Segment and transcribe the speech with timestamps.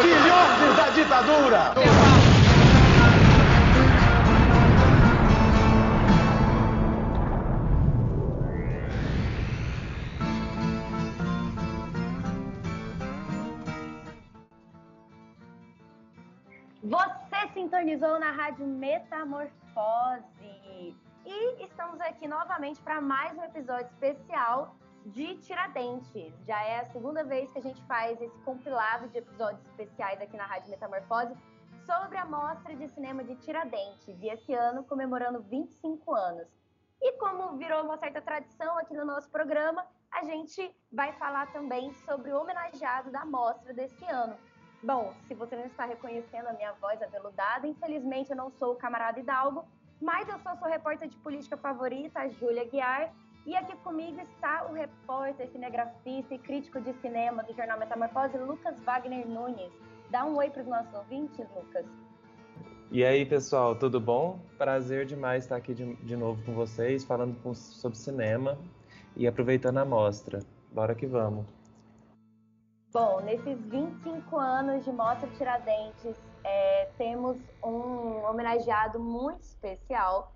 [0.00, 1.74] Filhotes da ditadura!
[16.82, 20.43] Você sintonizou na Rádio Metamorfose.
[21.36, 26.32] E estamos aqui novamente para mais um episódio especial de Tiradentes.
[26.46, 30.36] Já é a segunda vez que a gente faz esse compilado de episódios especiais aqui
[30.36, 31.34] na Rádio Metamorfose
[31.84, 36.46] sobre a Mostra de Cinema de Tiradentes, e esse ano comemorando 25 anos.
[37.02, 41.92] E como virou uma certa tradição aqui no nosso programa, a gente vai falar também
[42.06, 44.36] sobre o homenageado da mostra desse ano.
[44.84, 48.76] Bom, se você não está reconhecendo a minha voz aveludada, infelizmente eu não sou o
[48.76, 49.66] camarada Hidalgo,
[50.04, 53.10] mas eu sou sua repórter de política favorita, a Júlia Guiar,
[53.46, 58.78] e aqui comigo está o repórter, cinegrafista e crítico de cinema do jornal Metamorfose, Lucas
[58.82, 59.72] Wagner Nunes.
[60.10, 61.86] Dá um oi para os nossos ouvintes, Lucas.
[62.90, 64.38] E aí, pessoal, tudo bom?
[64.58, 68.58] Prazer demais estar aqui de, de novo com vocês, falando com, sobre cinema
[69.16, 70.40] e aproveitando a mostra.
[70.70, 71.46] Bora que vamos.
[72.92, 80.32] Bom, nesses 25 anos de Mostra Tiradentes, é, temos um homenageado muito especial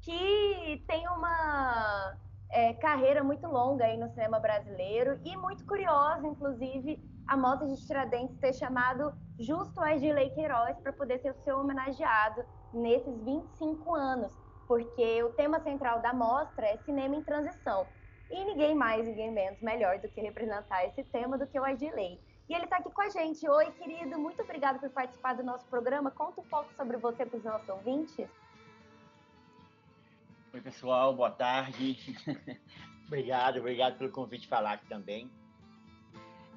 [0.00, 2.16] que tem uma
[2.50, 7.86] é, carreira muito longa aí no cinema brasileiro e muito curiosa, inclusive, a Mostra de
[7.86, 14.32] Tiradentes ter chamado justo Agilei Queiroz para poder ser o seu homenageado nesses 25 anos,
[14.66, 17.86] porque o tema central da mostra é cinema em transição.
[18.30, 22.20] E ninguém mais, ninguém menos, melhor do que representar esse tema do que o Adilei.
[22.50, 23.48] E ele está aqui com a gente.
[23.48, 26.10] Oi, querido, muito obrigado por participar do nosso programa.
[26.10, 28.28] Conta um pouco sobre você para os nossos ouvintes.
[30.52, 31.96] Oi, pessoal, boa tarde.
[33.06, 35.30] obrigado, obrigado pelo convite falar aqui também.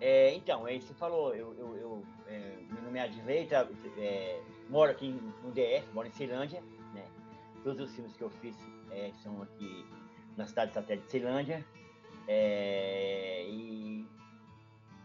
[0.02, 3.68] É, então, aí você falou, eu, eu, eu é, meu nome é Adilei, tá,
[4.00, 5.12] é, moro aqui
[5.44, 6.64] no DF, moro em Ceilândia,
[6.96, 7.06] né?
[7.64, 8.58] Todos os filmes que eu fiz
[8.90, 9.86] é, são aqui
[10.36, 11.64] na cidade de satélite de Ceilândia.
[12.28, 14.08] É, e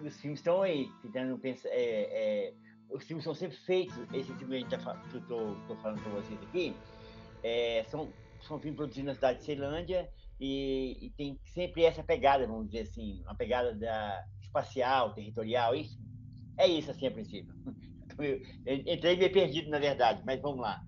[0.01, 1.69] os filmes estão aí, tentando pensar.
[1.71, 2.55] É, é,
[2.91, 6.75] os filmes são sempre feitos, esse filme que, tá, eu estou falando para vocês aqui,
[7.43, 8.11] é, são,
[8.41, 10.09] são filmes produzidos na cidade de Ceilândia
[10.41, 15.99] e, e, tem sempre essa pegada, vamos dizer assim, uma pegada da espacial, territorial, isso.
[16.57, 17.55] É isso, assim, a princípio.
[18.67, 20.83] Entrei meio perdido, na verdade, mas vamos lá.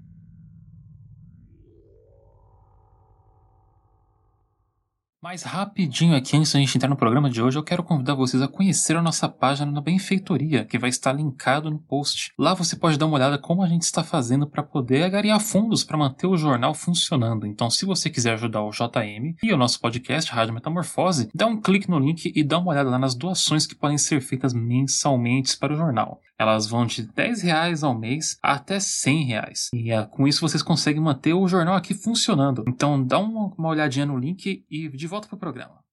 [5.23, 8.43] Mais rapidinho aqui, antes da gente entrar no programa de hoje, eu quero convidar vocês
[8.43, 12.33] a conhecer a nossa página na Benfeitoria, que vai estar linkado no post.
[12.39, 15.85] Lá você pode dar uma olhada como a gente está fazendo para poder agariar fundos
[15.85, 17.47] para manter o jornal funcionando.
[17.47, 21.61] Então, se você quiser ajudar o JM e o nosso podcast Rádio Metamorfose, dá um
[21.61, 25.55] clique no link e dá uma olhada lá nas doações que podem ser feitas mensalmente
[25.59, 26.19] para o jornal.
[26.41, 29.69] Elas vão de 10 reais ao mês até 100 reais.
[29.75, 32.65] E é, com isso vocês conseguem manter o jornal aqui funcionando.
[32.67, 35.84] Então dá uma, uma olhadinha no link e de volta para o programa.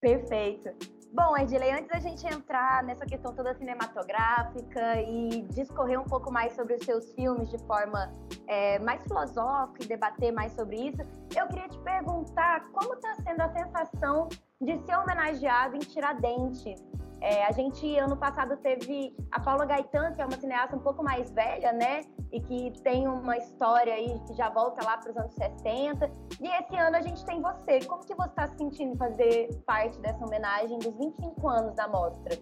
[0.00, 0.70] Perfeito.
[1.12, 6.52] Bom, Edilei, antes da gente entrar nessa questão toda cinematográfica e discorrer um pouco mais
[6.54, 8.14] sobre os seus filmes de forma
[8.46, 11.02] é, mais filosófica e debater mais sobre isso,
[11.36, 14.28] eu queria te perguntar como está sendo a sensação
[14.60, 16.82] de ser homenageado em Tiradentes,
[17.24, 21.02] é, a gente, ano passado, teve a Paula Gaetan, que é uma cineasta um pouco
[21.02, 22.02] mais velha, né?
[22.30, 26.10] E que tem uma história aí que já volta lá para os anos 60.
[26.38, 27.80] E esse ano a gente tem você.
[27.86, 32.38] Como que você está se sentindo fazer parte dessa homenagem dos 25 anos da mostra?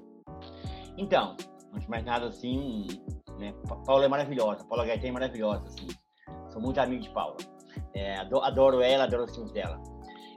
[0.98, 1.37] Então,
[1.72, 2.88] antes de mais nada, assim,
[3.38, 3.54] né?
[3.87, 5.87] Paula é maravilhosa, Paula Gaetan é maravilhosa, assim.
[6.48, 7.37] Sou muito amigo de Paula.
[7.94, 9.81] É, adoro ela, adoro os filmes dela.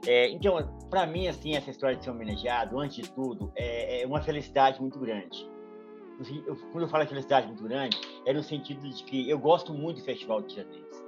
[0.06, 0.56] É, então,
[0.88, 4.80] para mim, assim, essa história de ser homenageado, antes de tudo, é, é uma felicidade
[4.80, 5.48] muito grande.
[6.46, 9.98] Eu, quando eu falo felicidade muito grande, é no sentido de que eu gosto muito
[9.98, 11.04] do Festival de Tiradentes.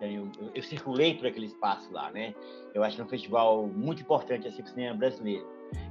[0.00, 2.34] Eu, eu, eu, circulei por aquele espaço lá, né?
[2.74, 5.46] Eu acho que é um festival muito importante assim, para o cinema brasileiro.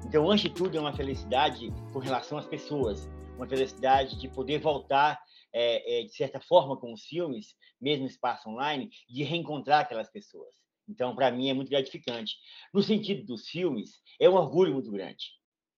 [0.05, 4.59] Então, antes de tudo, é uma felicidade com relação às pessoas, uma felicidade de poder
[4.59, 5.19] voltar,
[5.53, 10.58] é, é, de certa forma, com os filmes, mesmo espaço online, de reencontrar aquelas pessoas.
[10.89, 12.35] Então, para mim, é muito gratificante.
[12.73, 15.25] No sentido dos filmes, é um orgulho muito grande.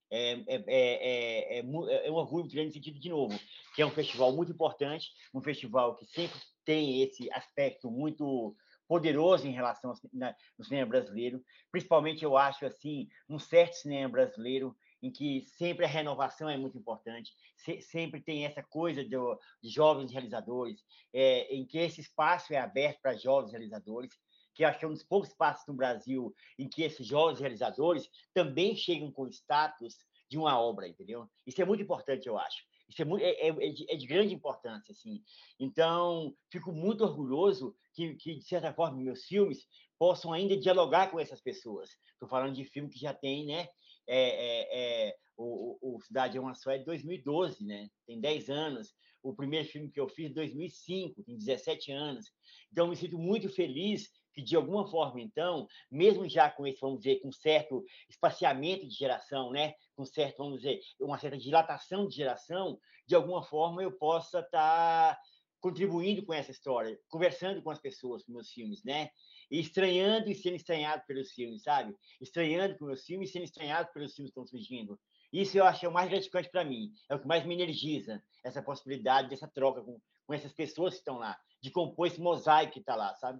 [0.09, 3.39] É, é, é, é, um orgulho muito grande no sentido, de novo,
[3.75, 8.55] que é um festival muito importante, um festival que sempre tem esse aspecto muito
[8.87, 11.41] poderoso em relação ao cinema brasileiro.
[11.71, 16.77] Principalmente, eu acho, assim, um certo cinema brasileiro em que sempre a renovação é muito
[16.77, 19.17] importante, se, sempre tem essa coisa de,
[19.63, 20.83] de jovens realizadores,
[21.13, 24.13] é, em que esse espaço é aberto para jovens realizadores,
[24.53, 28.09] que acho que é um dos poucos espaços no Brasil em que esses jovens realizadores
[28.33, 29.97] também chegam com o status
[30.29, 31.29] de uma obra, entendeu?
[31.45, 32.63] Isso é muito importante, eu acho.
[32.91, 35.23] Isso é, muito, é, é, de, é, de, grande importância, assim.
[35.57, 39.65] Então, fico muito orgulhoso que, que, de certa forma, meus filmes
[39.97, 41.89] possam ainda dialogar com essas pessoas.
[42.13, 43.69] Estou falando de filme que já tem, né?
[44.07, 47.89] É, é, é o, o, Cidade é uma Só é de 2012, né?
[48.05, 48.93] Tem 10 anos.
[49.23, 52.31] O primeiro filme que eu fiz, em 2005, tem 17 anos.
[52.71, 56.99] Então, me sinto muito feliz que, de alguma forma, então, mesmo já com esse, vamos
[56.99, 59.73] dizer, com certo espaciamento de geração, né?
[59.95, 65.15] com certo, vamos dizer, uma certa dilatação de geração, de alguma forma eu possa estar
[65.15, 65.21] tá
[65.59, 69.11] contribuindo com essa história, conversando com as pessoas, com meus filmes, né?
[69.49, 71.95] E estranhando e sendo estranhado pelos filmes, sabe?
[72.19, 74.99] Estranhando com meus filmes e sendo estranhado pelos filmes que estão surgindo.
[75.31, 78.21] Isso eu acho é o mais gratificante para mim, é o que mais me energiza,
[78.43, 82.73] essa possibilidade dessa troca com, com essas pessoas que estão lá, de compor esse mosaico
[82.73, 83.39] que está lá, sabe?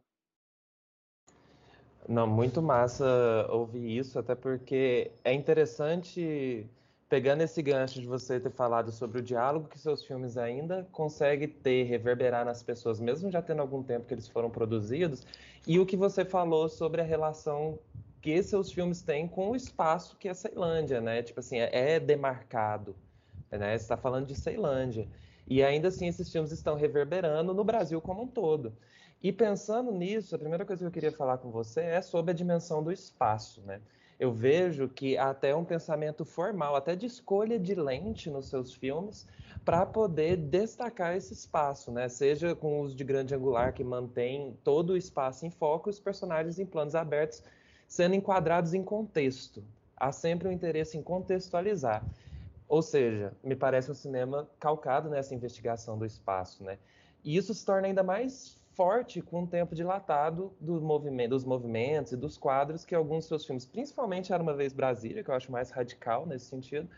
[2.07, 3.05] Não, muito massa
[3.49, 6.69] ouvir isso, até porque é interessante,
[7.07, 11.47] pegando esse gancho de você ter falado sobre o diálogo que seus filmes ainda conseguem
[11.47, 15.25] ter, reverberar nas pessoas, mesmo já tendo algum tempo que eles foram produzidos,
[15.65, 17.79] e o que você falou sobre a relação
[18.21, 21.23] que seus filmes têm com o espaço que é Ceilândia, né?
[21.23, 22.95] Tipo assim, é, é demarcado,
[23.51, 23.77] né?
[23.77, 25.07] Você está falando de Ceilândia.
[25.47, 28.73] E ainda assim, esses filmes estão reverberando no Brasil como um todo.
[29.23, 32.33] E pensando nisso, a primeira coisa que eu queria falar com você é sobre a
[32.33, 33.79] dimensão do espaço, né?
[34.19, 39.27] Eu vejo que até um pensamento formal, até de escolha de lente nos seus filmes,
[39.63, 42.09] para poder destacar esse espaço, né?
[42.09, 45.99] Seja com o uso de grande angular que mantém todo o espaço em foco, os
[45.99, 47.43] personagens em planos abertos
[47.87, 49.63] sendo enquadrados em contexto.
[49.97, 52.03] Há sempre um interesse em contextualizar.
[52.67, 56.79] Ou seja, me parece um cinema calcado nessa investigação do espaço, né?
[57.23, 62.11] E isso se torna ainda mais forte com o tempo dilatado do movimento, dos movimentos
[62.11, 65.35] e dos quadros que alguns dos seus filmes, principalmente Era Uma Vez Brasília, que eu
[65.35, 66.89] acho mais radical nesse sentido,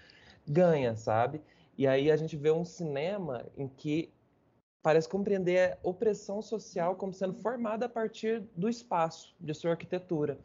[0.48, 1.42] ganha, sabe?
[1.78, 4.14] E aí a gente vê um cinema em que
[4.82, 10.38] parece compreender a opressão social como sendo formada a partir do espaço, de sua arquitetura.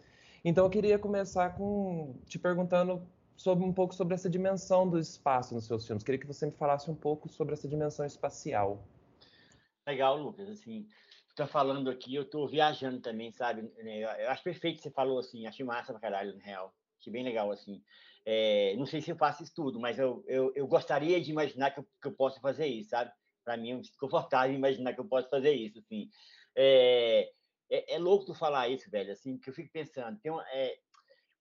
[0.45, 3.03] Então eu queria começar com te perguntando
[3.37, 6.03] sobre um pouco sobre essa dimensão do espaço nos seus filmes.
[6.03, 8.83] Queria que você me falasse um pouco sobre essa dimensão espacial.
[9.87, 10.49] Legal, Lucas.
[10.49, 10.87] Assim,
[11.39, 13.63] tá falando aqui, eu tô viajando também, sabe?
[13.83, 16.75] Né, eu acho perfeito que você falou assim, achei massa pra caralho, na real.
[17.01, 17.83] Achei bem legal, assim.
[18.25, 21.71] É, não sei se eu faço isso tudo, mas eu, eu, eu gostaria de imaginar
[21.71, 23.11] que eu, que eu possa fazer isso, sabe?
[23.45, 26.11] Para mim, é muito confortável imaginar que eu posso fazer isso, assim.
[26.55, 27.31] É,
[27.71, 30.19] é, é, louco tu falar isso, velho, assim, que eu fico pensando.
[30.21, 30.77] Tem uma, é,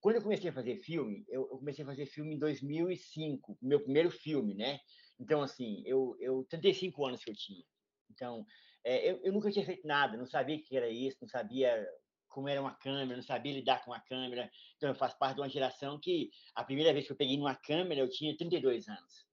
[0.00, 3.80] quando eu comecei a fazer filme, eu, eu, comecei a fazer filme em 2005, meu
[3.80, 4.78] primeiro filme, né?
[5.18, 7.64] Então, assim, eu, eu 35 anos que eu tinha.
[8.10, 8.46] Então,
[8.84, 11.86] é, eu, eu, nunca tinha feito nada, não sabia o que era isso, não sabia
[12.28, 14.50] como era uma câmera, não sabia lidar com uma câmera.
[14.76, 17.54] Então, eu faço parte de uma geração que a primeira vez que eu peguei numa
[17.54, 19.28] câmera, eu tinha 32 anos.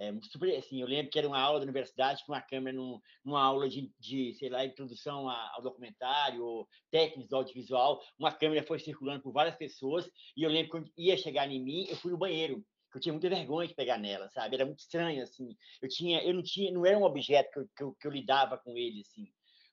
[0.00, 2.98] É, super, assim, eu lembro que era uma aula da universidade com uma câmera num,
[3.22, 8.78] numa aula de, de, sei lá, introdução ao documentário, técnicos do audiovisual, uma câmera foi
[8.78, 12.12] circulando por várias pessoas e eu lembro que quando ia chegar em mim, eu fui
[12.12, 14.56] no banheiro que eu tinha muita vergonha de pegar nela, sabe?
[14.56, 15.56] Era muito estranho, assim.
[15.80, 18.10] Eu tinha, eu não tinha, não era um objeto que eu, que eu, que eu
[18.10, 19.30] lidava com ele, assim.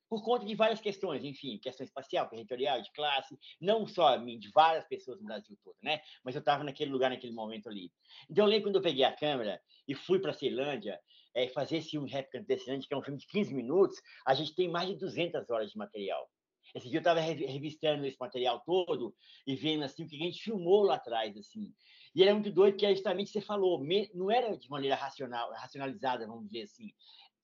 [0.09, 4.49] Por conta de várias questões, enfim, questão espacial, territorial, de classe, não só mim, de
[4.51, 5.99] várias pessoas no Brasil todo, né?
[6.23, 7.91] Mas eu estava naquele lugar, naquele momento ali.
[8.29, 10.97] Então, eu lembro quando eu peguei a câmera e fui para a Ceilândia,
[11.33, 14.33] é, fazer esse filme Replicante da Ceilândia, que é um filme de 15 minutos, a
[14.33, 16.29] gente tem mais de 200 horas de material.
[16.73, 20.41] Esse dia eu estava revistando esse material todo e vendo assim o que a gente
[20.41, 21.73] filmou lá atrás, assim.
[22.17, 23.79] E era muito doido que é justamente você falou,
[24.11, 26.91] não era de maneira racional, racionalizada, vamos dizer assim.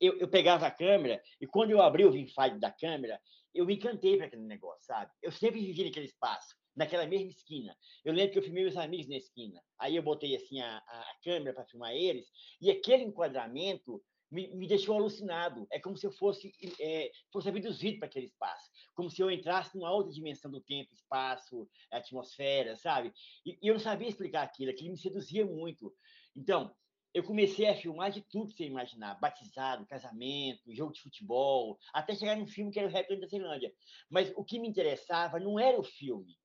[0.01, 3.22] Eu, eu pegava a câmera e quando eu abri o viewfinder da câmera,
[3.53, 5.12] eu me encantei para aquele negócio, sabe?
[5.22, 7.77] Eu sempre vivi naquele espaço, naquela mesma esquina.
[8.03, 9.62] Eu lembro que eu filmei meus amigos na esquina.
[9.77, 12.25] Aí eu botei assim a, a câmera para filmar eles
[12.60, 15.68] e aquele enquadramento me, me deixou alucinado.
[15.72, 16.51] É como se eu fosse,
[16.82, 20.94] é, fosse abduzido para aquele espaço, como se eu entrasse numa outra dimensão do tempo,
[20.94, 23.14] espaço, atmosfera, sabe?
[23.46, 25.94] E, e eu não sabia explicar aquilo, aquilo me seduzia muito.
[26.36, 26.74] Então,
[27.14, 32.16] eu comecei a filmar de tudo que você imaginar, batizado, casamento, jogo de futebol, até
[32.16, 33.72] chegar num filme que era o Rap da Ceilândia.
[34.10, 36.36] Mas o que me interessava não era o filme,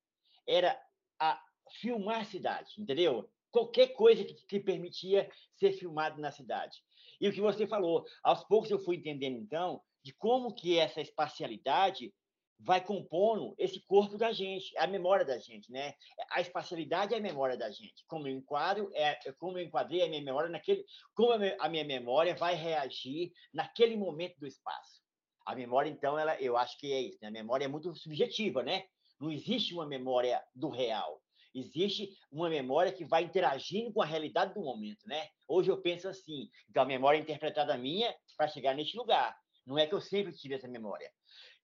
[0.47, 0.79] era
[1.19, 1.43] a
[1.81, 3.31] filmar a cidade, entendeu?
[3.51, 6.83] Qualquer coisa que, que permitia ser filmado na cidade.
[7.19, 11.01] E o que você falou, aos poucos eu fui entendendo, então, de como que essa
[11.01, 12.13] espacialidade
[12.61, 15.95] vai compondo esse corpo da gente, a memória da gente, né?
[16.31, 18.05] A espacialidade é a memória da gente.
[18.07, 20.85] Como eu enquadro, é como eu enquadrei a minha memória naquele,
[21.15, 25.01] como a minha memória vai reagir naquele momento do espaço.
[25.47, 27.19] A memória, então, ela, eu acho que é isso.
[27.23, 27.29] Né?
[27.29, 28.85] A memória é muito subjetiva, né?
[29.21, 31.23] Não existe uma memória do real.
[31.55, 35.29] Existe uma memória que vai interagindo com a realidade do momento, né?
[35.47, 39.35] Hoje eu penso assim, então a memória é interpretada minha para chegar neste lugar.
[39.67, 41.11] Não é que eu sempre tive essa memória.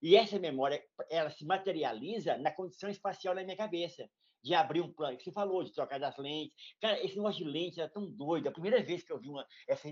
[0.05, 4.07] E essa memória, ela se materializa na condição espacial na minha cabeça,
[4.43, 6.55] de abrir um plano, que você falou, de trocar das lentes.
[6.79, 8.47] Cara, esse negócio de lente era tão doido.
[8.47, 9.91] A primeira vez que eu vi uma, essa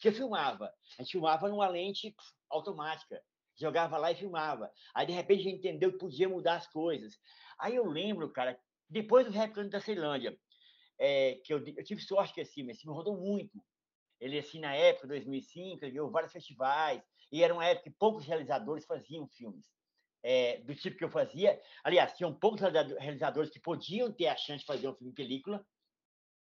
[0.00, 0.64] que eu filmava,
[0.98, 2.12] a gente filmava numa lente
[2.50, 3.22] automática.
[3.56, 4.68] Jogava lá e filmava.
[4.92, 7.16] Aí, de repente, a gente entendeu que podia mudar as coisas.
[7.56, 10.36] Aí eu lembro, cara, depois do Rap da Ceilândia,
[10.98, 13.62] é, que eu, eu, tive sorte que esse me rodou muito.
[14.18, 17.00] Ele, assim, na época, 2005, ele ganhou vários festivais,
[17.32, 19.66] e era uma época que poucos realizadores faziam filmes
[20.22, 21.60] é, do tipo que eu fazia.
[21.82, 25.66] Aliás, tinham poucos realizadores que podiam ter a chance de fazer um filme em película,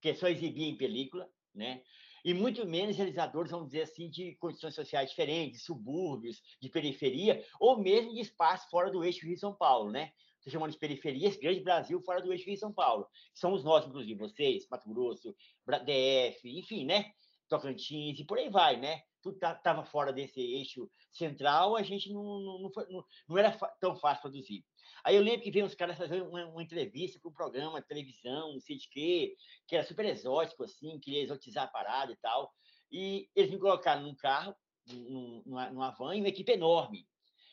[0.01, 1.83] que só exibia em película, né?
[2.25, 7.45] E muito menos realizadores, vamos dizer assim, de condições sociais diferentes, de subúrbios, de periferia,
[7.61, 10.13] ou mesmo de espaço fora do eixo Rio-São Paulo, né?
[10.37, 13.07] Estou chamando de periferia, esse grande Brasil fora do eixo Rio-São Paulo.
[13.35, 15.35] Somos nós, inclusive, vocês, Mato Grosso,
[15.67, 17.13] DF, enfim, né?
[17.49, 19.03] Tocantins e por aí vai, né?
[19.31, 24.65] Estava fora desse eixo central, a gente não, não, não, não, era tão fácil produzir.
[25.05, 27.87] Aí eu lembro que veio uns caras fazer uma, uma entrevista para um programa de
[27.87, 32.17] televisão, não sei de quê, que era super exótico, assim, queria exotizar a parada e
[32.17, 32.53] tal.
[32.91, 34.55] E eles me colocaram num carro,
[34.87, 37.07] num, numa, numa van, e uma equipe enorme.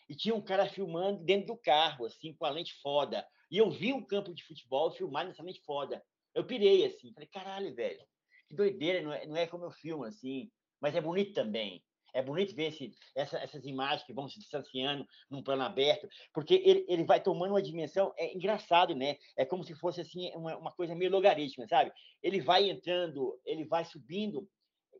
[0.10, 3.26] E tinha um cara filmando dentro do carro, assim, com a lente foda.
[3.50, 6.04] E eu vi um campo de futebol filmar nessa lente foda.
[6.34, 8.06] Eu pirei, assim, falei, caralho, velho,
[8.48, 10.50] que doideira, não é, não é como eu filmo, assim
[10.82, 11.84] mas é bonito também.
[12.14, 16.56] É bonito ver esse, essa, essas imagens que vão se distanciando num plano aberto, porque
[16.56, 19.16] ele, ele vai tomando uma dimensão, é engraçado, né?
[19.38, 21.92] É como se fosse assim uma, uma coisa meio logarítmica, sabe?
[22.22, 24.46] Ele vai entrando, ele vai subindo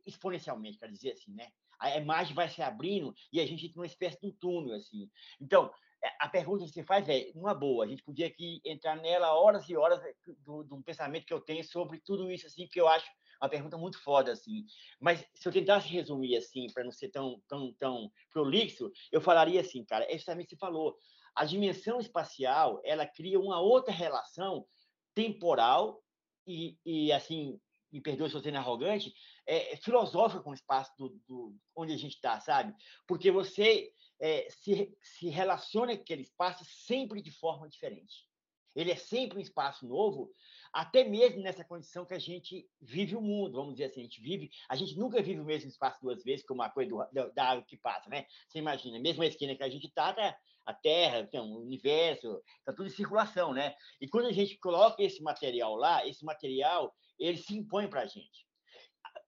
[0.06, 1.48] exponencialmente, quer dizer assim, né?
[1.78, 5.10] A imagem vai se abrindo e a gente entra numa espécie de um túnel, assim.
[5.40, 5.70] Então,
[6.18, 9.68] a pergunta que você faz é, uma boa, a gente podia aqui entrar nela horas
[9.68, 13.06] e horas de um pensamento que eu tenho sobre tudo isso, assim, que eu acho
[13.40, 14.64] uma pergunta muito foda, assim.
[15.00, 19.60] Mas se eu tentasse resumir, assim, para não ser tão, tão, tão prolixo, eu falaria
[19.60, 20.96] assim, cara, é justamente você falou.
[21.34, 24.66] A dimensão espacial, ela cria uma outra relação
[25.14, 26.02] temporal
[26.46, 27.58] e, e assim,
[27.92, 29.12] me perdoe se eu sendo arrogante,
[29.46, 32.74] é, filosófica com o espaço do, do onde a gente está, sabe?
[33.06, 38.26] Porque você é, se, se relaciona com aquele espaço sempre de forma diferente.
[38.74, 40.30] Ele é sempre um espaço novo,
[40.72, 44.22] até mesmo nessa condição que a gente vive o mundo, vamos dizer assim, a gente
[44.22, 47.50] vive, a gente nunca vive o mesmo espaço duas vezes, como a coisa do, da
[47.50, 48.24] água que passa, né?
[48.48, 52.72] Você imagina, mesmo a esquina que a gente está, tá a Terra, o universo, está
[52.72, 53.74] tudo em circulação, né?
[54.00, 56.94] E quando a gente coloca esse material lá, esse material,
[57.26, 58.46] ele se impõe para a gente.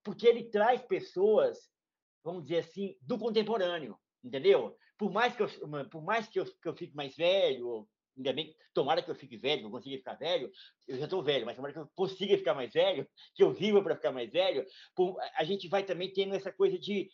[0.02, 1.70] Porque ele traz pessoas,
[2.22, 4.76] vamos dizer assim, do contemporâneo, entendeu?
[4.98, 5.48] Por mais que eu,
[5.90, 9.36] por mais que eu, que eu fique mais velho, ainda bem, tomara que eu fique
[9.36, 10.50] velho, eu consiga ficar velho,
[10.86, 13.82] eu já estou velho, mas tomara que eu consiga ficar mais velho, que eu viva
[13.82, 14.64] para ficar mais velho,
[15.36, 17.10] a gente vai também tendo essa coisa de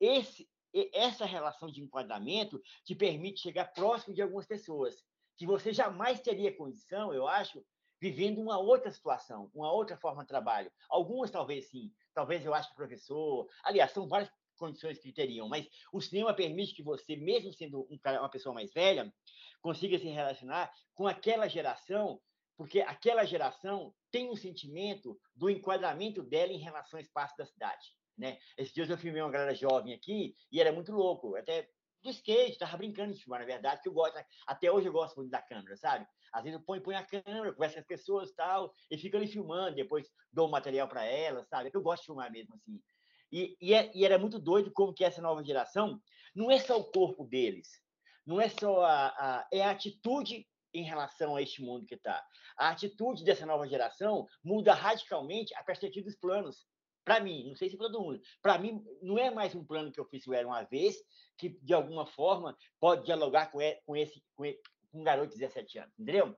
[0.00, 0.48] esse,
[0.92, 4.96] essa relação de enquadramento te permite chegar próximo de algumas pessoas
[5.36, 7.64] que você jamais teria condição, eu acho,
[8.04, 10.70] vivendo uma outra situação, uma outra forma de trabalho.
[10.90, 15.66] Algumas talvez sim, talvez eu acho que professor, aliás, são várias condições que teriam, mas
[15.90, 19.10] o cinema permite que você, mesmo sendo um cara, uma pessoa mais velha,
[19.62, 22.20] consiga se relacionar com aquela geração,
[22.58, 27.96] porque aquela geração tem um sentimento do enquadramento dela em relação ao espaço da cidade.
[28.18, 28.38] Né?
[28.58, 31.70] Esses dias eu filmei uma galera jovem aqui e era muito louco, até
[32.02, 35.16] do skate, tava brincando de filmar, na verdade, que eu gosto, até hoje eu gosto
[35.16, 36.06] muito da câmera, sabe?
[36.34, 39.28] Às vezes eu ponho, ponho a câmera, converso com as pessoas tal, e fico ali
[39.28, 41.70] filmando, depois dou o material para elas, sabe?
[41.72, 42.82] Eu gosto de filmar mesmo, assim.
[43.30, 46.00] E, e, é, e, era muito doido como que essa nova geração
[46.34, 47.68] não é só o corpo deles,
[48.26, 52.24] não é só a, a, é a atitude em relação a este mundo que está.
[52.58, 56.66] A atitude dessa nova geração muda radicalmente a perspectiva dos planos.
[57.04, 59.92] Para mim, não sei se para todo mundo, para mim não é mais um plano
[59.92, 60.96] que eu fiz era uma vez,
[61.38, 64.22] que de alguma forma pode dialogar com, com esse
[64.94, 66.36] com, um garoto de 17 anos, entendeu?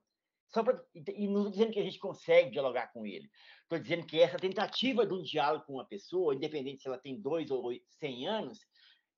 [0.49, 3.29] Só pra, e não estou dizendo que a gente consegue dialogar com ele.
[3.63, 7.21] Estou dizendo que essa tentativa de um diálogo com uma pessoa, independente se ela tem
[7.21, 8.61] dois ou cem anos,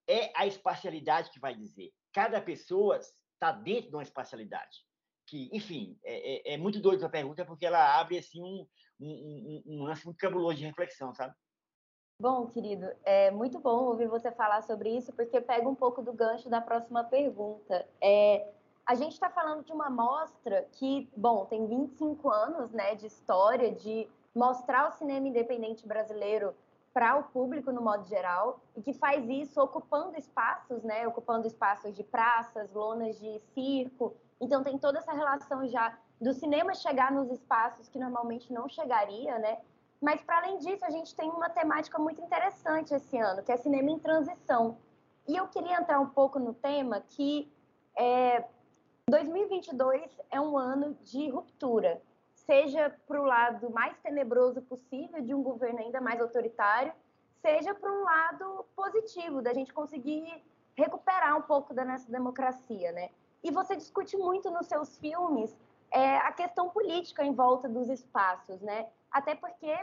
[0.08, 4.84] é a espacialidade que vai dizer cada pessoa está dentro de uma espacialidade.
[5.26, 8.66] Que, enfim, é, é, é muito doido a pergunta porque ela abre assim um,
[8.98, 11.34] um, um, um lance muito cabuloso de reflexão, sabe?
[12.20, 16.12] Bom, querido, é muito bom ouvir você falar sobre isso, porque pega um pouco do
[16.12, 17.88] gancho da próxima pergunta.
[18.00, 18.52] É,
[18.88, 23.70] A gente está falando de uma mostra que, bom, tem 25 anos né, de história,
[23.70, 26.54] de mostrar o cinema independente brasileiro
[26.94, 31.94] para o público no modo geral e que faz isso ocupando espaços, né, ocupando espaços
[31.94, 34.16] de praças, lonas de circo.
[34.40, 39.38] Então tem toda essa relação já do cinema chegar nos espaços que normalmente não chegaria,
[39.38, 39.58] né?
[40.00, 43.56] Mas para além disso, a gente tem uma temática muito interessante esse ano, que é
[43.58, 44.78] cinema em transição.
[45.26, 47.52] E eu queria entrar um pouco no tema que
[47.94, 48.44] é,
[49.08, 52.00] 2022 é um ano de ruptura,
[52.34, 56.92] seja para o lado mais tenebroso possível de um governo ainda mais autoritário,
[57.40, 60.44] seja para um lado positivo, da gente conseguir
[60.76, 63.10] recuperar um pouco da nossa democracia, né?
[63.42, 65.56] E você discute muito nos seus filmes
[65.90, 68.88] é, a questão política em volta dos espaços, né?
[69.10, 69.74] Até porque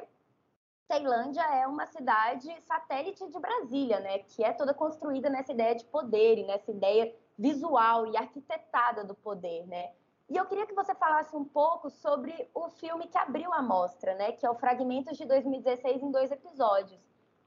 [0.88, 4.20] Tailândia é uma cidade satélite de Brasília, né?
[4.20, 9.16] Que é toda construída nessa ideia de poder e nessa ideia visual e arquitetada do
[9.16, 9.92] poder, né?
[10.30, 14.16] E eu queria que você falasse um pouco sobre o filme que abriu a mostra,
[14.16, 14.32] né?
[14.32, 17.00] Que é o Fragmentos de 2016 em dois episódios.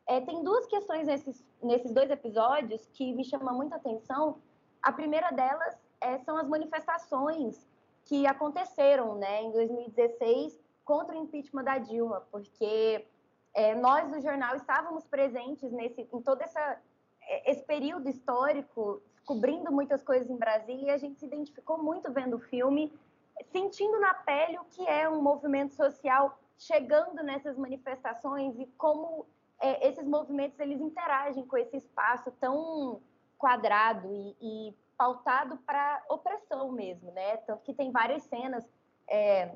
[0.07, 4.38] É, tem duas questões nesses, nesses dois episódios que me chamam muita atenção.
[4.80, 7.66] A primeira delas é, são as manifestações
[8.04, 13.07] que aconteceram, né, em 2016 contra o impeachment da Dilma, porque
[13.52, 16.80] é, nós do jornal estávamos presentes nesse, em todo essa,
[17.21, 22.11] é, esse período histórico, cobrindo muitas coisas em Brasília, e a gente se identificou muito
[22.11, 22.90] vendo o filme,
[23.52, 29.26] sentindo na pele o que é um movimento social chegando nessas manifestações e como
[29.61, 33.02] é, esses movimentos eles interagem com esse espaço tão
[33.37, 37.37] quadrado e, e pautado para opressão mesmo, né?
[37.37, 38.66] Tanto que tem várias cenas
[39.06, 39.54] é,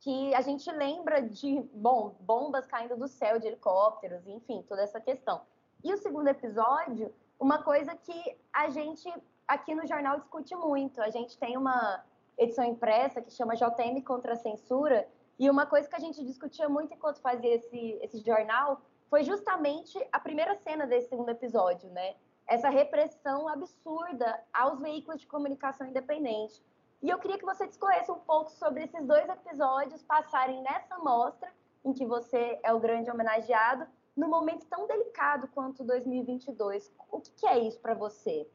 [0.00, 5.00] que a gente lembra de, bom, bombas caindo do céu de helicópteros, enfim, toda essa
[5.00, 5.40] questão.
[5.84, 9.12] E o segundo episódio, uma coisa que a gente
[9.48, 11.02] aqui no jornal discute muito.
[11.02, 12.04] A gente tem uma
[12.38, 15.08] edição impressa que chama JM contra a censura,
[15.38, 18.80] e uma coisa que a gente discutia muito enquanto fazia esse, esse jornal
[19.10, 22.14] foi justamente a primeira cena desse segundo episódio, né?
[22.46, 26.62] Essa repressão absurda aos veículos de comunicação independente.
[27.02, 31.50] E eu queria que você discorresse um pouco sobre esses dois episódios passarem nessa mostra,
[31.84, 33.84] em que você é o grande homenageado,
[34.16, 36.94] num momento tão delicado quanto 2022.
[37.10, 38.48] O que, que é isso para você?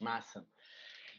[0.00, 0.46] Massa.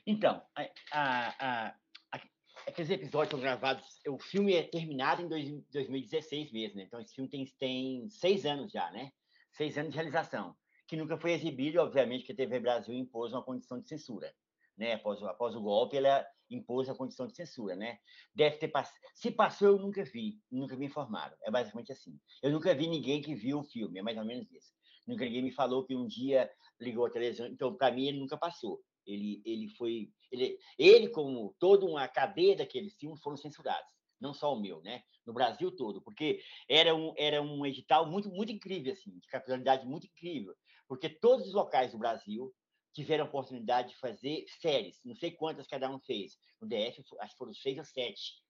[0.06, 1.68] Então, a, a,
[2.12, 2.22] a,
[2.68, 4.02] aqueles episódios são gravados.
[4.08, 6.84] O filme é terminado em dois, 2016 mesmo, né?
[6.84, 9.12] Então, esse filme tem, tem seis anos já, né?
[9.52, 10.56] Seis anos de realização,
[10.88, 14.34] que nunca foi exibido, obviamente, que a TV Brasil impôs uma condição de censura
[14.78, 14.94] né?
[14.94, 17.98] Após, após o golpe, ela impôs a condição de censura, né?
[18.34, 18.96] Deve ter passado.
[19.14, 21.36] Se passou, eu nunca vi, nunca me informaram.
[21.44, 22.20] É basicamente assim.
[22.42, 24.74] Eu nunca vi ninguém que viu o filme, é mais ou menos isso.
[25.08, 27.48] Nunca ninguém me falou que um dia ligou a televisão.
[27.48, 28.82] Então, para mim, ele nunca passou.
[29.06, 33.94] Ele, ele foi, ele, ele como toda uma cadeia daqueles filmes foram censurados.
[34.20, 35.04] Não só o meu, né?
[35.26, 39.86] No Brasil todo, porque era um, era um edital muito, muito incrível, assim, de capitalidade
[39.86, 40.56] muito incrível,
[40.88, 42.54] porque todos os locais do Brasil
[42.96, 46.38] tiveram a oportunidade de fazer séries, não sei quantas cada um fez.
[46.62, 48.42] No DF, acho que foram seis ou sete,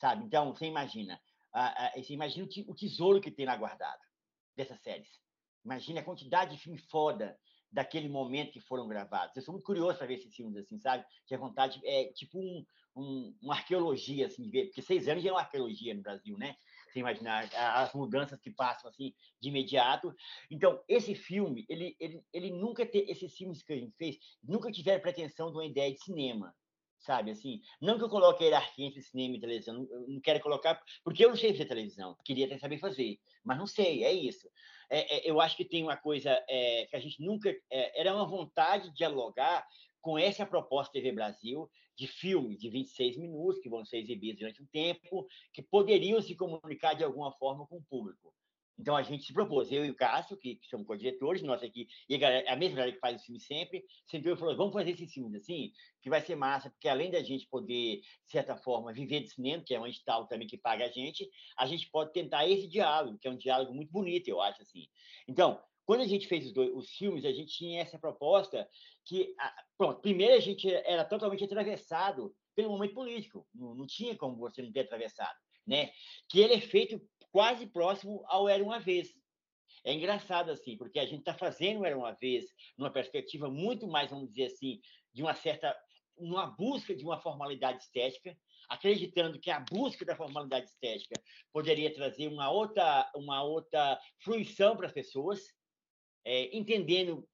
[0.00, 0.24] sabe?
[0.24, 1.20] Então, você imagina,
[1.94, 4.00] você imagina o tesouro que tem lá guardado
[4.56, 5.08] dessas séries.
[5.64, 7.38] Imagina a quantidade de filme foda
[7.70, 9.36] daquele momento que foram gravados.
[9.36, 11.06] Eu sou muito curioso para ver esses filmes assim, sabe?
[11.24, 15.30] Tinha vontade, é tipo um, um, uma arqueologia, assim, de ver, porque seis anos já
[15.30, 16.56] é uma arqueologia no Brasil, né?
[16.92, 20.14] Você imaginar as mudanças que passam assim de imediato.
[20.50, 24.70] Então, esse filme, ele, ele, ele nunca teve, esses filmes que a gente fez, nunca
[24.70, 26.54] tiveram pretensão de uma ideia de cinema,
[26.98, 27.30] sabe?
[27.30, 30.80] Assim, não que eu coloque a hierarquia entre cinema e televisão, eu não quero colocar,
[31.02, 34.48] porque eu não sei fazer televisão, queria até saber fazer, mas não sei, é isso.
[34.90, 37.50] É, é, eu acho que tem uma coisa é, que a gente nunca.
[37.70, 39.66] É, era uma vontade de dialogar
[40.02, 44.62] com essa proposta TV Brasil de filmes de 26 minutos, que vão ser exibidos durante
[44.62, 48.32] um tempo, que poderiam se comunicar de alguma forma com o público.
[48.78, 51.86] Então a gente se propôs, eu e o Cássio, que, que somos co-diretores, nós aqui,
[52.08, 54.72] e a, galera, a mesma galera que faz o filme sempre, sentou e falou: vamos
[54.72, 58.56] fazer esses filmes assim, que vai ser massa, porque além da gente poder, de certa
[58.56, 61.88] forma, viver de cinema, que é um edital também que paga a gente, a gente
[61.90, 64.88] pode tentar esse diálogo, que é um diálogo muito bonito, eu acho assim.
[65.28, 68.68] Então, quando a gente fez dois, os filmes, a gente tinha essa proposta
[69.04, 69.34] que,
[69.76, 74.62] pronto, primeiro a gente era totalmente atravessado pelo momento político, não, não tinha como você
[74.62, 75.90] não ter atravessado, né?
[76.28, 79.12] Que ele é feito quase próximo ao Era Uma Vez.
[79.84, 82.44] É engraçado, assim, porque a gente está fazendo Era Uma Vez
[82.76, 84.80] numa perspectiva muito mais, vamos dizer assim,
[85.12, 85.76] de uma certa...
[86.16, 88.36] uma busca de uma formalidade estética,
[88.68, 91.20] acreditando que a busca da formalidade estética
[91.52, 95.40] poderia trazer uma outra, uma outra fruição para as pessoas,
[96.24, 97.26] é, entendendo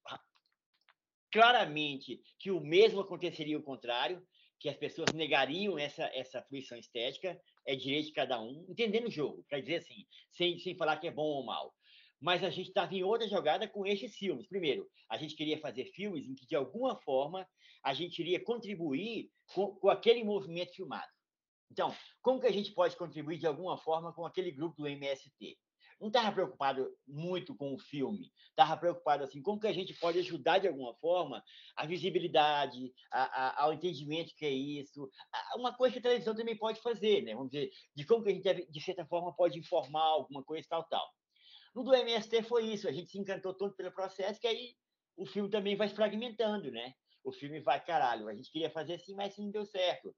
[1.30, 4.22] claramente que o mesmo aconteceria o contrário,
[4.58, 9.10] que as pessoas negariam essa, essa fruição estética, é direito de cada um, entendendo o
[9.10, 11.72] jogo, quer dizer assim, sem, sem falar que é bom ou mal.
[12.20, 14.48] Mas a gente estava em outra jogada com estes filmes.
[14.48, 17.48] Primeiro, a gente queria fazer filmes em que, de alguma forma,
[17.84, 21.06] a gente iria contribuir com, com aquele movimento filmado.
[21.70, 25.56] Então, como que a gente pode contribuir de alguma forma com aquele grupo do MST?
[26.00, 30.18] Não estava preocupado muito com o filme, estava preocupado assim, como que a gente pode
[30.18, 31.42] ajudar de alguma forma
[31.76, 35.10] a visibilidade, a, a, ao entendimento que é isso,
[35.56, 37.34] uma coisa que a televisão também pode fazer, né?
[37.34, 40.84] Vamos dizer, de como que a gente de certa forma pode informar alguma coisa tal
[40.84, 41.08] tal.
[41.74, 44.74] No do MST foi isso, a gente se encantou todo pelo processo, que aí
[45.16, 46.92] o filme também vai se fragmentando, né?
[47.24, 50.14] O filme vai, caralho, a gente queria fazer assim, mas não deu certo.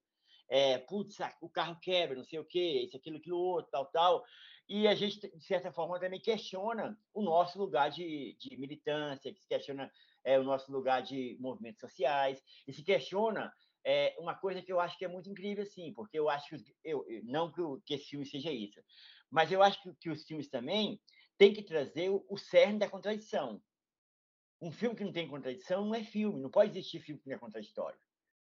[0.48, 4.24] É, putz, o carro quebra, não sei o quê, isso, aquilo, aquilo outro, tal, tal.
[4.72, 9.40] E a gente, de certa forma, também questiona o nosso lugar de, de militância, que
[9.40, 9.90] se questiona
[10.22, 13.52] é, o nosso lugar de movimentos sociais, e se questiona
[13.82, 16.76] é, uma coisa que eu acho que é muito incrível, assim, porque eu acho que,
[16.84, 18.80] eu, não que, que esse filme seja isso,
[19.28, 21.00] mas eu acho que, que os filmes também
[21.36, 23.60] têm que trazer o, o cerne da contradição.
[24.62, 27.34] Um filme que não tem contradição não é filme, não pode existir filme que não
[27.34, 27.98] é contraditório.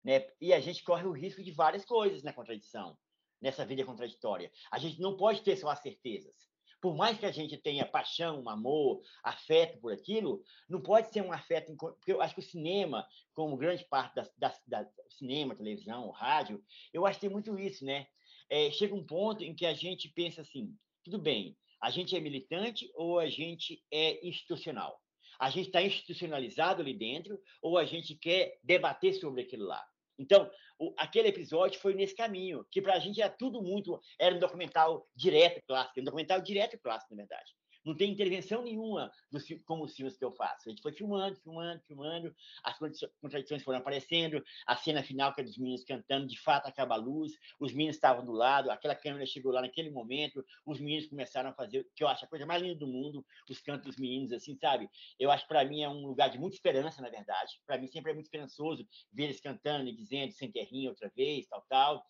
[0.03, 0.27] Né?
[0.41, 2.97] E a gente corre o risco de várias coisas na contradição
[3.41, 4.51] nessa vida contraditória.
[4.71, 6.51] A gente não pode ter só as certezas.
[6.81, 11.31] Por mais que a gente tenha paixão, amor, afeto por aquilo, não pode ser um
[11.31, 11.75] afeto.
[11.77, 17.19] Porque eu acho que o cinema, como grande parte da, cinema, televisão, rádio, eu acho
[17.19, 18.07] que tem muito isso, né?
[18.49, 22.19] É, chega um ponto em que a gente pensa assim: tudo bem, a gente é
[22.19, 24.99] militante ou a gente é institucional?
[25.39, 29.83] A gente está institucionalizado ali dentro ou a gente quer debater sobre aquilo lá?
[30.21, 33.99] Então, o, aquele episódio foi nesse caminho, que para a gente era tudo muito.
[34.19, 37.51] Era um documental direto clássico, um documental direto clássico, na verdade.
[37.83, 40.67] Não tem intervenção nenhuma dos, como os filmes que eu faço.
[40.67, 42.77] A gente foi filmando, filmando, filmando, as
[43.19, 46.97] contradições foram aparecendo, a cena final, que é dos meninos cantando, de fato acaba a
[46.97, 51.49] luz, os meninos estavam do lado, aquela câmera chegou lá naquele momento, os meninos começaram
[51.49, 54.31] a fazer que eu acho a coisa mais linda do mundo, os cantos dos meninos,
[54.31, 54.89] assim, sabe?
[55.19, 57.59] Eu acho que para mim é um lugar de muita esperança, na verdade.
[57.65, 61.47] Para mim sempre é muito esperançoso ver eles cantando e dizendo, sem terrinho outra vez,
[61.47, 62.05] tal, tal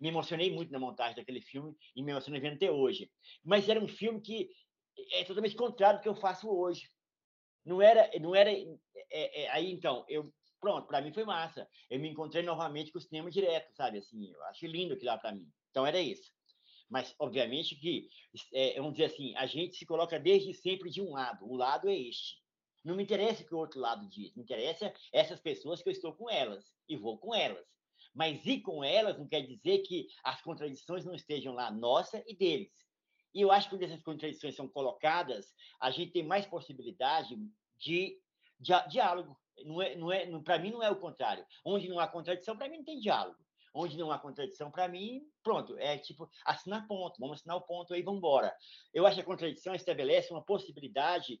[0.00, 3.10] me emocionei muito na montagem daquele filme e me emocionei vendo até hoje.
[3.42, 4.50] Mas era um filme que
[5.12, 6.90] é totalmente contrário do que eu faço hoje.
[7.64, 8.68] Não era, não era é,
[9.10, 11.68] é, aí então eu pronto, para mim foi massa.
[11.90, 13.98] Eu me encontrei novamente com o cinema direto, sabe?
[13.98, 15.48] Assim, eu acho lindo aquilo lá para mim.
[15.70, 16.30] Então era isso.
[16.88, 18.08] Mas obviamente que
[18.52, 21.44] é, vamos dizer assim, a gente se coloca desde sempre de um lado.
[21.44, 22.40] O lado é este.
[22.84, 24.34] Não me interessa o que o outro lado diz.
[24.34, 27.66] Me interessa essas pessoas que eu estou com elas e vou com elas.
[28.14, 32.34] Mas ir com elas não quer dizer que as contradições não estejam lá, nossa e
[32.34, 32.70] deles.
[33.36, 37.36] E eu acho que quando essas contradições são colocadas, a gente tem mais possibilidade
[37.76, 38.18] de,
[38.58, 39.38] de diálogo.
[39.62, 41.44] Não é, não é, para mim não é o contrário.
[41.62, 43.36] Onde não há contradição, para mim não tem diálogo.
[43.74, 47.92] Onde não há contradição, para mim, pronto, é tipo assinar ponto, vamos assinar o ponto
[47.92, 48.56] aí, vamos embora.
[48.94, 51.38] Eu acho que a contradição estabelece uma possibilidade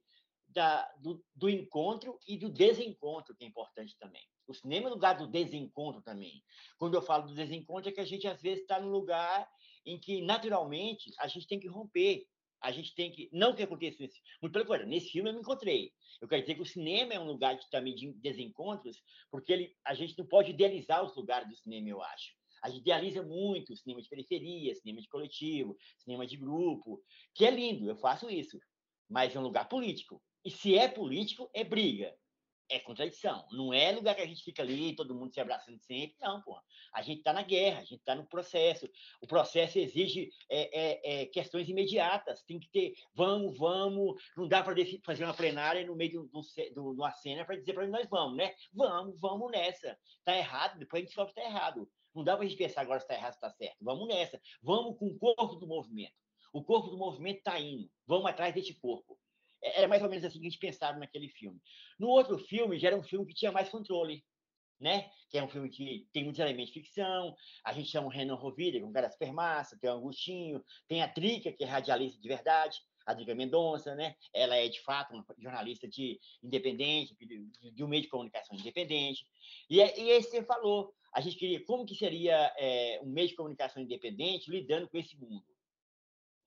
[0.48, 4.22] da, do, do, encontro e do desencontro, que é importante também.
[4.46, 6.42] O cinema é lugar do desencontro também.
[6.78, 9.48] Quando eu falo do desencontro, é que a gente às vezes está no lugar
[9.84, 12.26] em que, naturalmente, a gente tem que romper.
[12.60, 13.28] A gente tem que.
[13.32, 14.20] Não que aconteça nesse.
[14.40, 15.92] Muito pelo contrário, nesse filme eu me encontrei.
[16.20, 19.76] Eu quero dizer que o cinema é um lugar de, também de desencontros, porque ele,
[19.84, 22.34] a gente não pode idealizar os lugares do cinema, eu acho.
[22.62, 27.02] A gente idealiza muito o cinema de periferia, cinema de coletivo, cinema de grupo,
[27.34, 28.58] que é lindo, eu faço isso.
[29.08, 30.20] Mas é um lugar político.
[30.46, 32.16] E se é político, é briga
[32.68, 33.46] é contradição.
[33.52, 36.16] Não é lugar que a gente fica ali, todo mundo se abraçando sempre.
[36.20, 36.58] Não, pô.
[36.92, 38.88] A gente está na guerra, a gente está no processo.
[39.20, 42.42] O processo exige é, é, é, questões imediatas.
[42.42, 44.20] Tem que ter, vamos, vamos.
[44.36, 47.92] Não dá para fazer uma plenária no meio de uma cena para dizer para onde
[47.92, 48.54] nós vamos, né?
[48.72, 49.96] Vamos, vamos nessa.
[50.18, 51.88] Está errado, depois a gente descobre que está errado.
[52.14, 53.76] Não dá para a gente pensar agora se está errado, se está certo.
[53.80, 54.40] Vamos nessa.
[54.62, 56.14] Vamos com o corpo do movimento.
[56.52, 57.88] O corpo do movimento está indo.
[58.06, 59.18] Vamos atrás desse corpo.
[59.62, 61.60] É, era mais ou menos assim que a gente pensava naquele filme.
[61.98, 64.24] No outro filme, já era um filme que tinha mais controle,
[64.80, 65.10] né?
[65.30, 67.34] Que é um filme que tem muitos elementos de ficção.
[67.64, 70.64] A gente chama o Renan Rovira, que é um cara super massa, tem o Agostinho,
[70.86, 74.14] tem a Trica, que é radialista de verdade, a Drica Mendonça, né?
[74.34, 77.14] Ela é, de fato, uma jornalista de independente,
[77.72, 79.24] de, um meio de comunicação independente.
[79.70, 83.28] E, é, e esse você falou, a gente queria, como que seria é, um meio
[83.28, 85.55] de comunicação independente lidando com esse mundo?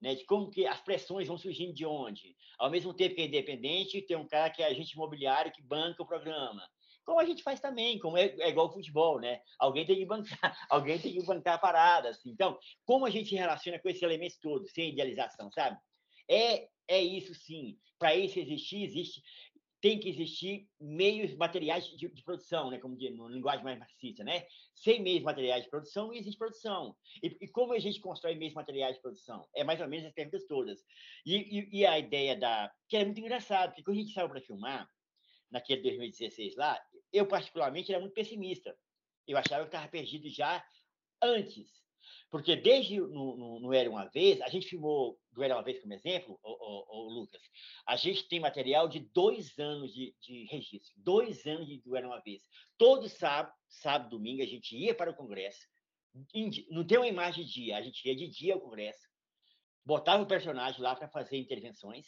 [0.01, 2.35] Né, de como que as pressões vão surgindo de onde.
[2.57, 6.03] Ao mesmo tempo que é independente, tem um cara que é agente imobiliário que banca
[6.03, 6.61] o programa.
[7.05, 9.41] Como a gente faz também, como é, é igual ao futebol, né?
[9.57, 10.37] Alguém tem que bancar,
[10.69, 12.09] alguém tem que bancar a parada.
[12.09, 12.29] Assim.
[12.29, 15.77] Então, como a gente se relaciona com esses elementos todos, sem idealização, sabe?
[16.29, 17.77] É, é isso sim.
[17.97, 19.21] Para isso existir, existe.
[19.81, 22.77] Tem que existir meios materiais de, de produção, né?
[22.79, 24.45] como de, no linguagem mais marxista, né?
[24.75, 26.95] Sem meios materiais de produção, não existe produção.
[27.23, 29.47] E, e, como a gente constrói meios materiais de produção?
[29.55, 30.83] É mais ou menos as perguntas todas.
[31.25, 32.71] E, e, e a ideia da...
[32.87, 34.89] que é muito engraçado, porque quando a gente saiu para filmar,
[35.51, 36.79] naquele 2016 lá,
[37.11, 38.75] eu particularmente era muito pessimista.
[39.27, 40.63] Eu achava que estava perdido já
[41.21, 41.78] antes.
[42.29, 45.79] Porque desde no, no, no, Era Uma Vez, a gente filmou do Era Uma Vez
[45.81, 47.41] como exemplo, o, Lucas,
[47.87, 52.07] a gente tem material de dois anos de, de registro, dois anos de, do Era
[52.07, 52.41] Uma Vez.
[52.77, 55.59] Todo sábado, sábado, domingo, a gente ia para o Congresso,
[56.69, 59.07] não tem uma imagem de dia, a gente ia de dia ao Congresso,
[59.85, 62.05] botava o personagem lá para fazer intervenções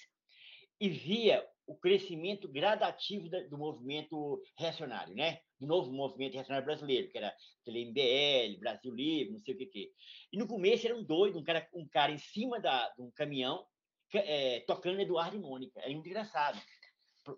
[0.80, 5.40] e via o crescimento gradativo do movimento reacionário, né?
[5.62, 7.32] Do novo movimento reacionário brasileiro, que era
[7.68, 9.92] MBL, Brasil Livre, não sei o que que.
[10.34, 13.12] E no começo era um doido, um cara, um cara em cima da, de um
[13.12, 13.64] caminhão,
[14.12, 15.80] é, tocando Eduardo e Mônica.
[15.80, 16.60] Era muito engraçado.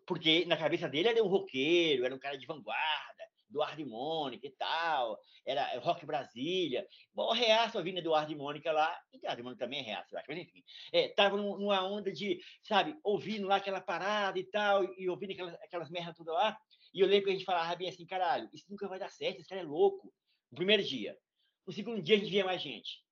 [0.08, 4.48] Porque na cabeça dele era um roqueiro, era um cara de vanguarda, Eduardo e Mônica
[4.48, 6.88] e tal, era Rock Brasília.
[7.14, 10.16] Bom, reaço a vinda Eduardo e Mônica lá, e Eduardo e Mônica também é reaço,
[10.16, 10.64] eu acho, mas enfim.
[10.92, 15.90] É, numa onda de, sabe, ouvindo lá aquela parada e tal, e ouvindo aquelas, aquelas
[15.92, 16.58] merdas tudo lá,
[16.94, 19.40] e eu lembro que a gente falava bem assim, caralho, isso nunca vai dar certo,
[19.40, 20.14] esse cara é louco.
[20.52, 21.18] No primeiro dia.
[21.66, 23.04] No segundo dia a gente via mais gente.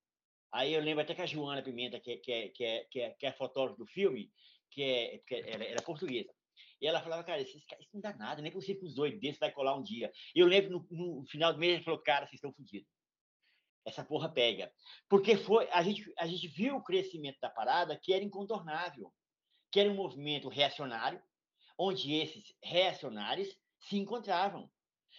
[0.52, 3.00] Aí eu lembro até que a Joana Pimenta, que, é, que, é, que, é, que,
[3.00, 4.32] é, que é a fotógrafa do filme,
[4.70, 6.32] que, é, que era, era portuguesa,
[6.82, 9.20] e ela falava, cara, isso, isso não dá nada, nem é possível que os dois
[9.20, 10.12] desses vai colar um dia.
[10.36, 12.90] E eu lembro no, no final do mês, ele falou, cara, vocês estão fodidos.
[13.86, 14.72] Essa porra pega.
[15.08, 19.14] Porque foi, a gente, a gente viu o crescimento da parada que era incontornável,
[19.72, 21.22] que era um movimento reacionário,
[21.78, 24.70] onde esses reacionários se encontravam.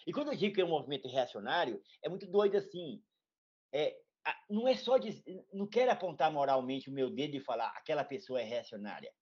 [0.06, 3.02] E quando eu digo que é um movimento reacionário, é muito doido assim.
[3.72, 3.96] É,
[4.48, 5.22] não é só de,
[5.52, 9.12] não quero apontar moralmente o meu dedo e falar aquela pessoa é reacionária.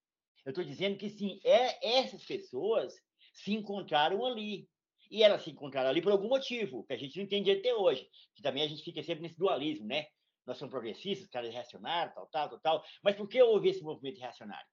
[0.45, 2.95] Eu estou dizendo que sim, é, essas pessoas
[3.33, 4.69] se encontraram ali.
[5.11, 8.09] E elas se encontraram ali por algum motivo, que a gente não entende até hoje.
[8.35, 10.07] Que também a gente fica sempre nesse dualismo, né?
[10.47, 12.85] Nós somos progressistas, caras reacionários, tal, tal, tal, tal.
[13.03, 14.67] Mas por que houve esse movimento reacionário?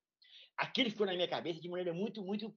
[0.56, 2.56] Aquilo ficou na minha cabeça de maneira muito, muito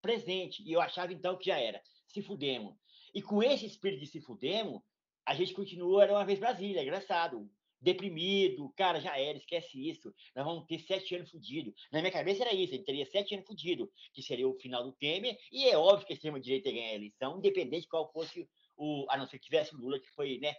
[0.00, 0.62] presente.
[0.62, 1.80] E eu achava então que já era.
[2.06, 2.74] Se fudemos.
[3.14, 4.82] E com esse espírito de se fudemos,
[5.24, 10.44] a gente continua, era uma vez Brasília, engraçado deprimido, cara, já era, esquece isso, nós
[10.44, 11.72] vamos ter sete anos fudido.
[11.92, 14.92] Na minha cabeça era isso, ele teria sete anos fudido, que seria o final do
[14.92, 19.06] Temer, e é óbvio que a extrema-direita ganhar a eleição, independente de qual fosse o,
[19.10, 20.54] a não ser que tivesse o Lula, que foi, né,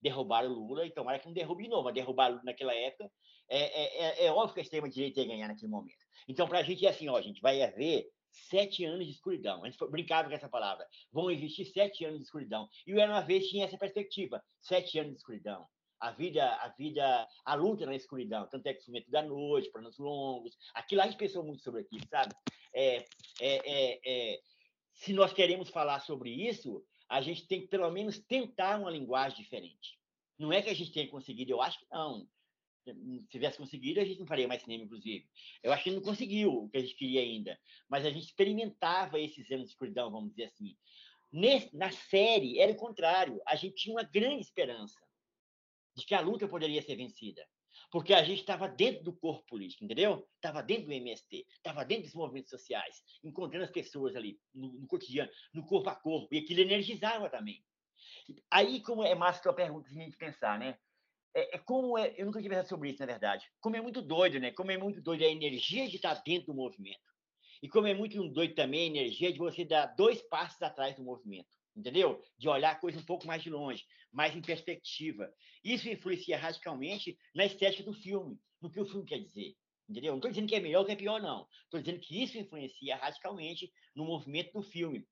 [0.00, 2.74] derrubar o Lula, e tomara que não derrube de novo, mas derrubar o Lula naquela
[2.74, 3.10] época,
[3.48, 6.06] é, é, é, é óbvio que a extrema-direita ia ganhar naquele momento.
[6.28, 9.64] Então, para a gente é assim, ó, gente vai haver sete anos de escuridão.
[9.64, 10.86] A gente brincava com essa palavra.
[11.12, 12.68] Vão existir sete anos de escuridão.
[12.86, 14.42] E o Era Uma Vez tinha essa perspectiva.
[14.60, 15.66] Sete anos de escuridão
[16.00, 19.98] a vida, a vida, a luta na escuridão, tanto é que fumento da noite, planos
[19.98, 22.34] longos, aquilo a gente pensou muito sobre aquilo, sabe?
[22.72, 23.04] É, é,
[23.40, 24.40] é, é,
[24.92, 29.38] se nós queremos falar sobre isso, a gente tem que pelo menos tentar uma linguagem
[29.38, 29.98] diferente.
[30.38, 32.28] Não é que a gente tenha conseguido, eu acho que não.
[32.94, 35.28] Se tivesse conseguido, a gente não faria mais cinema, inclusive.
[35.62, 37.58] Eu acho que não conseguiu o que a gente queria ainda.
[37.88, 40.76] Mas a gente experimentava esses anos de escuridão, vamos dizer assim.
[41.30, 43.40] Nesse, na série, era o contrário.
[43.46, 44.98] A gente tinha uma grande esperança
[45.96, 47.46] de que a luta poderia ser vencida.
[47.90, 50.28] Porque a gente estava dentro do corpo político, entendeu?
[50.36, 54.86] Estava dentro do MST, estava dentro dos movimentos sociais, encontrando as pessoas ali no, no,
[54.86, 57.64] cotidiano, no corpo a corpo, e aquilo energizava também.
[58.50, 60.78] Aí, como é massa a tua pergunta, a gente pensar, né?
[61.34, 63.46] É, é, como é, eu nunca tinha pensado sobre isso, na verdade.
[63.60, 64.50] Como é muito doido, né?
[64.52, 66.98] Como é muito doido a energia de estar dentro do movimento.
[67.62, 71.02] E como é muito doido também a energia de você dar dois passos atrás do
[71.02, 72.20] movimento entendeu?
[72.36, 75.32] De olhar a coisa um pouco mais de longe, mais em perspectiva.
[75.62, 79.54] Isso influencia radicalmente na estética do filme, no que o filme quer dizer,
[79.88, 80.12] entendeu?
[80.12, 81.46] Não estou dizendo que é melhor ou que é pior, não.
[81.64, 85.06] Estou dizendo que isso influencia radicalmente no movimento do filme.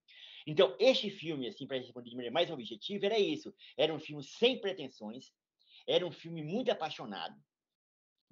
[0.46, 3.55] Então, este filme, assim, para responder de maneira mais objetiva, era isso.
[3.76, 5.33] Era um filme sem pretensões,
[5.87, 7.37] era um filme muito apaixonado,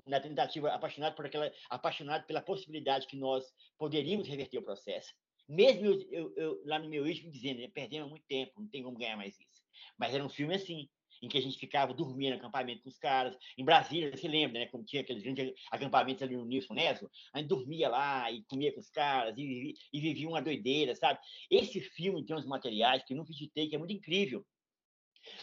[0.06, 3.44] na tentativa apaixonado por aquela apaixonado pela possibilidade que nós
[3.78, 5.14] poderíamos reverter o processo
[5.48, 8.82] mesmo eu, eu, eu, lá no meu ritmo dizendo, né, perdemos muito tempo, não tem
[8.82, 9.62] como ganhar mais isso.
[9.98, 10.88] Mas era um filme assim,
[11.22, 13.36] em que a gente ficava dormindo no acampamento com os caras.
[13.56, 14.66] Em Brasília, você lembra, né?
[14.66, 18.72] Como tinha aqueles grandes acampamentos ali no Nilson Neso, a gente dormia lá e comia
[18.72, 21.20] com os caras e, vivia, e vivia uma doideira, sabe?
[21.50, 24.44] Esse filme tem uns materiais que eu nunca editei, que é muito incrível.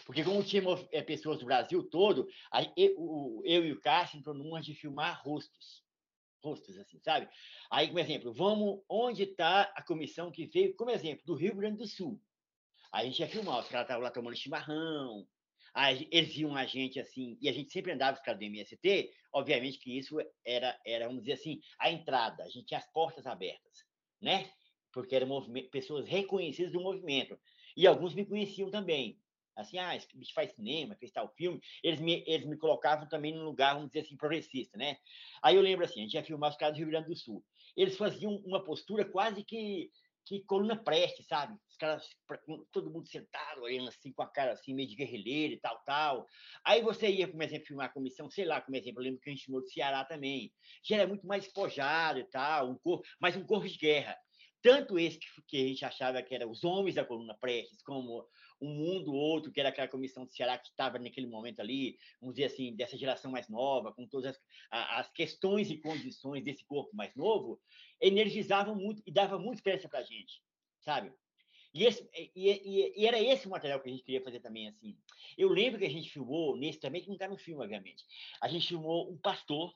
[0.04, 4.34] Porque como tinha é, pessoas do Brasil todo, a, eu, eu, e o Cássio entrou
[4.34, 5.82] numa de filmar rostos
[6.44, 7.28] rostos, assim, sabe?
[7.70, 11.78] Aí, como exemplo, vamos onde está a comissão que veio, como exemplo, do Rio Grande
[11.78, 12.20] do Sul.
[12.90, 15.24] Aí a gente ia filmar, os caras estavam lá tomando chimarrão,
[15.72, 19.12] aí eles viam a gente assim, e a gente sempre andava os caras do MST,
[19.32, 23.24] obviamente que isso era, era, vamos dizer assim, a entrada, a gente tinha as portas
[23.24, 23.84] abertas,
[24.20, 24.50] né?
[24.92, 25.28] porque eram
[25.70, 27.38] pessoas reconhecidas do movimento.
[27.76, 29.18] E alguns me conheciam também.
[29.56, 31.60] Assim, ah, esse bicho faz cinema, fez tal filme.
[31.82, 34.96] Eles me, eles me colocavam também num lugar, vamos dizer assim, progressista, né?
[35.42, 37.44] Aí eu lembro assim, a gente ia filmar os caras do Rio Grande do Sul.
[37.76, 39.90] Eles faziam uma postura quase que
[40.24, 41.56] que coluna preste, sabe?
[41.68, 42.08] Os caras,
[42.70, 46.26] todo mundo sentado, olhando assim, com a cara assim, meio de guerrilheiro e tal, tal.
[46.64, 49.30] Aí você ia, por exemplo, filmar a comissão, sei lá, como exemplo, eu lembro que
[49.30, 50.52] a gente filmou do Ceará também.
[50.84, 54.16] Já era muito mais espojado e tal, um corpo, mas um corpo de guerra.
[54.62, 58.24] Tanto esse que, a gente achava que era os homens da coluna Prestes, como
[58.62, 62.36] um mundo outro, que era aquela comissão do Ceará que estava naquele momento ali, vamos
[62.36, 64.36] dizer assim, dessa geração mais nova, com todas
[64.70, 67.60] as, as questões e condições desse corpo mais novo,
[68.00, 70.40] energizavam muito e dava muita esperança para a gente,
[70.80, 71.12] sabe?
[71.74, 74.68] E, esse, e, e, e, era esse o material que a gente queria fazer também,
[74.68, 74.96] assim.
[75.36, 78.04] Eu lembro que a gente filmou, nesse também, que não está no filme, obviamente,
[78.40, 79.74] a gente filmou um pastor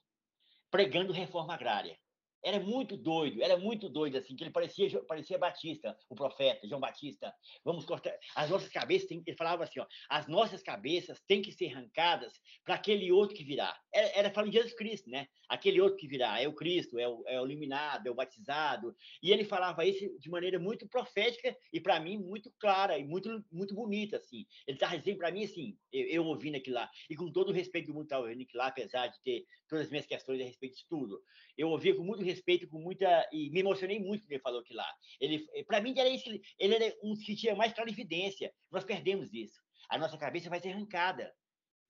[0.71, 1.99] pregando reforma agrária
[2.47, 6.81] era muito doido, era muito doido, assim, que ele parecia, parecia Batista, o profeta, João
[6.81, 7.35] Batista.
[7.65, 8.17] Vamos cortar.
[8.37, 12.33] As nossas cabeças, tem, ele falava assim, ó, as nossas cabeças têm que ser arrancadas
[12.65, 13.77] para aquele outro que virá.
[13.93, 15.27] Era, era falando de Jesus Cristo, né?
[15.49, 18.95] Aquele outro que virá, é o Cristo, é o, é o iluminado, é o batizado.
[19.21, 23.45] E ele falava isso de maneira muito profética e, para mim, muito clara e muito,
[23.51, 24.47] muito bonita, assim.
[24.69, 27.53] Ele estava dizendo para mim, assim, eu, eu ouvindo aquilo lá, e com todo o
[27.53, 30.45] respeito do mundo estava ouvindo aquilo lá, apesar de ter todas as minhas questões a
[30.45, 31.21] respeito de tudo.
[31.57, 33.29] Eu ouvia com muito respeito com muita.
[33.33, 34.95] E me emocionei muito quando ele falou aquilo lá.
[35.21, 36.29] Ele, para mim, era isso.
[36.59, 38.53] Ele era um que tinha mais clarividência.
[38.71, 39.59] Nós perdemos isso.
[39.89, 41.33] A nossa cabeça vai ser arrancada.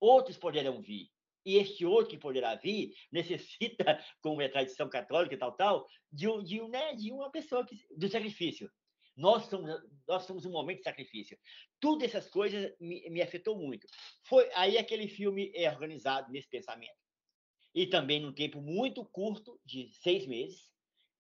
[0.01, 1.09] Outros poderão vir.
[1.45, 5.87] E este outro que poderá vir necessita, como é a tradição católica e tal, tal,
[6.13, 8.71] de, de, né, de uma pessoa que, do sacrifício.
[9.17, 9.71] Nós somos,
[10.07, 11.39] nós somos um momento de sacrifício.
[11.81, 13.87] Tudo essas coisas me, me afetou muito.
[14.25, 17.06] Foi aí aquele filme é organizado nesse pensamento
[17.77, 20.73] e também num tempo muito curto, de seis meses,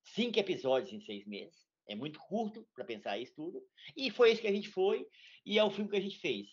[0.03, 1.67] cinco episódios em seis meses.
[1.87, 3.63] É muito curto para pensar isso tudo.
[3.95, 5.07] E foi isso que a gente foi,
[5.45, 6.49] e é o filme que a gente fez.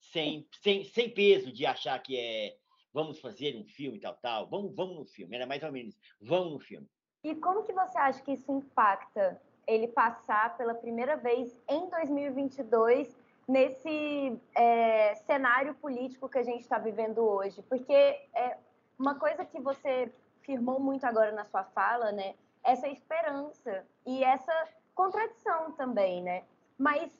[0.00, 2.56] Sem, sem, sem peso de achar que é
[2.92, 4.48] vamos fazer um filme tal, tal.
[4.48, 5.36] Vamos, vamos no filme.
[5.36, 6.88] Era mais ou menos, vamos no filme.
[7.22, 13.16] E como que você acha que isso impacta ele passar pela primeira vez em 2022
[13.46, 17.62] nesse é, cenário político que a gente está vivendo hoje?
[17.62, 18.58] Porque é,
[18.98, 22.34] uma coisa que você firmou muito agora na sua fala, né?
[22.62, 26.44] Essa esperança e essa contradição também, né?
[26.78, 27.10] Mas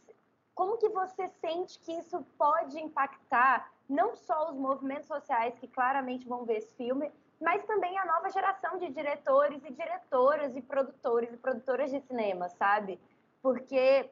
[0.55, 6.27] como que você sente que isso pode impactar não só os movimentos sociais que claramente
[6.27, 11.33] vão ver esse filme, mas também a nova geração de diretores e diretoras e produtores
[11.33, 12.99] e produtoras de cinema, sabe?
[13.43, 14.11] Porque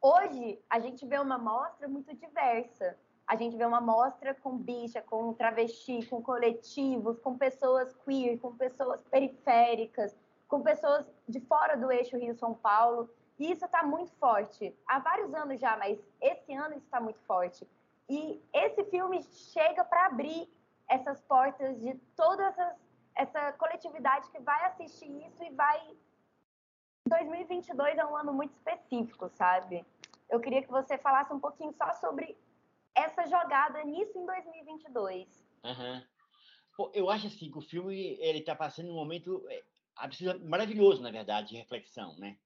[0.00, 5.00] hoje a gente vê uma mostra muito diversa a gente vê uma mostra com bicha,
[5.00, 10.14] com travesti, com coletivos, com pessoas queer, com pessoas periféricas,
[10.46, 13.08] com pessoas de fora do eixo Rio-São Paulo.
[13.38, 14.76] E isso está muito forte.
[14.86, 17.66] Há vários anos já, mas esse ano isso está muito forte.
[18.08, 20.48] E esse filme chega para abrir
[20.86, 22.76] essas portas de toda
[23.16, 25.80] essa coletividade que vai assistir isso e vai.
[27.08, 29.84] 2022 é um ano muito específico, sabe?
[30.28, 32.36] Eu queria que você falasse um pouquinho só sobre
[32.94, 35.44] essa jogada nisso em 2022.
[35.64, 36.02] Uhum.
[36.76, 39.62] Pô, eu acho assim que o filme ele está passando um momento é,
[40.44, 42.36] maravilhoso, na verdade, de reflexão, né?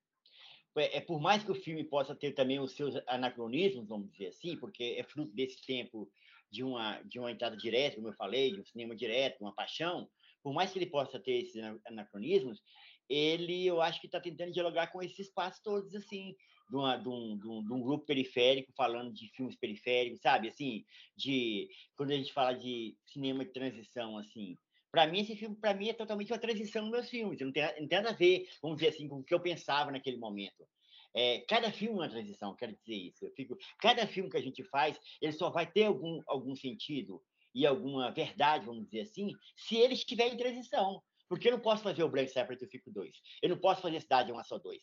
[0.77, 4.29] É, é, por mais que o filme possa ter também os seus anacronismos, vamos dizer
[4.29, 6.11] assim, porque é fruto desse tempo
[6.51, 10.09] de uma de uma entrada direta, como eu falei, de um cinema direto, uma paixão,
[10.43, 11.57] por mais que ele possa ter esses
[11.87, 12.63] anacronismos,
[13.09, 16.37] ele eu acho que está tentando dialogar com esses espaços todos assim
[16.69, 20.49] de, uma, de, um, de, um, de, um, grupo periférico falando de filmes periféricos, sabe?
[20.49, 20.85] Assim,
[21.17, 24.57] de quando a gente fala de cinema de transição, assim.
[24.91, 27.41] Para mim, esse filme, para mim, é totalmente uma transição nos meus filmes.
[27.41, 29.91] Não tem, não tem nada a ver, vamos dizer assim, com o que eu pensava
[29.91, 30.67] naquele momento.
[31.15, 33.25] É, cada filme é uma transição, quero dizer isso.
[33.25, 37.23] Eu fico, cada filme que a gente faz, ele só vai ter algum, algum sentido
[37.55, 41.03] e alguma verdade, vamos dizer assim, se ele estiver em transição.
[41.29, 43.15] Porque eu não posso fazer o Branco Preto Eu Fico dois.
[43.43, 44.83] Eu não posso fazer Cidade Uma Só Dois.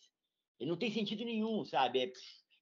[0.60, 2.00] E não tem sentido nenhum, sabe?
[2.00, 2.12] É,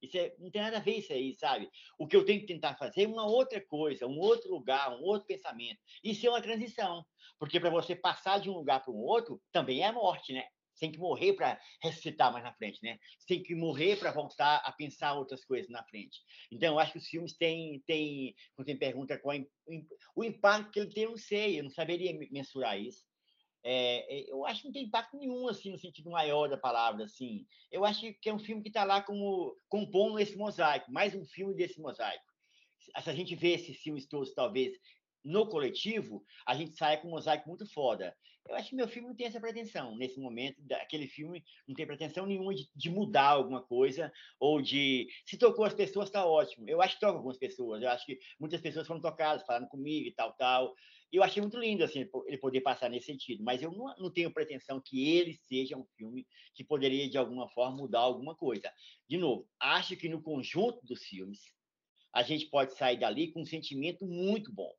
[0.02, 1.70] isso é, não tem nada a ver isso aí, sabe?
[1.98, 5.02] O que eu tenho que tentar fazer é uma outra coisa, um outro lugar, um
[5.02, 5.80] outro pensamento.
[6.02, 7.04] Isso é uma transição.
[7.38, 10.46] Porque para você passar de um lugar para um outro, também é a morte, né?
[10.74, 12.98] Você tem que morrer para ressuscitar mais na frente, né?
[13.18, 16.20] Você tem que morrer para voltar a pensar outras coisas na frente.
[16.50, 19.44] Então, eu acho que os filmes têm, têm quando você pergunta qual é
[20.16, 23.04] o impacto que ele tem, eu não sei, eu não saberia mensurar isso.
[23.66, 27.04] É, é, eu acho que não tem impacto nenhum, assim, no sentido maior da palavra,
[27.04, 27.46] assim.
[27.72, 31.24] Eu acho que é um filme que está lá como compondo esse mosaico, mais um
[31.24, 32.24] filme desse mosaico.
[32.78, 34.76] Se a gente vê esses filmes todos, talvez,
[35.24, 38.14] no coletivo, a gente sai com um mosaico muito foda.
[38.46, 39.96] Eu acho que meu filme não tem essa pretensão.
[39.96, 45.08] Nesse momento, aquele filme não tem pretensão nenhuma de, de mudar alguma coisa ou de.
[45.24, 46.68] Se tocou as pessoas, está ótimo.
[46.68, 47.82] Eu acho que toca algumas pessoas.
[47.82, 50.74] Eu acho que muitas pessoas foram tocadas, falando comigo e tal, tal.
[51.16, 53.42] Eu achei muito lindo assim, ele poder passar nesse sentido.
[53.42, 57.48] Mas eu não, não tenho pretensão que ele seja um filme que poderia, de alguma
[57.48, 58.72] forma, mudar alguma coisa.
[59.08, 61.40] De novo, acho que no conjunto dos filmes,
[62.12, 64.72] a gente pode sair dali com um sentimento muito bom.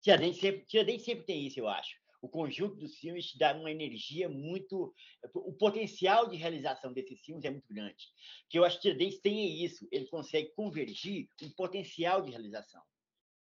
[0.00, 4.28] Tiradentes sempre, sempre tem isso, eu acho o conjunto dos filmes te dá uma energia
[4.28, 4.94] muito.
[5.34, 8.06] O potencial de realização desses filmes é muito grande.
[8.48, 12.82] Que eu acho que Tiradentes tem isso, ele consegue convergir um potencial de realização.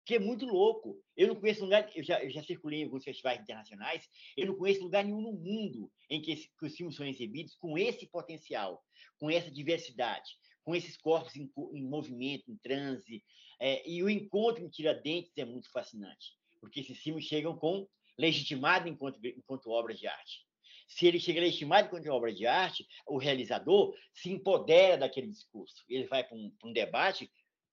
[0.07, 1.03] Que é muito louco.
[1.17, 4.55] Eu não conheço lugar, eu já, eu já circulei em alguns festivais internacionais, eu não
[4.55, 8.07] conheço lugar nenhum no mundo em que, esse, que os filmes são exibidos com esse
[8.07, 8.81] potencial,
[9.19, 10.29] com essa diversidade,
[10.63, 13.21] com esses corpos em, em movimento, em transe.
[13.59, 17.85] É, e o encontro em Tiradentes é muito fascinante, porque esses filmes chegam com
[18.17, 20.47] legitimado enquanto, enquanto obra de arte.
[20.87, 25.83] Se ele chega legitimado enquanto obra de arte, o realizador se empodera daquele discurso.
[25.89, 27.29] Ele vai para um, um, debate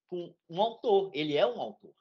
[0.08, 1.12] com um autor.
[1.14, 1.94] Ele é um autor.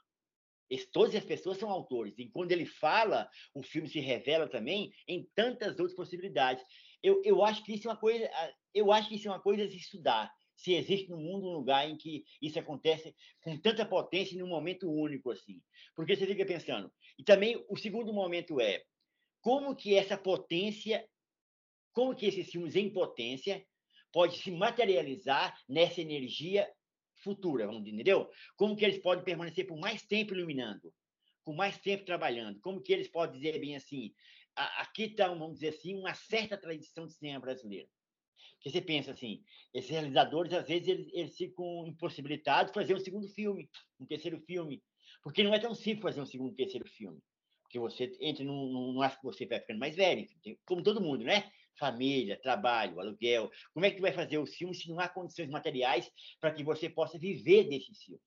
[0.92, 2.14] Todas as pessoas são autores.
[2.18, 6.64] E quando ele fala, o filme se revela também em tantas outras possibilidades.
[7.02, 8.30] Eu, eu acho que isso é uma coisa.
[8.74, 11.90] Eu acho que isso é uma coisa a estudar se existe no mundo um lugar
[11.90, 15.62] em que isso acontece com tanta potência em um momento único assim.
[15.96, 16.92] Porque você fica pensando.
[17.18, 18.84] E também o segundo momento é
[19.42, 21.06] como que essa potência,
[21.92, 23.66] como que esses filmes em potência
[24.12, 26.72] pode se materializar nessa energia
[27.24, 28.30] futura, vamos dizer, entendeu?
[28.56, 30.94] Como que eles podem permanecer por mais tempo iluminando,
[31.44, 34.14] por mais tempo trabalhando, como que eles podem dizer bem assim,
[34.56, 37.90] aqui está, vamos dizer assim, uma certa tradição de cinema brasileiro.
[38.56, 39.44] Porque você pensa assim,
[39.74, 43.70] esses realizadores, às vezes, eles, eles ficam impossibilitados de fazer um segundo filme,
[44.00, 44.82] um terceiro filme.
[45.22, 47.22] Porque não é tão simples fazer um segundo, terceiro filme.
[47.64, 50.28] Porque você entra num, num, que você vai ficando mais velho,
[50.66, 51.52] como todo mundo, né?
[51.78, 53.50] Família, trabalho, aluguel.
[53.74, 56.10] Como é que tu vai fazer o filme se não há condições materiais
[56.40, 58.24] para que você possa viver desses filmes?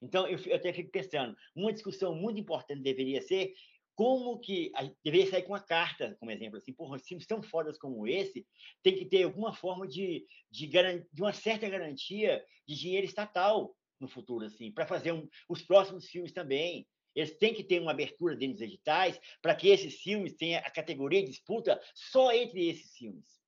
[0.00, 3.54] Então, eu, eu até fico pensando, uma discussão muito importante deveria ser
[3.94, 7.78] como que a, deveria sair com uma carta, como exemplo, assim, por filmes tão fodas
[7.78, 8.46] como esse,
[8.82, 14.08] tem que ter alguma forma de, de, de uma certa garantia de dinheiro estatal no
[14.08, 16.86] futuro, assim, para fazer um, os próximos filmes também.
[17.14, 20.70] Eles têm que ter uma abertura dentro dos editais para que esses filmes tenham a
[20.70, 23.42] categoria de disputa só entre esses filmes.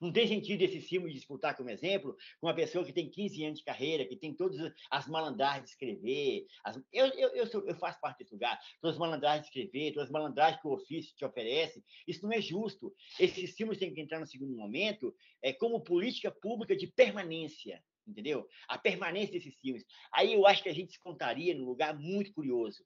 [0.00, 3.58] Não tem sentido esse filme disputar como exemplo com uma pessoa que tem 15 anos
[3.58, 6.46] de carreira, que tem todas as malandragens de escrever.
[6.64, 6.76] As...
[6.92, 8.58] Eu, eu, eu, sou, eu, faço parte desse lugar.
[8.80, 11.82] Todas as malandragens de escrever, todas as malandragens que o ofício te oferece.
[12.06, 12.94] Isso não é justo.
[13.18, 17.82] Esses filmes têm que entrar no segundo momento é, como política pública de permanência.
[18.06, 18.46] Entendeu?
[18.68, 19.84] A permanência desses filmes.
[20.12, 22.84] Aí eu acho que a gente se contaria num lugar muito curioso,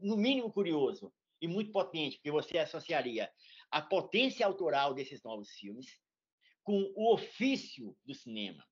[0.00, 3.30] no mínimo curioso e muito potente, porque você associaria
[3.70, 6.00] a potência autoral desses novos filmes
[6.62, 8.64] com o ofício do cinema.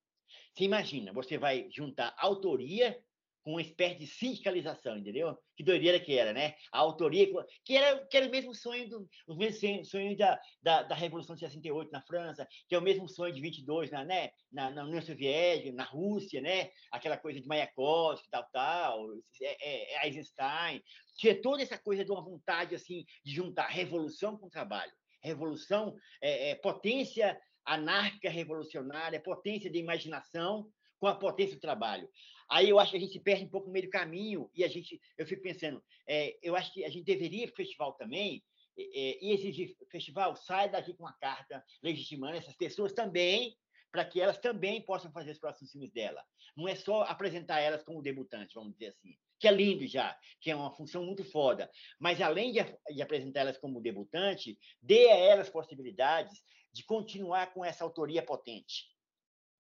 [0.55, 3.03] Você imagina, você vai juntar autoria
[3.51, 5.37] uma espécie de sindicalização, entendeu?
[5.57, 6.55] Que doideira que era, né?
[6.73, 7.27] A autoria,
[7.65, 11.35] que era, que era o mesmo sonho, do, o mesmo sonho da, da, da, Revolução
[11.35, 14.31] de 68 na França, que é o mesmo sonho de 22 na, né?
[14.51, 16.71] na, na União Soviética, na Rússia, né?
[16.91, 19.07] Aquela coisa de Mayakovsky, tal, tal,
[19.43, 20.83] é, é, é Eisenstein.
[21.17, 24.93] Tinha toda essa coisa de uma vontade, assim, de juntar revolução com trabalho.
[25.23, 30.67] Revolução, é, é potência anárquica revolucionária, potência de imaginação
[31.01, 32.09] com a potência do trabalho.
[32.49, 34.63] Aí eu acho que a gente se perde um pouco no meio do caminho e
[34.63, 38.45] a gente, eu fico pensando, é, eu acho que a gente deveria o festival também
[38.79, 43.57] é, e exigir, festival, sai daqui com uma carta legitimando essas pessoas também
[43.91, 46.23] para que elas também possam fazer os próximos filmes dela.
[46.57, 50.51] Não é só apresentar elas como debutantes, vamos dizer assim, que é lindo já, que
[50.51, 51.69] é uma função muito foda.
[51.99, 52.61] Mas além de,
[52.95, 56.43] de apresentar elas como debutante, dê a elas possibilidades
[56.73, 58.91] de continuar com essa autoria potente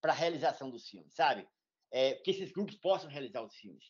[0.00, 1.46] para a realização dos filmes, sabe?
[1.92, 3.84] É, que esses grupos possam realizar os filmes,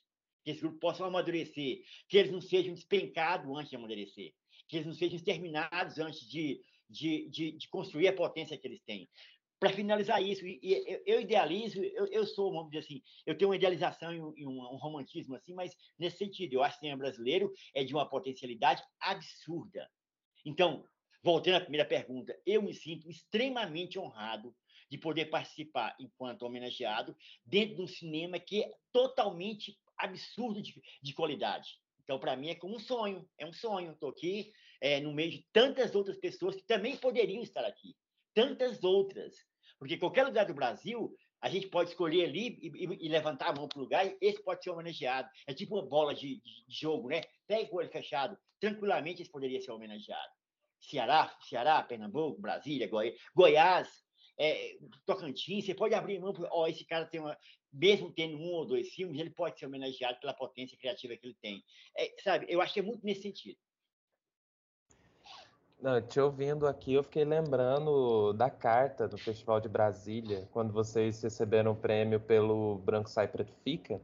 [0.44, 4.32] que esses grupos possam amadurecer, que eles não sejam despencados antes de amadurecer,
[4.68, 8.82] que eles não sejam exterminados antes de, de, de, de construir a potência que eles
[8.82, 9.08] têm.
[9.58, 13.50] Para finalizar isso, e, e, eu, idealizo, eu, eu, sou, vamos dizer assim, eu tenho
[13.50, 17.02] uma idealização e um, um romantismo assim, mas nesse sentido, eu acho que o cinema
[17.02, 19.86] brasileiro é de uma potencialidade absurda.
[20.46, 20.86] Então,
[21.22, 24.54] Voltando à primeira pergunta, eu me sinto extremamente honrado
[24.90, 31.14] de poder participar enquanto homenageado dentro de um cinema que é totalmente absurdo de, de
[31.14, 31.78] qualidade.
[32.02, 33.92] Então, para mim, é como um sonho, é um sonho.
[33.92, 37.94] Estou aqui é, no meio de tantas outras pessoas que também poderiam estar aqui,
[38.34, 39.36] tantas outras.
[39.78, 43.54] Porque qualquer lugar do Brasil A gente pode escolher ali e, e, e levantar a
[43.54, 45.28] mão para o lugar, e esse pode ser homenageado.
[45.46, 47.22] É tipo uma bola de, de, de jogo, né?
[47.46, 48.36] Pega o olho fechado.
[48.60, 50.32] Tranquilamente esse poderia ser homenageado.
[50.80, 53.14] Ceará, Ceará, Pernambuco, Brasília, Goi...
[53.34, 53.88] Goiás,
[54.40, 57.36] é, Tocantins, você pode abrir mão, ó, esse cara tem uma,
[57.70, 61.36] mesmo tendo um ou dois filmes, ele pode ser homenageado pela potência criativa que ele
[61.42, 61.62] tem.
[61.94, 63.58] É, sabe, eu acho que é muito nesse sentido.
[65.78, 71.22] Não, te ouvindo aqui, eu fiquei lembrando da carta do Festival de Brasília, quando vocês
[71.22, 74.00] receberam o prêmio pelo Branco Sai Preto Fica,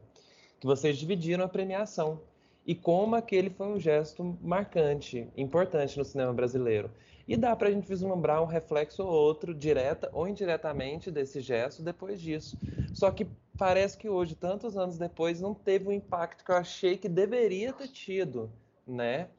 [0.59, 2.21] que vocês dividiram a premiação.
[2.65, 6.91] E como aquele foi um gesto marcante, importante no cinema brasileiro.
[7.27, 11.83] E dá para a gente vislumbrar um reflexo ou outro, direta ou indiretamente, desse gesto
[11.83, 12.57] depois disso.
[12.93, 16.97] Só que parece que hoje, tantos anos depois, não teve o impacto que eu achei
[16.97, 18.49] que deveria ter tido,
[18.87, 19.29] né?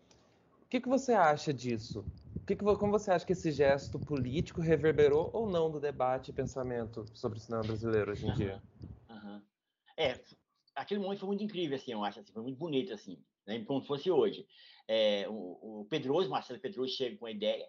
[0.63, 2.05] O que, que você acha disso?
[2.49, 6.33] que, que, como você acha que esse gesto político reverberou ou não do debate e
[6.33, 8.63] pensamento sobre o cinema brasileiro hoje em dia?
[9.11, 9.43] Uhum.
[9.99, 10.19] É,
[10.75, 13.83] aquele momento foi muito incrível, assim, eu acho, assim, foi muito bonito, assim, né, como
[13.83, 14.47] se fosse hoje.
[14.87, 17.69] É, o, o Pedroso, Marcelo Pedroso, chega com a ideia,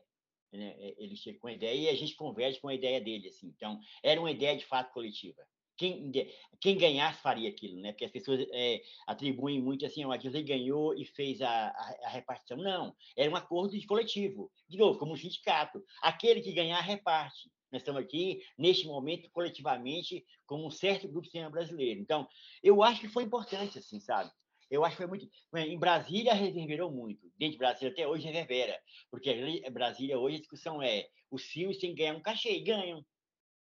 [0.52, 3.28] né, é, ele chega com a ideia e a gente converge com a ideia dele,
[3.30, 3.48] assim.
[3.48, 5.44] Então, era uma ideia de fato coletiva
[5.80, 6.12] quem,
[6.60, 7.94] quem ganhasse faria aquilo, né?
[7.94, 12.10] Porque as pessoas é, atribuem muito assim, o Adilson ganhou e fez a, a, a,
[12.10, 12.58] repartição.
[12.58, 14.52] Não, era um acordo de coletivo.
[14.68, 15.82] De novo, como um sindicato.
[16.02, 17.50] Aquele que ganhar, reparte.
[17.72, 22.02] Nós estamos aqui, neste momento, coletivamente, como um certo grupo de cinema brasileiro.
[22.02, 22.28] Então,
[22.62, 24.30] eu acho que foi importante, assim, sabe?
[24.70, 25.30] Eu acho que foi muito.
[25.56, 27.28] Em Brasília reverberou muito.
[27.38, 28.80] Dentro de Brasília até hoje reverbera.
[29.10, 32.64] Porque em Brasília hoje a discussão é: os filmes têm que ganhar um cachê e
[32.64, 33.04] ganham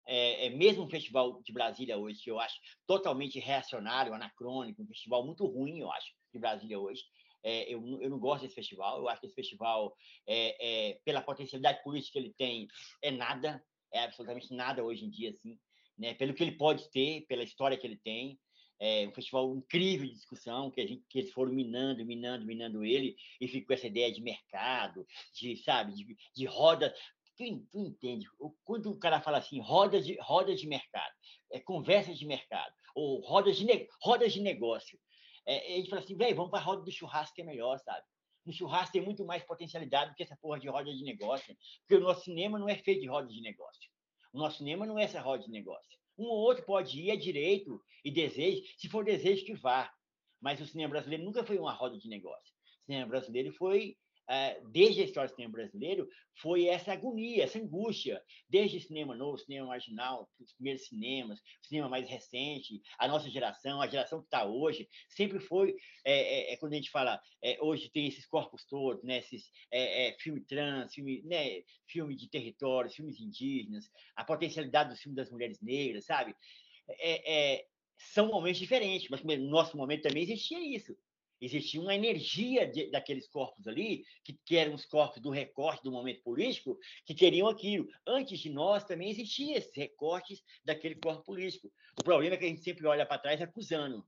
[0.07, 4.87] é, é, mesmo um festival de Brasília hoje, que eu acho totalmente reacionário, anacrônico, um
[4.87, 7.03] festival muito ruim, eu acho, de Brasília hoje.
[7.43, 9.95] É, eu, eu não gosto desse festival, eu acho que esse festival,
[10.27, 12.67] é, é, pela potencialidade política que ele tem,
[13.03, 15.59] é nada, é absolutamente nada hoje em dia, assim,
[15.99, 16.15] né?
[16.15, 18.39] pelo que ele pode ter, pela história que ele tem.
[18.81, 22.85] É um festival incrível de discussão, que, a gente, que eles foram minando, minando, minando
[22.85, 26.95] ele, e ficou essa ideia de mercado, de, sabe, de, de roda,
[27.37, 28.27] tu, tu entende?
[28.65, 31.15] Quando o cara fala assim, roda de, roda de mercado,
[31.53, 34.99] é conversa de mercado, ou rodas de, rodas de negócio,
[35.47, 37.79] é, a gente fala assim, velho, vamos para a roda do churrasco que é melhor,
[37.79, 38.05] sabe?
[38.45, 41.95] No churrasco tem muito mais potencialidade do que essa porra de roda de negócio, porque
[41.95, 43.91] o nosso cinema não é feito de roda de negócio.
[44.33, 45.99] O nosso cinema não é essa roda de negócio.
[46.19, 49.93] Um ou outro pode ir, é direito e desejo, se for desejo que vá.
[50.41, 52.55] Mas o cinema brasileiro nunca foi uma roda de negócio.
[52.83, 53.97] O cinema brasileiro foi
[54.71, 56.09] desde a história do cinema brasileiro,
[56.41, 61.67] foi essa agonia, essa angústia, desde o cinema novo, cinema marginal, os primeiros cinemas, o
[61.67, 66.53] cinema mais recente, a nossa geração, a geração que está hoje, sempre foi, é, é,
[66.53, 70.41] é, quando a gente fala, é, hoje tem esses corpos todos, né, esses é, filme
[70.41, 76.07] trans, filme, né, filme de territórios, filmes indígenas, a potencialidade do filme das mulheres negras,
[76.07, 76.35] sabe?
[77.97, 80.97] são momentos diferentes, mas no nosso momento também existia isso
[81.45, 85.93] existia uma energia de, daqueles corpos ali, que, que, eram os corpos do recorte do
[85.93, 87.89] momento político, que queriam aquilo.
[88.07, 91.71] Antes de nós também existiam esses recortes daquele corpo político.
[92.01, 94.05] O problema é que a gente sempre olha para trás acusando.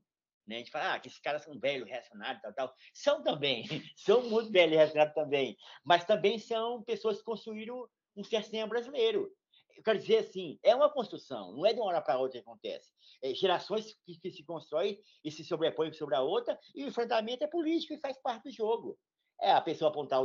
[0.47, 0.55] Né?
[0.55, 2.73] A gente fala ah, que esses caras são velhos, reacionários, tal, tal.
[2.93, 3.65] São também,
[3.95, 9.31] são muito velhos reacionários também, mas também são pessoas que construíram um sistema brasileiro
[9.77, 12.47] eu quero dizer assim, é uma construção, não é de uma hora para outra que
[12.47, 12.91] acontece.
[13.21, 17.43] É, gerações que, que, se constroem e se sobrepõem sobre a outra, e o enfrentamento
[17.43, 18.97] é político e faz parte do jogo.
[19.39, 20.19] É a pessoa apontar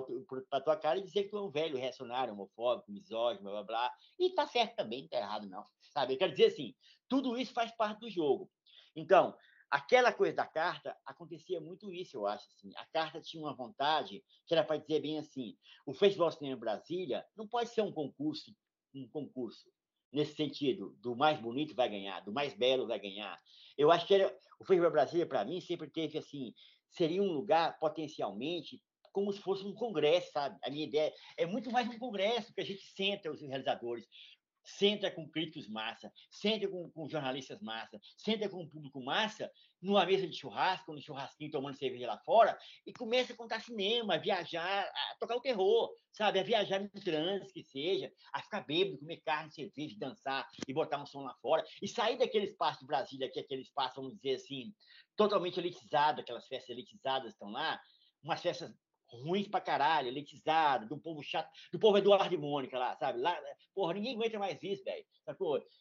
[0.48, 3.62] para tua cara e dizer que tu é um velho reacionário, homofóbico, misógino, blá blá
[3.62, 3.92] blá.
[4.18, 5.66] E tá certo também, não tá errado, não.
[5.92, 6.14] Sabe?
[6.14, 6.74] Eu quero dizer assim,
[7.08, 8.50] tudo isso faz parte do jogo.
[8.96, 9.36] Então,
[9.70, 12.46] aquela coisa da carta acontecia muito isso, eu acho.
[12.48, 12.72] Assim.
[12.76, 17.26] A carta tinha uma vontade que era para dizer bem assim: o Festival Cinema Brasília
[17.36, 18.54] não pode ser um concurso
[18.94, 19.70] um concurso
[20.12, 23.40] nesse sentido, do mais bonito vai ganhar, do mais belo vai ganhar.
[23.78, 26.54] Eu acho que era, o Festival Brasília, para mim, sempre teve assim,
[26.90, 28.82] seria um lugar potencialmente
[29.12, 30.58] como se fosse um congresso, sabe?
[30.62, 34.06] A minha ideia é muito mais um congresso que a gente senta os realizadores,
[34.64, 39.50] senta com críticos massa, senta com, com jornalistas massa, senta com o público massa,
[39.80, 42.56] numa mesa de churrasco, no churrasquinho tomando cerveja lá fora,
[42.86, 46.38] e começa a contar cinema, a viajar, a tocar o terror, sabe?
[46.38, 51.02] A viajar no trânsito, que seja, a ficar bêbado, comer carne, cerveja, dançar e botar
[51.02, 54.14] um som lá fora, e sair daquele espaço de Brasília, que é aquele espaço, vamos
[54.16, 54.72] dizer assim,
[55.16, 57.80] totalmente elitizado, aquelas festas elitizadas estão lá,
[58.22, 58.72] umas festas
[59.12, 63.20] ruins pra caralho, elitizado, do povo chato, do povo Eduardo e Mônica lá, sabe?
[63.20, 63.38] Lá,
[63.74, 65.04] porra, ninguém aguenta mais isso, velho.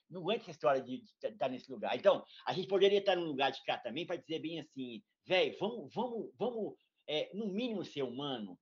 [0.09, 1.95] Não aguenta essa história de estar nesse lugar.
[1.95, 5.55] Então, a gente poderia estar num lugar de cá também para dizer bem assim, velho,
[5.59, 6.75] vamos, vamos, vamos,
[7.07, 8.57] é, no mínimo ser humano,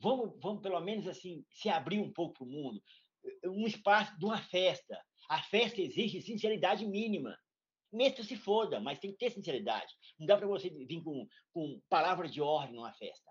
[0.00, 2.82] vamos, vamos pelo menos assim, se abrir um pouco para o mundo.
[3.44, 5.00] um espaço de uma festa.
[5.28, 7.36] A festa exige sinceridade mínima.
[7.92, 9.92] Mesmo se foda, mas tem que ter sinceridade.
[10.18, 13.30] Não dá para você vir com, com palavras de ordem numa festa.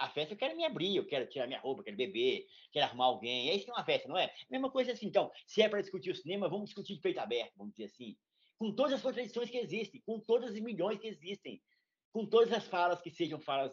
[0.00, 3.04] A festa eu quero me abrir, eu quero tirar minha roupa, quero beber, quero arrumar
[3.04, 3.50] alguém.
[3.50, 4.32] É isso que é uma festa, não é?
[4.50, 5.06] Mesma coisa assim.
[5.06, 8.16] Então, se é para discutir o cinema, vamos discutir de peito aberto, vamos dizer assim.
[8.58, 11.62] Com todas as contradições que existem, com todas as milhões que existem,
[12.12, 13.72] com todas as falas que sejam falas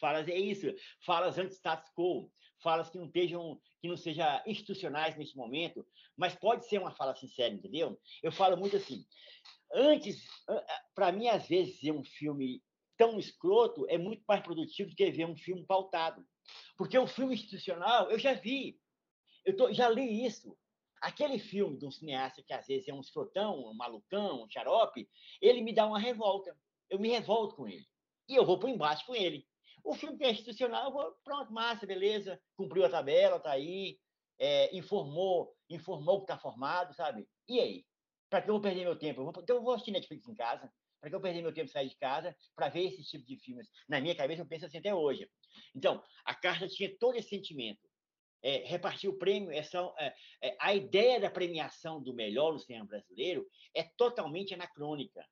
[0.00, 0.66] falas é isso,
[1.04, 6.66] falas anti-status quo, falas que não estejam, que não sejam institucionais nesse momento, mas pode
[6.66, 8.00] ser uma fala sincera, entendeu?
[8.22, 9.04] Eu falo muito assim,
[9.72, 10.26] antes,
[10.94, 12.62] para mim, às vezes, ver um filme
[13.00, 16.22] tão escroto é muito mais produtivo do que ver um filme pautado.
[16.76, 18.78] Porque o filme institucional, eu já vi,
[19.42, 20.54] eu tô, já li isso.
[21.00, 25.08] Aquele filme de um cineasta que às vezes é um escrotão, um malucão, um xarope,
[25.40, 26.54] ele me dá uma revolta.
[26.90, 27.86] Eu me revolto com ele.
[28.28, 29.46] E eu vou para embaixo com ele.
[29.82, 33.98] O filme que é institucional, eu vou, pronto, massa, beleza, cumpriu a tabela, está aí,
[34.38, 37.26] é, informou, informou que está formado, sabe?
[37.48, 37.86] E aí?
[38.28, 39.22] Para que eu vou perder meu tempo?
[39.22, 40.70] Eu vou, então eu vou assistir Netflix em casa.
[41.00, 43.68] Para que eu perder meu tempo sair de casa para ver esse tipo de filmes?
[43.88, 45.28] Na minha cabeça, eu penso assim até hoje.
[45.74, 47.88] Então, a carta tinha todo esse sentimento.
[48.42, 52.86] É, repartir o prêmio, essa, é, é, a ideia da premiação do melhor no cinema
[52.86, 55.22] brasileiro é totalmente anacrônica,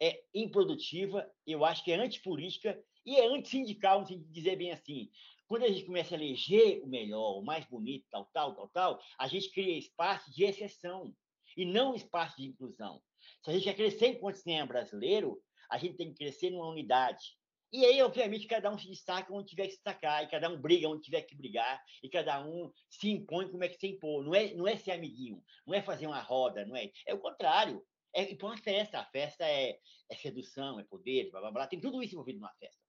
[0.00, 5.10] é improdutiva, eu acho que é antipolítica e é antissindical, se dizer bem assim.
[5.46, 9.00] Quando a gente começa a eleger o melhor, o mais bonito, tal, tal, tal, tal,
[9.18, 11.14] a gente cria espaço de exceção
[11.56, 13.00] e não espaço de inclusão.
[13.42, 15.40] Se a gente quer crescer enquanto cinema brasileiro,
[15.70, 17.36] a gente tem que crescer numa unidade.
[17.72, 20.60] E aí, obviamente, cada um se destaca onde tiver que se destacar, e cada um
[20.60, 24.24] briga onde tiver que brigar, e cada um se impõe como é que se impõe.
[24.24, 26.90] Não é, não é ser amiguinho, não é fazer uma roda, não é.
[27.06, 27.84] É o contrário.
[28.14, 29.00] É ir para uma festa.
[29.00, 29.76] A festa é,
[30.08, 31.66] é sedução, é poder, blá, blá, blá.
[31.66, 32.80] Tem tudo isso envolvido numa festa.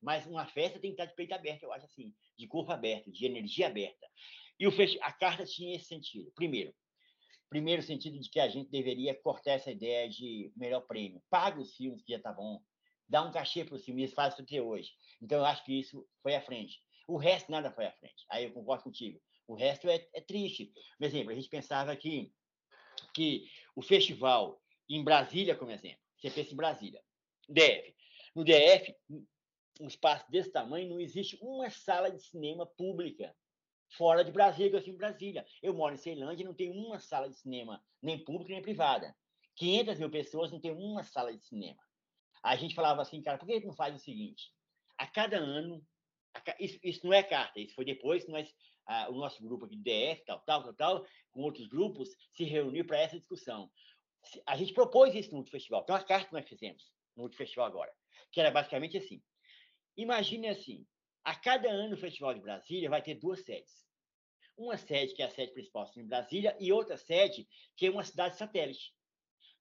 [0.00, 3.12] Mas uma festa tem que estar de peito aberto, eu acho assim, de corpo aberto,
[3.12, 4.06] de energia aberta.
[4.58, 6.32] E o a carta tinha esse sentido.
[6.34, 6.74] Primeiro,
[7.50, 11.20] primeiro sentido de que a gente deveria cortar essa ideia de melhor prêmio.
[11.28, 12.62] Paga os filmes, que já tá bom.
[13.08, 14.92] Dá um cachê para os filmes, faz isso até hoje.
[15.20, 16.80] Então, eu acho que isso foi à frente.
[17.08, 18.24] O resto, nada foi à frente.
[18.30, 19.20] Aí eu concordo contigo.
[19.48, 20.72] O resto é, é triste.
[20.96, 22.32] Por exemplo, a gente pensava que,
[23.12, 27.02] que o festival em Brasília, como exemplo, você pensa em Brasília,
[27.48, 27.94] DF.
[28.34, 28.94] No DF,
[29.80, 33.34] um espaço desse tamanho, não existe uma sala de cinema pública
[33.90, 35.44] fora de Brasília, que eu em Brasília.
[35.62, 39.14] Eu moro em Ceilândia e não tem uma sala de cinema, nem pública nem privada.
[39.56, 41.82] 500 mil pessoas não tem uma sala de cinema.
[42.42, 44.52] A gente falava assim, cara, por que não faz o seguinte?
[44.96, 45.84] A cada ano,
[46.34, 48.48] a, isso, isso, não é carta, isso foi depois que nós,
[49.08, 52.86] o nosso grupo aqui do DF, tal, tal, tal, tal, com outros grupos, se reuniu
[52.86, 53.70] para essa discussão.
[54.46, 55.84] A gente propôs isso no outro festival.
[55.84, 57.92] Tem uma carta que nós fizemos no outro festival agora,
[58.30, 59.22] que era basicamente assim.
[59.96, 60.86] Imagine assim,
[61.24, 63.88] a cada ano o Festival de Brasília vai ter duas sedes.
[64.56, 68.04] Uma sede, que é a sede principal em Brasília, e outra sede, que é uma
[68.04, 68.92] cidade satélite.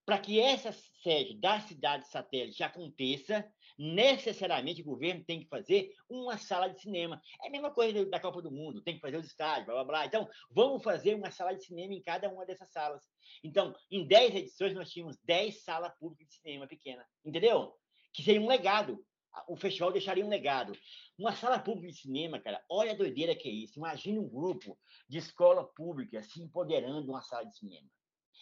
[0.05, 3.47] Para que essa sede da cidade satélite aconteça,
[3.77, 7.21] necessariamente o governo tem que fazer uma sala de cinema.
[7.43, 9.83] É a mesma coisa da Copa do Mundo, tem que fazer os estádios, blá, blá,
[9.85, 10.05] blá.
[10.05, 13.03] Então, vamos fazer uma sala de cinema em cada uma dessas salas.
[13.43, 17.73] Então, em 10 edições, nós tínhamos 10 salas públicas de cinema pequena, entendeu?
[18.11, 19.05] Que seria um legado
[19.47, 20.73] o festival deixaria um legado.
[21.17, 23.79] Uma sala pública de cinema, cara, olha a doideira que é isso.
[23.79, 24.77] Imagine um grupo
[25.07, 27.87] de escola pública se empoderando numa sala de cinema.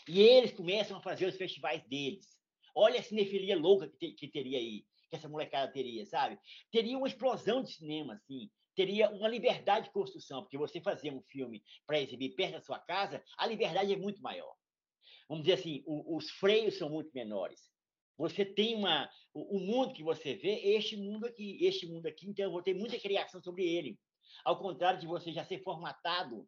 [0.07, 2.25] E eles começam a fazer os festivais deles.
[2.75, 6.39] Olha a cinefilia louca que, te, que teria aí, que essa molecada teria, sabe?
[6.71, 8.49] Teria uma explosão de cinema, assim.
[8.75, 12.79] Teria uma liberdade de construção, porque você fazer um filme para exibir perto da sua
[12.79, 14.53] casa, a liberdade é muito maior.
[15.27, 17.59] Vamos dizer assim, o, os freios são muito menores.
[18.17, 19.09] Você tem uma.
[19.33, 22.73] O, mundo que você vê este mundo aqui, este mundo aqui, então eu vou ter
[22.73, 23.99] muita criação sobre ele.
[24.43, 26.47] Ao contrário de você já ser formatado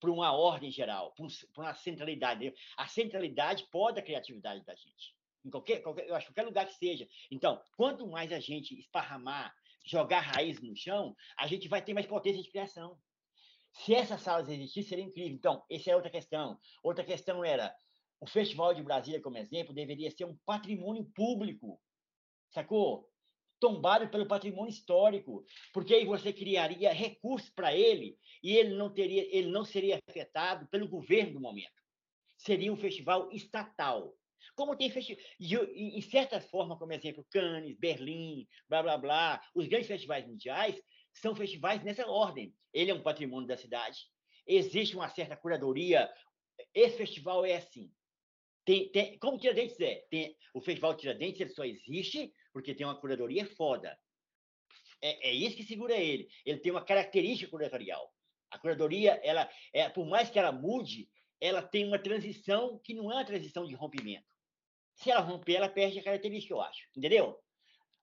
[0.00, 2.54] por uma ordem geral, por, por uma centralidade.
[2.76, 5.16] A centralidade pode a criatividade da gente.
[5.44, 7.08] Em qualquer, qualquer, eu acho que qualquer lugar que seja.
[7.30, 9.52] Então, quanto mais a gente esparramar,
[9.84, 12.98] jogar raiz no chão, a gente vai ter mais potência de criação.
[13.72, 15.34] Se essas salas existissem, seria incrível.
[15.34, 16.58] Então, essa é outra questão.
[16.82, 17.74] Outra questão era
[18.20, 21.80] o Festival de Brasília, como exemplo, deveria ser um patrimônio público,
[22.50, 23.08] sacou?
[23.60, 29.26] Tombado pelo patrimônio histórico, porque aí você criaria recursos para ele e ele não teria,
[29.36, 31.72] ele não seria afetado pelo governo do momento.
[32.36, 34.14] Seria um festival estatal.
[34.54, 39.88] Como tem festival, em certa forma, como exemplo, Cannes, Berlim, blá blá blá, os grandes
[39.88, 40.80] festivais mundiais
[41.12, 42.54] são festivais nessa ordem.
[42.72, 43.98] Ele é um patrimônio da cidade.
[44.46, 46.08] Existe uma certa curadoria.
[46.72, 47.90] Esse festival é assim.
[48.68, 50.04] Tem, tem, como Tiradentes é?
[50.10, 53.98] Tem, o Festival Tiradentes ele só existe porque tem uma curadoria foda.
[55.00, 56.28] É, é isso que segura ele.
[56.44, 58.12] Ele tem uma característica curatorial.
[58.50, 61.08] A curadoria, ela, é, por mais que ela mude,
[61.40, 64.26] ela tem uma transição que não é uma transição de rompimento.
[64.96, 66.90] Se ela romper, ela perde a característica, eu acho.
[66.94, 67.40] Entendeu?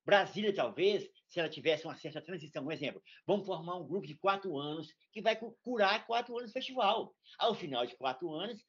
[0.04, 4.18] Brasília, talvez, se ela tivesse uma certa transição, um exemplo, vamos formar um grupo de
[4.18, 7.14] quatro anos que vai curar quatro anos do festival.
[7.38, 8.64] Ao final de quatro anos,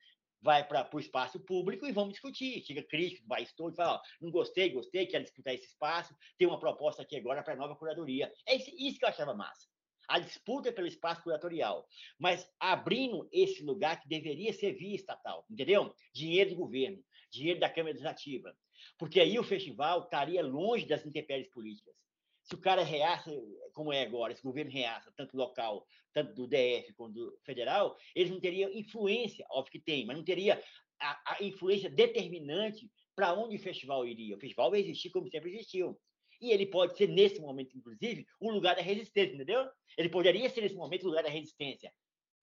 [0.47, 2.65] vai para o espaço público e vamos discutir.
[2.65, 6.15] Chega crítico do país todo e fala: ó, não gostei, gostei, quero disputar esse espaço,
[6.39, 8.33] tem uma proposta aqui agora para a nova curadoria.
[8.47, 9.67] É isso que eu achava massa.
[10.09, 11.85] A disputa pelo espaço curatorial,
[12.17, 15.93] mas abrindo esse lugar que deveria ser via estatal, entendeu?
[16.15, 18.57] Dinheiro do governo, dinheiro da Câmara Legislativa.
[18.97, 22.06] Porque aí o festival estaria longe das intempéries políticas.
[22.47, 23.31] Se o cara reaça,
[23.73, 28.31] como é agora, esse governo reaça, tanto local, tanto do DF quanto do federal, eles
[28.31, 30.63] não teriam influência, óbvio que tem, mas não teria
[31.01, 34.37] a, a influência determinante para onde o festival iria.
[34.37, 35.99] O festival vai existir como sempre existiu.
[36.41, 39.69] E ele pode ser, nesse momento, inclusive, um lugar da resistência, entendeu?
[39.97, 41.93] Ele poderia ser, nesse momento, um lugar da resistência.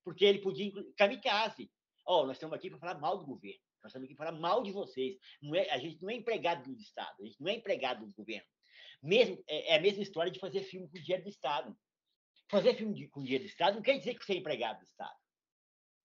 [0.04, 1.72] Porque ele podia, kamikaze.
[2.06, 3.60] Ó, oh, nós estamos aqui para falar mal do governo.
[3.82, 5.16] Nós estamos aqui para falar mal de vocês.
[5.41, 8.14] Não é, a gente não é empregado do Estado, a gente não é empregado do
[8.14, 8.47] governo.
[9.04, 11.78] Mesmo, é, é a mesma história de fazer filme com dinheiro do Estado.
[12.49, 14.86] Fazer filme de, com dinheiro do Estado não quer dizer que você é empregado do
[14.86, 15.16] Estado.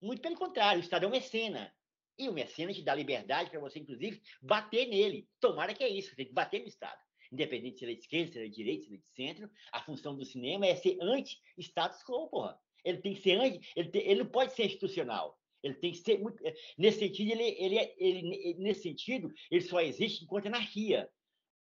[0.01, 1.73] Muito pelo contrário, o Estado é um mecena.
[2.17, 5.29] E o mecena te dá liberdade para você, inclusive, bater nele.
[5.39, 6.99] Tomara que é isso, você tem que bater no Estado.
[7.31, 9.15] Independente se ele é de esquerda, se ele é de direita, se ele é de
[9.15, 12.59] centro, a função do cinema é ser anti-status quo, porra.
[12.83, 15.39] Ele tem que ser anti, ele, tem, ele não pode ser institucional.
[15.63, 16.41] Ele tem que ser muito.
[16.77, 21.09] Nesse sentido, ele, ele, ele, ele, nesse sentido, ele só existe enquanto anarquia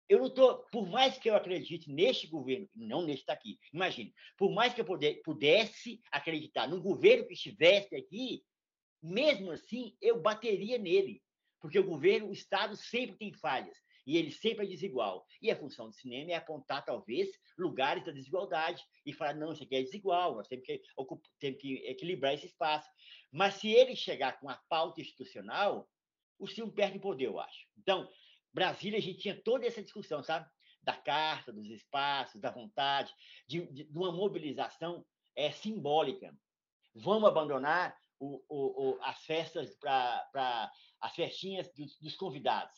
[0.08, 4.50] eu não estou, por mais que eu acredite neste governo, não neste aqui, imagine, por
[4.50, 4.86] mais que eu
[5.22, 8.42] pudesse acreditar no governo que estivesse aqui,
[9.02, 11.22] mesmo assim eu bateria nele,
[11.60, 13.76] porque o governo, o Estado sempre tem falhas
[14.08, 15.26] e ele sempre é desigual.
[15.42, 17.28] E a função do cinema é apontar, talvez,
[17.58, 20.80] lugares da desigualdade e falar: não, isso aqui é desigual, nós temos que,
[21.38, 22.88] temos que equilibrar esse espaço.
[23.30, 25.86] Mas se ele chegar com a pauta institucional,
[26.38, 27.66] o filme perde poder, eu acho.
[27.76, 28.08] Então,
[28.52, 30.48] Brasília, a gente tinha toda essa discussão, sabe?
[30.82, 33.12] Da carta, dos espaços, da vontade,
[33.46, 35.04] de, de, de uma mobilização
[35.36, 36.34] é, simbólica.
[36.94, 40.70] Vamos abandonar o, o, o, as festas para
[41.00, 42.76] as festinhas dos, dos, convidados.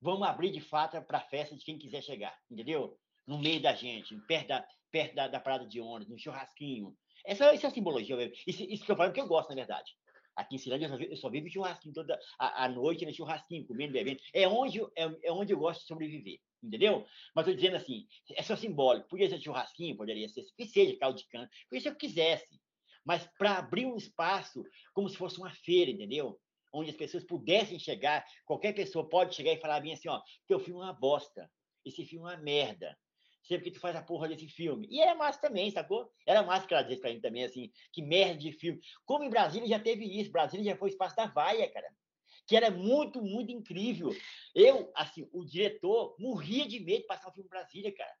[0.00, 2.98] Vamos abrir de fato para a festa de quem quiser chegar, entendeu?
[3.26, 6.94] No meio da gente, perto da, perto da, da parada de ônibus, no churrasquinho.
[7.24, 8.30] Essa, essa é a simbologia.
[8.46, 9.90] Isso, isso que eu falo que eu gosto, na verdade.
[10.36, 13.12] Aqui em Cirândia eu só vivo churrasquinho toda a, a noite, né?
[13.12, 14.20] churrasquinho, comendo, bebendo.
[14.32, 17.06] É onde, é, é onde eu gosto de sobreviver, entendeu?
[17.34, 19.08] Mas estou dizendo assim, é só simbólico.
[19.08, 22.60] Podia ser churrasquinho, poderia ser que seja caldo de cana, podia ser que quisesse.
[23.04, 26.40] Mas para abrir um espaço como se fosse uma feira, entendeu?
[26.72, 30.58] Onde as pessoas pudessem chegar, qualquer pessoa pode chegar e falar bem assim, ó, teu
[30.58, 31.48] filme é uma bosta,
[31.84, 32.96] esse filme é uma merda
[33.44, 34.86] sempre que tu faz a porra desse filme.
[34.90, 36.10] E era massa também, sacou?
[36.26, 38.80] Era massa que ela disse pra mim também, assim, que merda de filme.
[39.04, 41.86] Como em Brasília já teve isso, Brasília já foi espaço da vaia, cara.
[42.46, 44.10] Que era muito, muito incrível.
[44.54, 48.14] Eu, assim, o diretor morria de medo de passar o filme em Brasília, cara.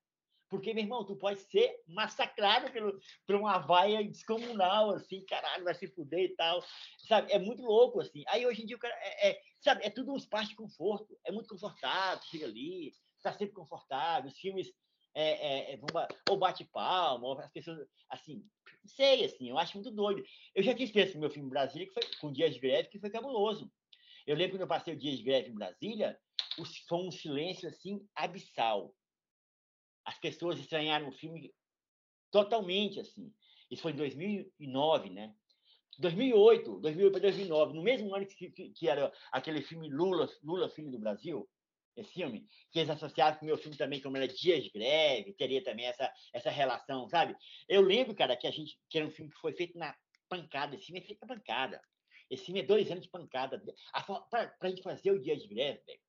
[0.48, 5.74] Porque, meu irmão, tu pode ser massacrado pelo, por uma vaia descomunal, assim, caralho, vai
[5.74, 6.62] se fuder e tal.
[7.08, 7.32] Sabe?
[7.32, 8.22] É muito louco, assim.
[8.28, 11.18] Aí, hoje em dia, o cara, é, é sabe, é tudo um espaço de conforto.
[11.24, 14.30] É muito confortável, chega ali, tá sempre confortável.
[14.30, 14.70] Os filmes
[15.14, 15.80] é, é, é
[16.28, 18.44] ou bate palma, ou as pessoas, assim,
[18.82, 20.22] não sei, assim, eu acho muito doido.
[20.54, 23.10] Eu já fiz no meu filme Brasília, que foi com dias de greve, que foi
[23.10, 23.70] cabuloso.
[24.26, 26.18] Eu lembro quando eu passei o dia de greve em Brasília,
[26.88, 28.94] foi um silêncio, assim, abissal.
[30.04, 31.52] As pessoas estranharam o filme
[32.30, 33.32] totalmente, assim.
[33.70, 35.34] Isso foi em 2009, né?
[35.98, 40.68] 2008, 2008 para 2009, no mesmo ano que, que, que, era aquele filme Lula, Lula
[40.68, 41.48] Filho do Brasil,
[41.96, 45.32] esse filme, que eles associavam com o meu filme também, como era Dias de Greve,
[45.34, 47.36] teria também essa, essa relação, sabe?
[47.68, 49.94] Eu lembro, cara, que a gente, que era um filme que foi feito na
[50.28, 51.80] pancada, esse filme é feito na pancada.
[52.30, 53.62] Esse filme é dois anos de pancada.
[54.30, 56.00] Para a gente fazer o Dias de Greve, velho,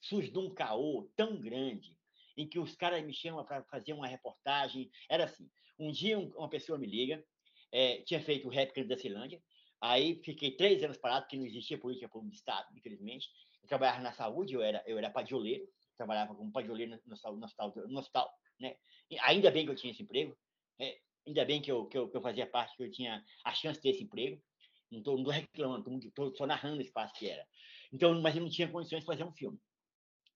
[0.00, 1.98] surgiu um caô tão grande,
[2.36, 4.90] em que os caras me chamam para fazer uma reportagem.
[5.08, 7.24] Era assim: um dia um, uma pessoa me liga,
[7.72, 9.42] é, tinha feito o rap da Ceilândia,
[9.80, 13.28] aí fiquei três anos parado, porque não existia política pública de Estado, infelizmente.
[13.64, 17.44] Eu trabalhava na saúde, eu era, eu era padioleiro, trabalhava como padioleiro no, no, no,
[17.44, 18.76] hospital, no hospital, né?
[19.10, 20.36] E ainda bem que eu tinha esse emprego,
[20.78, 20.94] né?
[21.26, 23.78] ainda bem que eu, que eu, que, eu, fazia parte, que eu tinha a chance
[23.78, 24.40] de ter esse emprego.
[24.90, 27.44] Não estou reclamando, estou só narrando o espaço que era.
[27.90, 29.58] Então, mas eu não tinha condições de fazer um filme.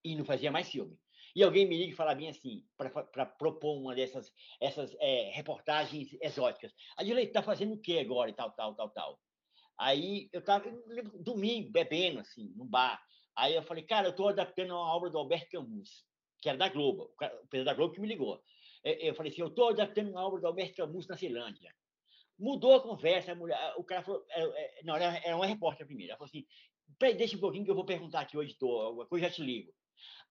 [0.02, 0.98] E não fazia mais filme.
[1.36, 6.16] E alguém me liga e fala bem assim, para propor uma dessas essas, é, reportagens
[6.22, 6.72] exóticas.
[6.96, 9.20] A direita está fazendo o quê agora e tal, tal, tal, tal.
[9.78, 10.68] Aí eu estava
[11.20, 13.00] domingo, bebendo, assim, no bar.
[13.38, 16.04] Aí eu falei, cara, eu estou adaptando uma obra do Alberto Camus,
[16.40, 18.42] que era da Globo, o presidente da Globo que me ligou.
[18.82, 21.72] Eu falei assim, eu estou adaptando uma obra do Alberto Camus na Ceilândia.
[22.36, 26.10] Mudou a conversa, a mulher, o cara falou, é, é, não, era, uma repórter primeiro.
[26.10, 26.44] Ela falou assim:
[27.16, 29.72] deixa um pouquinho que eu vou perguntar aqui ao editor, alguma coisa já te ligo.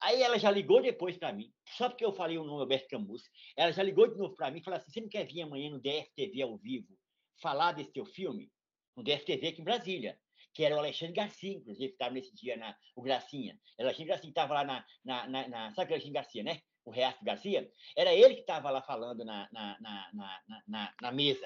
[0.02, 3.24] Aí ela já ligou depois para mim, só porque eu falei o nome Alberto Camus,
[3.56, 5.70] ela já ligou de novo para mim e falou assim: você não quer vir amanhã
[5.70, 6.98] no DFTV ao vivo
[7.42, 8.52] falar desse teu filme?
[8.96, 10.20] No DFTV aqui em Brasília,
[10.58, 13.56] que era o Alexandre Garcia, inclusive, que estava nesse dia, na, o Gracinha.
[13.78, 15.72] O Alexandre Garcia estava lá na, na, na, na.
[15.76, 16.62] Sabe o Alexandre Garcia, né?
[16.84, 21.46] o Reato Garcia, era ele que estava lá falando na, na, na, na, na, mesa.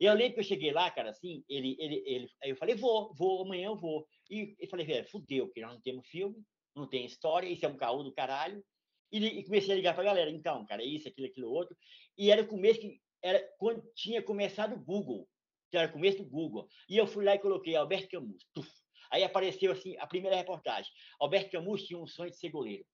[0.00, 3.42] Eu lembro que eu cheguei lá, cara, assim, ele, ele, ele, eu falei, vou, vou,
[3.42, 4.04] amanhã eu vou.
[4.28, 6.44] E eu falei, velho, fudeu, porque nós não temos filme,
[6.74, 8.64] não tem história, isso é um caô do caralho.
[9.12, 11.76] E, e comecei a ligar para a galera, então, cara, isso, aquilo, aquilo, outro.
[12.18, 15.28] E era o começo que, era quando tinha começado o Google,
[15.70, 16.68] que era começo do Google.
[16.88, 18.70] E eu fui lá e coloquei Alberto Camus, tuf.
[19.10, 20.90] Aí apareceu, assim, a primeira reportagem.
[21.18, 22.84] Alberto Camus tinha um sonho de ser goleiro.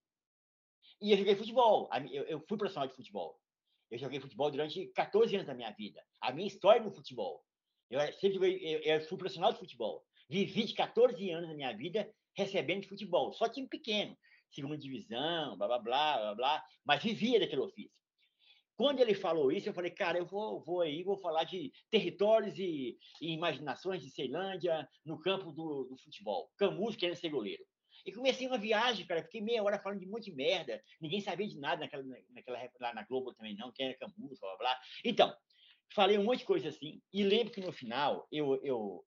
[1.01, 1.91] E eu joguei futebol.
[2.11, 3.39] Eu, eu fui profissional de futebol.
[3.91, 6.03] Eu joguei futebol durante 14 anos da minha vida.
[6.21, 7.45] A minha história no futebol.
[7.91, 10.05] Eu sempre eu, eu fui profissional de futebol.
[10.29, 13.33] Vivi de 14 anos da minha vida recebendo de futebol.
[13.33, 14.17] Só time pequeno.
[14.51, 16.65] Segunda divisão, blá, blá, blá, blá, blá.
[16.85, 17.93] Mas vivia daquele ofício.
[18.77, 22.59] Quando ele falou isso, eu falei, cara, eu vou, vou aí, vou falar de territórios
[22.59, 26.51] e, e imaginações de Ceilândia no campo do, do futebol.
[26.59, 27.65] Camus querendo ser goleiro.
[28.05, 29.23] E comecei uma viagem, cara.
[29.23, 30.81] Fiquei meia hora falando de um monte de merda.
[31.01, 33.73] Ninguém sabia de nada naquela, naquela lá na Globo também, não.
[33.73, 34.79] Quem era Camus, blá, blá.
[35.05, 35.35] Então,
[35.95, 37.01] falei um monte de coisa assim.
[37.13, 39.05] E lembro que no final, eu, eu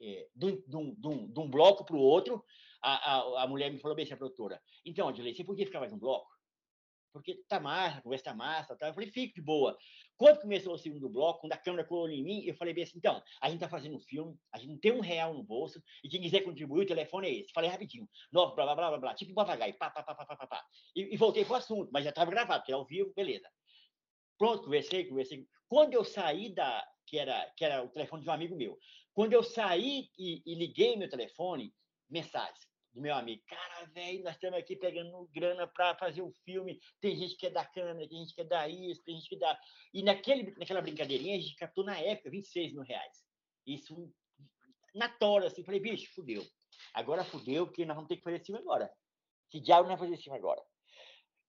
[0.00, 2.42] é, de, um, de, um, de um bloco para o outro,
[2.82, 4.60] a, a, a mulher me falou bem, a produtora.
[4.84, 6.31] Então, Adilei, você podia ficar mais um bloco?
[7.12, 8.88] Porque tá massa, a conversa tá massa, tá?
[8.88, 9.76] Eu falei, fique de boa.
[10.16, 12.96] Quando começou o segundo bloco, quando a câmera colou em mim, eu falei bem assim,
[12.96, 15.82] então, a gente tá fazendo um filme, a gente não tem um real no bolso,
[16.02, 17.52] e quem quiser contribuir, o telefone é esse.
[17.52, 20.46] Falei rapidinho, novo, blá, blá, blá, blá, blá, tipo papagaio, pá, pá, pá, pá, pá,
[20.46, 20.64] pá.
[20.96, 23.48] E, e voltei pro assunto, mas já estava gravado, porque é ao vivo, beleza.
[24.38, 25.46] Pronto, conversei, conversei.
[25.68, 28.78] Quando eu saí da, que era, que era o telefone de um amigo meu,
[29.14, 31.74] quando eu saí e, e liguei meu telefone,
[32.08, 33.42] mensagem do meu amigo.
[33.46, 36.78] Cara, velho, nós estamos aqui pegando grana para fazer um filme.
[37.00, 39.38] Tem gente que quer dar câmera, tem gente que quer dar isso, tem gente que
[39.38, 39.58] dá.
[39.92, 43.24] E naquele, naquela brincadeirinha, a gente captou na época 26 mil reais.
[43.66, 44.12] Isso
[44.94, 45.64] na tora, assim.
[45.64, 46.44] Falei, bicho, fudeu.
[46.94, 48.92] Agora fudeu, porque nós vamos ter que fazer esse filme agora.
[49.50, 50.62] Que diabo não vai fazer esse filme agora?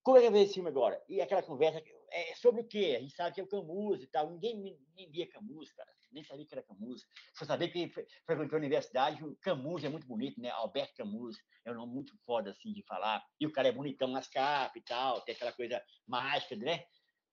[0.01, 1.01] Como é que vai fazer esse filme agora?
[1.09, 1.81] E aquela conversa,
[2.11, 2.95] é sobre o quê?
[2.97, 4.29] A gente sabe que é o Camus e tal.
[4.29, 7.05] Ninguém nem via Camus, cara nem sabia que era Camus.
[7.33, 7.89] Só sabia que
[8.25, 10.49] frequentou a universidade, o Camus é muito bonito, né?
[10.49, 13.23] Albert Camus é um nome muito foda, assim, de falar.
[13.39, 16.83] E o cara é bonitão nas capas e tal, tem aquela coisa mágica, né?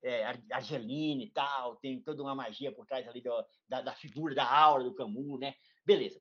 [0.02, 4.34] É, Argeline e tal, tem toda uma magia por trás ali do, da, da figura,
[4.34, 5.54] da aura do Camus, né?
[5.84, 6.20] Beleza.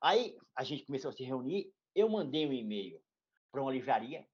[0.00, 3.02] Aí a gente começou a se reunir, eu mandei um e-mail
[3.50, 4.24] para uma livraria,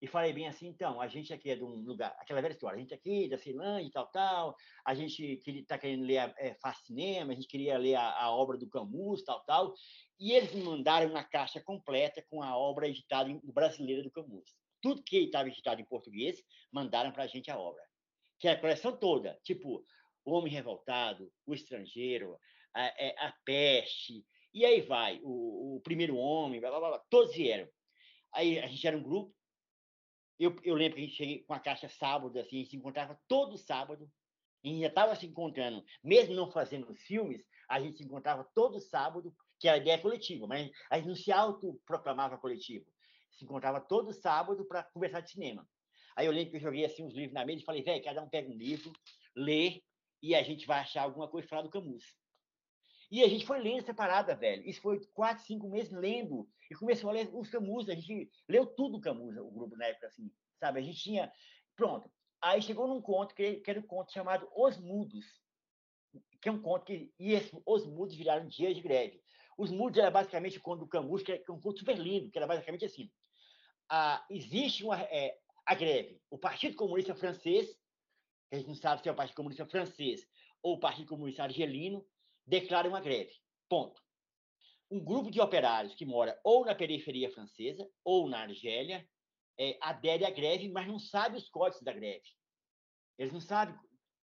[0.00, 2.76] e falei bem assim, então, a gente aqui é de um lugar, aquela velha história,
[2.76, 6.78] a gente aqui da Ceilândia e tal, tal, a gente está querendo ler é, Faz
[6.84, 9.74] Cinema, a gente queria ler a, a, obra do Camus, tal, tal,
[10.18, 14.54] e eles me mandaram uma caixa completa com a obra editada em brasileira do Camus.
[14.82, 17.82] Tudo que estava editado em português, mandaram para a gente a obra,
[18.38, 19.84] que é a coleção toda, tipo
[20.24, 22.38] O Homem Revoltado, O Estrangeiro,
[22.74, 27.34] a, é, a Peste, e aí vai, o, o Primeiro Homem, blá, blá, blá, todos
[27.34, 27.68] vieram.
[28.32, 29.34] Aí a gente era um grupo,
[30.44, 32.76] eu, eu lembro que a gente cheguei com a caixa sábado, assim, a gente se
[32.76, 34.10] encontrava todo sábado,
[34.64, 38.80] a gente já estava se encontrando, mesmo não fazendo filmes, a gente se encontrava todo
[38.80, 42.84] sábado, que a ideia coletiva, mas a gente não se autoproclamava coletivo.
[43.30, 45.66] Se encontrava todo sábado para conversar de cinema.
[46.16, 48.22] Aí eu lembro que eu joguei assim uns livros na mesa e falei, velho, cada
[48.22, 48.92] um pega um livro,
[49.34, 49.82] lê,
[50.22, 52.04] e a gente vai achar alguma coisa falar do Camus.
[53.10, 54.66] E a gente foi lendo essa parada, velho.
[54.68, 56.48] Isso foi quatro, cinco meses lendo.
[56.70, 57.88] E começou a ler os Camus.
[57.88, 60.80] A gente leu tudo Camus, o grupo na época, assim, sabe?
[60.80, 61.32] A gente tinha.
[61.76, 62.10] Pronto.
[62.40, 65.24] Aí chegou num conto, que, era um conto chamado Os Mudos,
[66.40, 67.12] que é um conto que.
[67.18, 69.22] E esse, Os Mudos viraram dias de greve.
[69.56, 72.38] Os Mudos era basicamente o conto do Camus, que é um conto super lindo, que
[72.38, 73.10] era basicamente assim.
[73.88, 76.20] Ah, existe uma, é, a greve.
[76.30, 77.68] O Partido Comunista Francês,
[78.48, 80.26] que a gente não sabe se é o Partido Comunista Francês
[80.62, 82.04] ou o Partido Comunista Argelino,
[82.46, 83.32] declara uma greve.
[83.68, 84.00] Ponto.
[84.90, 89.06] Um grupo de operários que mora ou na periferia francesa ou na Argélia
[89.58, 92.28] é, adere à greve, mas não sabe os códigos da greve.
[93.18, 93.74] Eles não sabem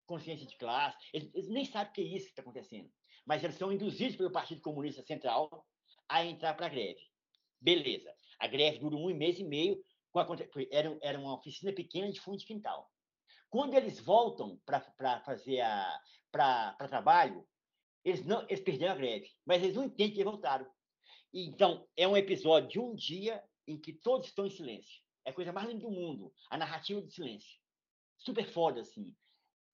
[0.06, 2.90] consciência de classe, eles, eles nem sabem o que é isso que está acontecendo.
[3.26, 5.66] Mas eles são induzidos pelo Partido Comunista Central
[6.08, 7.00] a entrar para a greve.
[7.60, 8.14] Beleza.
[8.38, 9.82] A greve dura um mês e meio,
[10.14, 10.26] a,
[10.70, 12.88] era, era uma oficina pequena de fundo de quintal.
[13.50, 16.00] Quando eles voltam para fazer a
[16.30, 17.46] para trabalho,
[18.06, 20.64] eles, não, eles perderam a greve, mas eles não entendem que voltaram.
[21.34, 25.02] Então, é um episódio de um dia em que todos estão em silêncio.
[25.24, 27.58] É a coisa mais linda do mundo, a narrativa do silêncio.
[28.16, 29.12] Super foda, assim.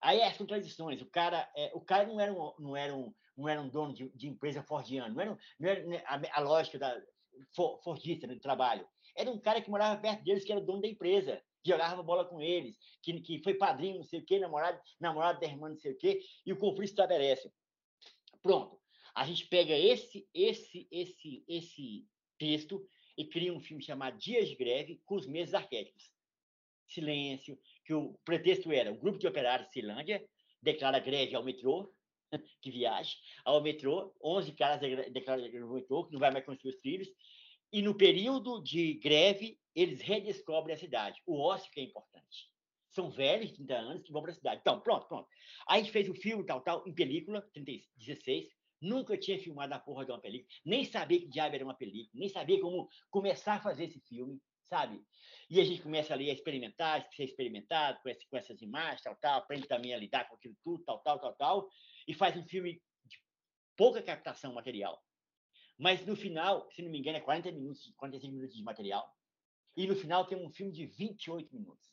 [0.01, 3.49] Aí as contradições, o cara, é, o cara não era um, não era um, não
[3.51, 6.79] era um dono de, de empresa fordiano, não era, não era né, a, a, lógica
[6.79, 7.01] da
[7.85, 8.89] fordista né, do trabalho.
[9.15, 12.25] Era um cara que morava perto deles, que era dono da empresa, que jogava bola
[12.25, 15.77] com eles, que, que foi padrinho, não sei o quê, namorado, namorado da irmã, não
[15.77, 17.53] sei o quê, e o conflito estabelece.
[18.43, 18.81] Pronto.
[19.15, 22.07] A gente pega esse, esse, esse, esse
[22.39, 22.87] texto
[23.17, 26.11] e cria um filme chamado Dias de Greve com os mesmos arquétipos.
[26.89, 30.27] Silêncio, que o pretexto era o grupo de operários de Ceilândia
[30.61, 31.93] declara greve ao metrô,
[32.61, 34.81] que viaja, ao metrô, 11 caras
[35.13, 37.09] declaram greve ao metrô, que não vai mais construir os trilhos,
[37.73, 41.23] e no período de greve, eles redescobrem a cidade.
[41.27, 42.52] O ócio que é importante.
[42.93, 44.61] São velhos, de 30 anos, que vão para a cidade.
[44.61, 45.29] Então, pronto, pronto.
[45.67, 48.49] Aí a gente fez o filme, tal, tal, em película, 30, 16,
[48.83, 52.11] Nunca tinha filmado a porra de uma película, nem sabia que diabo era uma película,
[52.15, 55.01] nem sabia como começar a fazer esse filme, sabe?
[55.49, 59.01] E a gente começa ali a experimentar, a ser experimentado com, esse, com essas imagens,
[59.01, 61.69] tal, tal, aprende também a lidar com aquilo tudo, tal, tal, tal, tal,
[62.09, 63.17] e faz um filme de
[63.77, 65.01] pouca captação material.
[65.79, 69.09] Mas no final, se não me engano, é 40 minutos, 45 minutos de material,
[69.77, 71.92] e no final tem um filme de 28 minutos.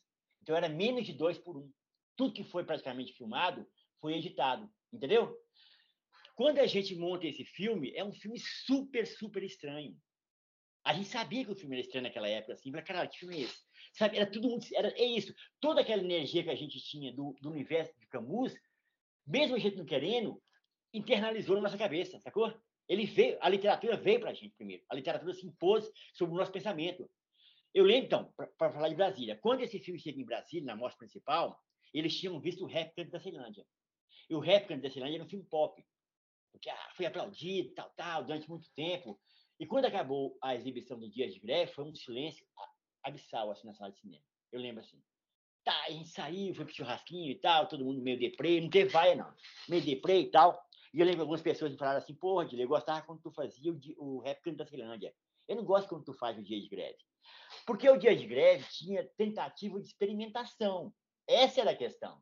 [0.50, 1.70] Então era menos de dois por um.
[2.16, 3.64] Tudo que foi praticamente filmado
[4.00, 5.32] foi editado, entendeu?
[6.34, 9.96] Quando a gente monta esse filme, é um filme super, super estranho.
[10.84, 13.36] A gente sabia que o filme era estranho naquela época, assim, mas, caralho, que filme
[13.36, 13.60] é esse?
[13.92, 14.66] Sabe, era tudo muito.
[14.74, 15.32] Era, é isso.
[15.60, 18.52] Toda aquela energia que a gente tinha do, do universo de Camus,
[19.24, 20.42] mesmo a gente não querendo,
[20.92, 22.52] internalizou na nossa cabeça, sacou?
[22.88, 24.82] Ele veio, a literatura veio para a gente primeiro.
[24.90, 27.08] A literatura se impôs sobre o nosso pensamento.
[27.74, 30.98] Eu lembro, então, para falar de Brasília, quando esse filme chega em Brasília, na mostra
[30.98, 31.58] principal,
[31.94, 33.64] eles tinham visto o Rap da Ceilândia.
[34.28, 35.82] E o Rap da Ceilândia era um filme pop
[36.52, 39.18] porque ah, foi aplaudido, tal, tal, durante muito tempo.
[39.58, 42.44] E quando acabou a exibição do Dias de Greve, foi um silêncio
[43.02, 44.24] abissal assim, na sala de cinema.
[44.52, 45.02] Eu lembro assim.
[45.62, 48.90] Tá, a gente saiu, foi pro churrasquinho e tal, todo mundo meio deprê, não teve
[48.90, 49.32] vaia, não.
[49.68, 50.58] Meio deprê e tal.
[50.92, 53.70] E eu lembro algumas pessoas me falaram assim, porra, Dile, eu gostava quando tu fazia
[53.70, 55.14] o, o rap da Ceilândia.
[55.46, 56.98] Eu não gosto quando tu faz o dia de greve.
[57.66, 60.92] Porque o dia de greve tinha tentativa de experimentação.
[61.26, 62.20] Essa era a questão.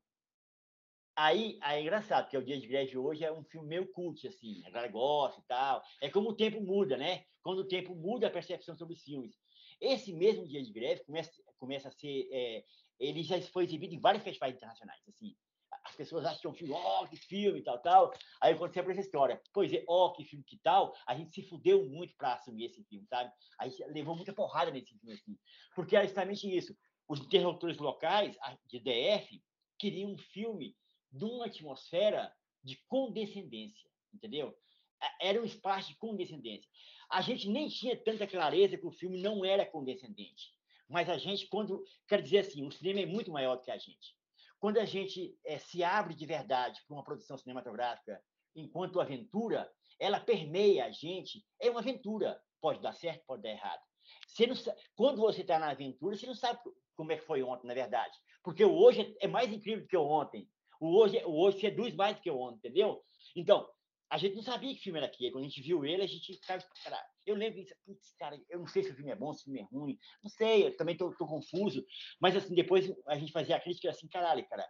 [1.17, 4.25] Aí, aí é engraçado, porque o Dia de Greve hoje é um filme meio cult,
[4.29, 5.83] assim, a galera gosta e tal.
[6.01, 7.25] É como o tempo muda, né?
[7.43, 9.35] Quando o tempo muda a percepção sobre os filmes.
[9.81, 12.29] Esse mesmo Dia de Greve começa, começa a ser...
[12.31, 12.65] É,
[13.01, 15.37] ele já foi exibido em vários festivais internacionais, assim.
[15.89, 18.13] As pessoas acham que é ó, oh, que filme, tal, tal.
[18.41, 21.33] Aí quando você essa história, pois é, ó, oh, que filme, que tal, a gente
[21.33, 23.33] se fudeu muito para assumir esse filme, sabe?
[23.59, 25.37] A gente levou muita porrada nesse filme, assim.
[25.75, 26.77] Porque era justamente isso.
[27.09, 28.37] Os interlocutores locais,
[28.67, 29.43] de DF,
[29.79, 30.77] queriam um filme
[31.11, 32.33] de uma atmosfera
[32.63, 34.55] de condescendência, entendeu?
[35.21, 36.69] Era um espaço de condescendência.
[37.11, 40.53] A gente nem tinha tanta clareza que o filme não era condescendente,
[40.87, 41.83] mas a gente, quando.
[42.07, 44.18] Quer dizer assim, o cinema é muito maior do que a gente.
[44.59, 48.21] Quando a gente é, se abre de verdade para uma produção cinematográfica
[48.55, 51.45] enquanto aventura, ela permeia a gente.
[51.61, 52.41] É uma aventura.
[52.61, 53.81] Pode dar certo, pode dar errado.
[54.27, 54.57] Você não,
[54.97, 56.59] quando você está na aventura, você não sabe
[56.97, 58.17] como é que foi ontem, na verdade.
[58.43, 60.49] Porque o hoje é mais incrível do que o ontem.
[60.81, 63.05] O hoje, o hoje seduz mais do que o ontem, entendeu?
[63.37, 63.69] Então,
[64.11, 65.31] a gente não sabia que filme era aquele.
[65.31, 68.59] Quando a gente viu ele, a gente ficava, cara, eu lembro disso, putz, cara, eu
[68.61, 70.77] não sei se o filme é bom, se o filme é ruim, não sei, eu
[70.77, 71.85] também tô confuso.
[72.21, 74.67] Mas, assim, depois a gente fazia a crítica assim, caralho, cara,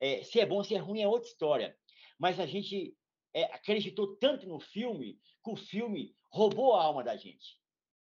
[0.00, 1.76] é, se é bom, se é ruim é outra história.
[2.18, 2.96] Mas a gente
[3.32, 7.60] é, acreditou tanto no filme que o filme roubou a alma da gente.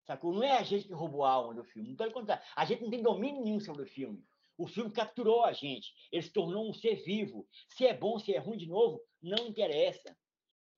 [0.07, 0.33] Sacou?
[0.33, 2.91] Não é a gente que roubou a alma do filme, pelo contrário, a gente não
[2.91, 4.23] tem domínio nenhum sobre o filme.
[4.59, 7.47] O filme capturou a gente, ele se tornou um ser vivo.
[7.69, 10.17] Se é bom, se é ruim de novo, não interessa.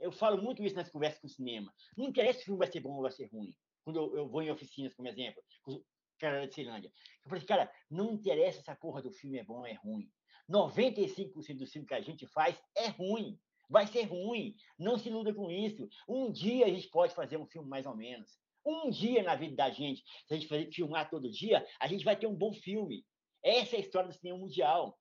[0.01, 1.72] Eu falo muito isso nas conversas com o cinema.
[1.96, 3.55] Não interessa se o filme vai ser bom ou vai ser ruim.
[3.84, 5.84] Quando eu, eu vou em oficinas, como exemplo, com o
[6.18, 6.92] cara de Ceilândia.
[7.24, 10.11] Eu falei, cara, não interessa se a porra do filme é bom ou é ruim.
[10.51, 13.38] 95% do filme que a gente faz é ruim.
[13.68, 14.55] Vai ser ruim.
[14.78, 15.88] Não se iluda com isso.
[16.09, 18.38] Um dia a gente pode fazer um filme mais ou menos.
[18.64, 22.16] Um dia na vida da gente, se a gente filmar todo dia, a gente vai
[22.16, 23.05] ter um bom filme.
[23.42, 24.99] Essa é a história do cinema mundial.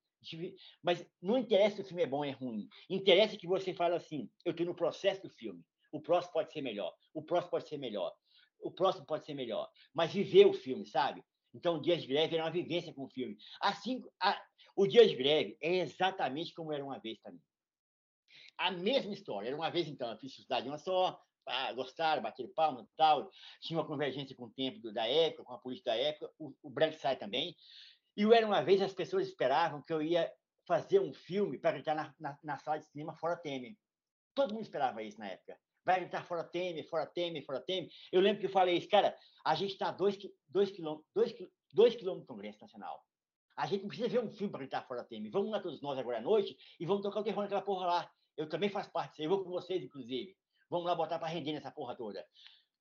[0.82, 2.68] Mas não interessa se o filme é bom ou é ruim.
[2.90, 5.64] Interessa que você fala assim: eu estou no processo do filme.
[5.92, 6.94] O próximo pode ser melhor.
[7.14, 8.14] O próximo pode ser melhor.
[8.60, 9.70] O próximo pode ser melhor.
[9.94, 11.24] Mas viver o filme, sabe?
[11.54, 13.38] Então, o Dias de Greve era uma vivência com o filme.
[13.62, 14.40] Assim, a,
[14.76, 17.42] o Dias de Greve é exatamente como era uma vez também.
[18.58, 19.48] A mesma história.
[19.48, 23.32] Era uma vez, então, eu fiz Cidade Uma Só, ah, gostaram, bateram palma e tal.
[23.62, 26.32] Tinha uma convergência com o tempo da época, com a política da época.
[26.38, 27.56] O, o Branco sai também.
[28.18, 30.28] E o Era Uma Vez, as pessoas esperavam que eu ia
[30.66, 33.78] fazer um filme para gritar na, na, na, sala de cinema fora Temer.
[34.34, 35.56] Todo mundo esperava isso na época.
[35.86, 37.92] Vai gritar fora Temer, fora Temer, fora Temer.
[38.12, 39.16] Eu lembro que eu falei isso, cara,
[39.46, 41.32] a gente está a dois, quilômetros, dois,
[41.72, 43.06] dois quilômetros do Congresso Nacional.
[43.56, 45.32] A gente não precisa ver um filme para gritar fora Temer.
[45.32, 48.12] Vamos lá todos nós agora à noite e vamos tocar o terror naquela porra lá.
[48.36, 49.24] Eu também faço parte disso.
[49.24, 50.36] Eu vou com vocês, inclusive.
[50.72, 52.26] Vamos lá botar para render nessa porra toda.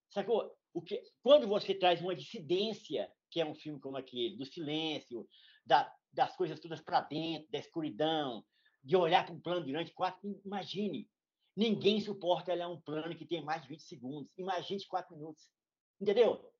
[0.09, 0.51] Sacou?
[0.73, 5.29] O que, quando você traz uma dissidência, que é um filme como aquele, do silêncio,
[5.63, 8.43] da, das coisas todas para dentro, da escuridão,
[8.83, 10.41] de olhar para um plano durante quatro.
[10.43, 11.07] Imagine,
[11.55, 14.33] ninguém suporta olhar um plano que tem mais de 20 segundos.
[14.39, 15.51] Imagine quatro minutos.
[16.01, 16.51] Entendeu?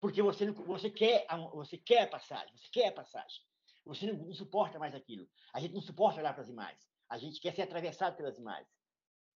[0.00, 3.40] Porque você, não, você, quer, você quer a passagem, você quer a passagem.
[3.86, 5.28] Você não, não suporta mais aquilo.
[5.54, 6.84] A gente não suporta olhar para as imagens.
[7.08, 8.68] A gente quer ser atravessado pelas imagens.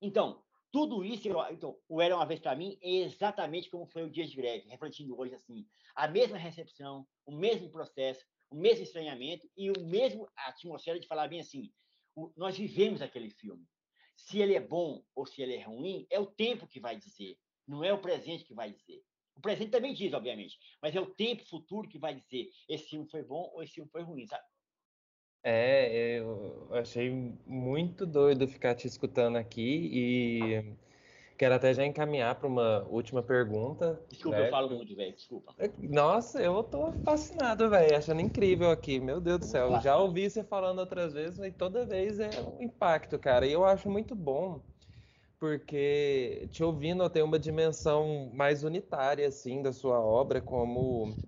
[0.00, 4.10] Então, tudo isso, então, o Era Uma Vez para mim, é exatamente como foi o
[4.10, 5.66] dia de greve, refletindo hoje assim.
[5.94, 11.28] A mesma recepção, o mesmo processo, o mesmo estranhamento e o mesmo atmosfera de falar
[11.28, 11.70] bem assim,
[12.16, 13.66] o, nós vivemos aquele filme.
[14.16, 17.38] Se ele é bom ou se ele é ruim, é o tempo que vai dizer,
[17.68, 19.04] não é o presente que vai dizer.
[19.34, 23.08] O presente também diz, obviamente, mas é o tempo futuro que vai dizer esse filme
[23.10, 24.44] foi bom ou esse filme foi ruim, sabe?
[25.44, 30.76] É, eu achei muito doido ficar te escutando aqui e
[31.36, 34.00] quero até já encaminhar para uma última pergunta.
[34.08, 34.46] Desculpa, né?
[34.46, 35.52] eu falo muito, velho, desculpa.
[35.58, 39.80] É, nossa, eu tô fascinado, velho, achando incrível aqui, meu Deus do céu.
[39.80, 43.44] Já ouvi você falando outras vezes e toda vez é um impacto, cara.
[43.44, 44.60] E eu acho muito bom
[45.42, 51.18] porque te ouvindo tem uma dimensão mais unitária assim da sua obra como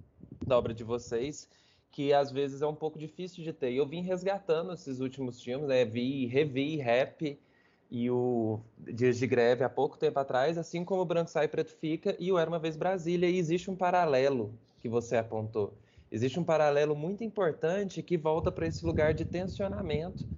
[0.47, 1.49] da obra de vocês
[1.95, 3.71] que às vezes é um pouco difícil de ter.
[3.71, 5.85] E eu vim resgatando esses últimos filmes, né?
[5.85, 7.41] Vi, revi Rap
[7.89, 11.71] e o Dias de Greve há pouco tempo atrás, assim como o Branco Sai Preto
[11.71, 13.31] Fica e o Era Uma Vez Brasília.
[13.31, 15.79] E existe um paralelo que você apontou.
[16.11, 20.29] Existe um paralelo muito importante que volta para esse lugar de tensionamento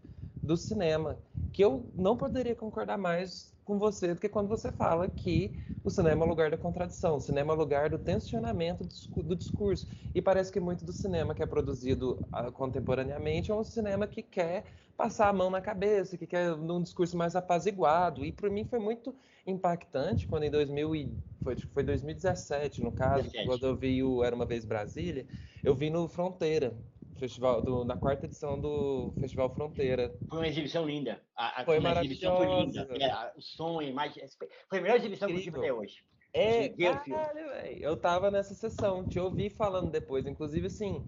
[0.43, 1.19] do cinema,
[1.51, 5.53] que eu não poderia concordar mais com você do que quando você fala que
[5.85, 8.85] o cinema é o lugar da contradição, o cinema é o lugar do tensionamento
[9.17, 9.89] do discurso.
[10.15, 14.23] E parece que muito do cinema que é produzido uh, contemporaneamente é um cinema que
[14.23, 14.65] quer
[14.97, 18.25] passar a mão na cabeça, que quer um discurso mais apaziguado.
[18.25, 19.15] E para mim foi muito
[19.47, 23.45] impactante quando em 2000 e, foi, foi 2017, no caso, 17.
[23.45, 25.27] quando eu vi o Era uma vez Brasília,
[25.63, 26.77] eu vi no Fronteira,
[27.17, 30.15] festival do, na quarta edição do Festival Fronteira.
[30.29, 31.21] Foi uma exibição linda.
[31.37, 32.37] A, a, foi maravilhosa.
[32.37, 32.89] Foi linda.
[33.01, 34.25] É, o som, a imagem.
[34.69, 35.53] Foi a melhor exibição Incrível.
[35.53, 36.05] que eu tive até hoje.
[36.33, 37.83] É, caralho, velho.
[37.83, 40.27] Eu tava nessa sessão, te ouvi falando depois.
[40.27, 41.05] Inclusive, assim,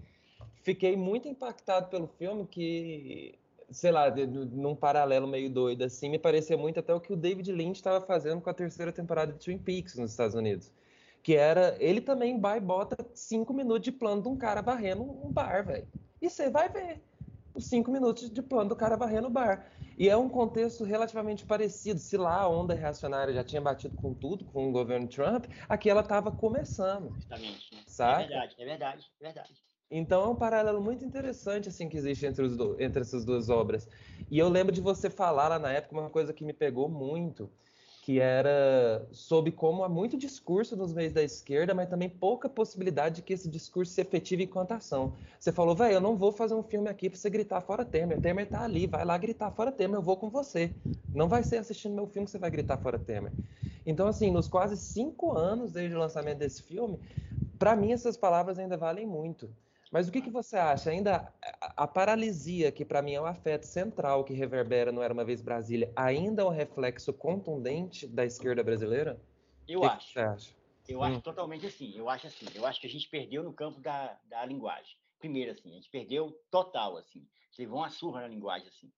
[0.63, 3.39] fiquei muito impactado pelo filme que,
[3.71, 7.53] sei lá, num paralelo meio doido, assim, me parecia muito até o que o David
[7.53, 10.73] Lynch estava fazendo com a terceira temporada de Twin Peaks nos Estados Unidos
[11.29, 15.03] que era ele também vai e bota cinco minutos de plano de um cara varrendo
[15.03, 15.87] um bar, velho.
[16.23, 17.03] E você vai ver
[17.53, 19.71] os cinco minutos de plano do cara varrendo o bar.
[19.99, 22.01] E é um contexto relativamente parecido.
[22.01, 25.91] Se lá a onda reacionária já tinha batido com tudo, com o governo Trump, aqui
[25.91, 27.13] ela estava começando.
[27.17, 27.75] Justamente.
[27.75, 27.83] Né?
[27.87, 28.23] Sabe?
[28.23, 29.55] É verdade, é verdade, é verdade.
[29.91, 33.51] Então é um paralelo muito interessante assim que existe entre, os do, entre essas duas
[33.51, 33.87] obras.
[34.31, 37.51] E eu lembro de você falar lá na época uma coisa que me pegou muito,
[38.09, 43.17] que era sobre como há muito discurso nos meios da esquerda, mas também pouca possibilidade
[43.17, 45.13] de que esse discurso se efetive enquanto ação.
[45.39, 48.19] Você falou, velho, eu não vou fazer um filme aqui para você gritar fora Temer.
[48.19, 50.73] Temer tá ali, vai lá gritar fora Temer, eu vou com você.
[51.15, 53.31] Não vai ser assistindo meu filme que você vai gritar fora Temer.
[53.85, 56.99] Então, assim, nos quase cinco anos desde o lançamento desse filme,
[57.59, 59.51] para mim essas palavras ainda valem muito.
[59.91, 60.91] Mas o que, que você acha?
[60.91, 65.13] Ainda a, a paralisia, que para mim é o afeto central que reverbera no Era
[65.13, 69.21] Uma Vez Brasília, ainda é um reflexo contundente da esquerda brasileira?
[69.67, 70.07] Eu que acho.
[70.07, 70.55] Que você acha?
[70.89, 71.05] Eu hum.
[71.05, 71.97] acho totalmente assim.
[71.97, 72.47] Eu acho assim.
[72.55, 74.97] Eu acho que a gente perdeu no campo da, da linguagem.
[75.19, 77.21] Primeiro, assim, a gente perdeu total, assim.
[77.21, 78.93] A gente levou uma surra na linguagem, assim.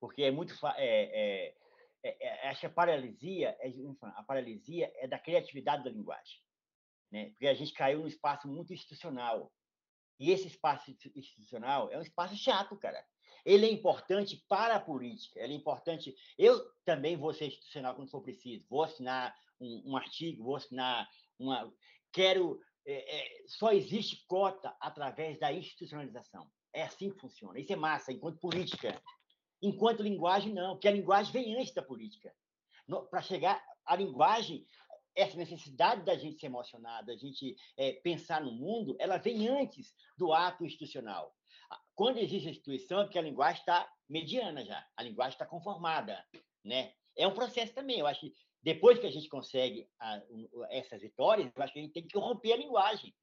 [0.00, 0.54] Porque é muito...
[0.76, 1.54] É, é,
[2.02, 3.72] é, é, acho que a paralisia, é,
[4.16, 6.40] a paralisia é da criatividade da linguagem.
[7.10, 7.30] Né?
[7.30, 9.52] Porque a gente caiu num espaço muito institucional
[10.20, 13.02] e esse espaço institucional é um espaço chato, cara.
[13.42, 16.14] Ele é importante para a política, ele é importante.
[16.36, 18.66] Eu também vou ser institucional quando for preciso.
[18.68, 21.08] Vou assinar um, um artigo, vou assinar
[21.38, 21.72] uma.
[22.12, 22.60] Quero.
[22.86, 26.50] É, é, só existe cota através da institucionalização.
[26.72, 27.58] É assim que funciona.
[27.58, 29.00] Isso é massa, enquanto política.
[29.62, 32.34] Enquanto linguagem, não, porque a linguagem vem antes da política.
[33.10, 34.66] Para chegar, a linguagem
[35.14, 39.94] essa necessidade da gente se emocionar, da gente é, pensar no mundo, ela vem antes
[40.16, 41.34] do ato institucional.
[41.94, 46.24] Quando existe a instituição, é porque a linguagem está mediana já, a linguagem está conformada,
[46.64, 46.92] né?
[47.16, 47.98] É um processo também.
[47.98, 50.22] Eu acho que depois que a gente consegue a,
[50.70, 53.14] essas vitórias, eu acho que a gente tem que romper a linguagem.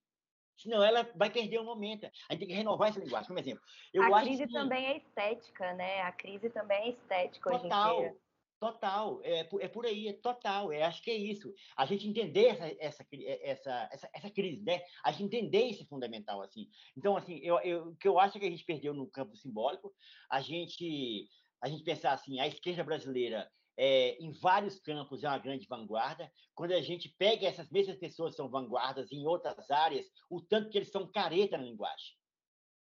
[0.57, 2.05] Senão ela vai perder o momento.
[2.05, 3.27] A gente tem que renovar essa linguagem.
[3.27, 4.53] Por exemplo, eu a crise que...
[4.53, 6.01] também é estética, né?
[6.01, 7.97] A crise também é estética Total.
[7.97, 8.19] hoje em dia.
[8.59, 10.71] Total, é, é por aí, é total.
[10.71, 11.53] É, acho que é isso.
[11.75, 13.07] A gente entender essa, essa,
[13.43, 14.81] essa, essa, essa crise, né?
[15.03, 16.67] A gente entender isso é fundamental, assim.
[16.97, 19.93] Então, assim, eu, eu, o que eu acho que a gente perdeu no campo simbólico,
[20.27, 21.29] a gente,
[21.61, 23.47] a gente pensar assim, a esquerda brasileira
[23.77, 26.31] é, em vários campos é uma grande vanguarda.
[26.55, 30.71] Quando a gente pega essas mesmas pessoas que são vanguardas em outras áreas, o tanto
[30.71, 32.15] que eles são careta na linguagem,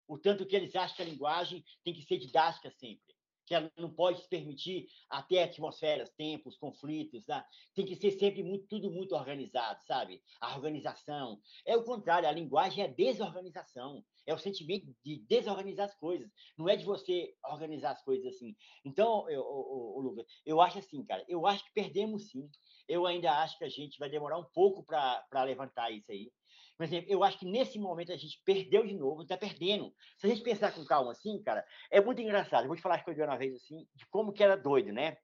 [0.07, 3.14] o tanto que eles acham que a linguagem tem que ser didática sempre
[3.45, 7.43] que ela não pode se permitir até atmosferas, tempos, conflitos, né?
[7.73, 10.21] tem que ser sempre muito, tudo muito organizado, sabe?
[10.41, 11.39] A organização.
[11.65, 16.67] É o contrário, a linguagem é desorganização, é o sentimento de desorganizar as coisas, não
[16.67, 18.55] é de você organizar as coisas assim.
[18.83, 22.49] Então, eu, eu, eu, Lucas, eu acho assim, cara, eu acho que perdemos sim.
[22.87, 26.31] Eu ainda acho que a gente vai demorar um pouco para levantar isso aí.
[26.77, 29.93] Por exemplo, eu acho que nesse momento a gente perdeu de novo, está perdendo.
[30.17, 32.63] Se a gente pensar com calma assim, cara, é muito engraçado.
[32.63, 34.91] Eu vou te falar que eu vi uma vez assim, de como que era doido,
[34.91, 35.17] né?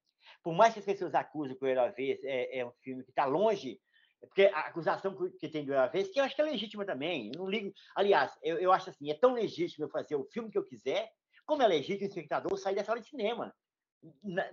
[0.43, 3.11] Por mais que as pessoas acusem que o Era Vez é, é um filme que
[3.11, 3.79] está longe,
[4.19, 7.31] porque a acusação que tem do Era Vez, que eu acho que é legítima também.
[7.33, 7.73] Eu não ligo.
[7.95, 11.11] Aliás, eu, eu acho assim, é tão legítimo eu fazer o filme que eu quiser,
[11.45, 13.53] como é legítimo o espectador sair da sala de cinema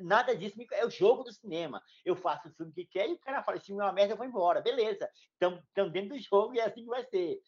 [0.00, 1.82] nada disso é o jogo do cinema.
[2.04, 4.16] Eu faço o filme que quer e o cara fala, filme é uma merda, eu
[4.16, 4.60] vou embora.
[4.60, 7.40] Beleza, estamos dentro do jogo e é assim que vai ser.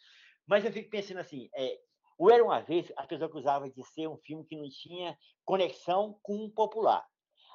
[0.46, 1.78] Mas eu fico pensando assim, é,
[2.18, 6.18] o Era Uma Vez, a pessoa acusava de ser um filme que não tinha conexão
[6.22, 7.06] com o popular.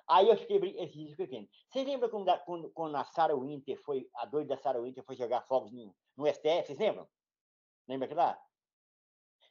[0.07, 1.47] Aí eu fiquei esse dia pequeno.
[1.69, 5.15] Você lembra quando, quando, quando a Sarah Winter foi, a doida da Sarah Winter foi
[5.15, 6.67] jogar fogos no, no STF?
[6.67, 7.07] Vocês lembram?
[7.88, 8.39] Lembra que lá?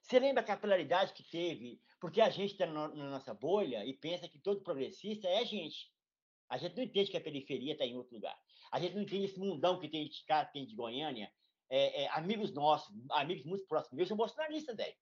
[0.05, 1.81] Você lembra a capilaridade que teve?
[1.99, 5.91] Porque a gente está na nossa bolha e pensa que todo progressista é a gente.
[6.47, 8.39] A gente não entende que a periferia está em outro lugar.
[8.71, 11.33] A gente não entende esse mundão que tem de cá, tem de Goiânia.
[11.71, 14.95] É, é, amigos nossos, amigos muito próximos meus, são bolsonaristas, velho.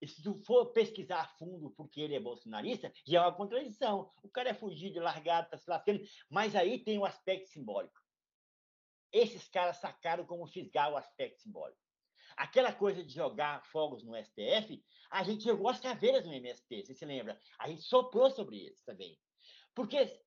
[0.00, 4.12] E se tu for pesquisar a fundo porque ele é bolsonarista, já é uma contradição.
[4.22, 6.04] O cara é fugido, largado, está se lascando.
[6.30, 8.00] Mas aí tem o um aspecto simbólico.
[9.12, 11.85] Esses caras sacaram como fisgar o aspecto simbólico.
[12.36, 16.94] Aquela coisa de jogar fogos no STF, a gente jogou as caveiras no MST, você
[16.94, 17.38] se lembra?
[17.58, 19.18] A gente soprou sobre isso também.
[19.74, 20.20] Porque,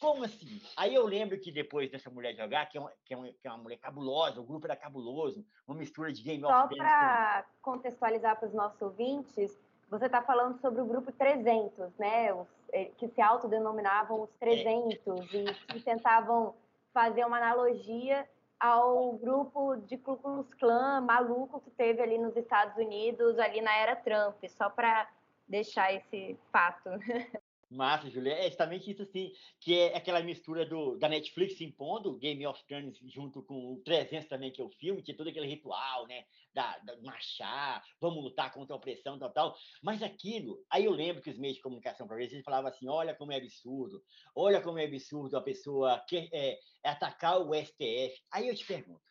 [0.00, 0.60] como assim?
[0.76, 3.46] Aí eu lembro que depois dessa mulher jogar, que é uma, que é uma, que
[3.46, 6.74] é uma mulher cabulosa, o grupo era cabuloso, uma mistura de Game Só of.
[6.74, 9.58] Só para contextualizar para os nossos ouvintes,
[9.90, 12.32] você está falando sobre o grupo 300, né?
[12.34, 15.38] Os, eh, que se autodenominavam os 300 é.
[15.38, 16.54] e que tentavam
[16.92, 18.28] fazer uma analogia
[18.60, 23.74] ao grupo de Ku Klux Klan maluco que teve ali nos Estados Unidos, ali na
[23.76, 25.08] era Trump, só para
[25.46, 26.90] deixar esse fato.
[27.70, 28.32] Massa, Julia.
[28.32, 32.98] É exatamente isso, assim, que é aquela mistura do, da Netflix impondo Game of Thrones
[33.04, 36.24] junto com o 300 também, que é o filme, que é todo aquele ritual, né,
[36.54, 39.56] da, da marchar, vamos lutar contra a opressão, tal, tal.
[39.82, 43.14] Mas aquilo, aí eu lembro que os meios de comunicação, para eles falavam assim, olha
[43.14, 44.02] como é absurdo,
[44.34, 48.22] olha como é absurdo a pessoa que, é, é atacar o STF.
[48.32, 49.02] Aí eu te pergunto,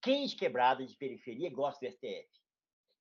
[0.00, 2.28] quem de quebrada, de periferia, gosta do STF?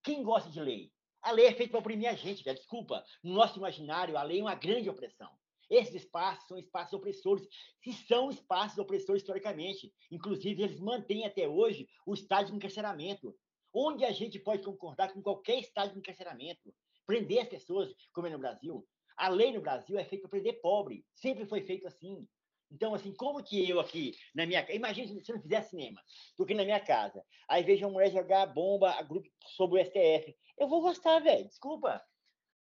[0.03, 0.91] Quem gosta de lei?
[1.21, 2.55] A lei é feita para oprimir a gente, cara.
[2.55, 3.03] desculpa.
[3.23, 5.29] No nosso imaginário, a lei é uma grande opressão.
[5.69, 7.47] Esses espaços são espaços opressores,
[7.83, 9.93] se são espaços opressores historicamente.
[10.09, 13.35] Inclusive, eles mantêm até hoje o estado de encarceramento,
[13.73, 16.73] onde a gente pode concordar com qualquer estado de encarceramento.
[17.05, 18.87] Prender as pessoas, como é no Brasil.
[19.15, 21.05] A lei no Brasil é feita para prender pobre.
[21.13, 22.27] Sempre foi feito assim.
[22.71, 26.01] Então, assim, como que eu aqui, na minha casa, imagina se eu não fizesse cinema,
[26.37, 29.85] tô aqui na minha casa, aí vejo uma mulher jogar bomba a grupo sobre o
[29.85, 30.37] STF.
[30.57, 32.03] Eu vou gostar, velho, desculpa.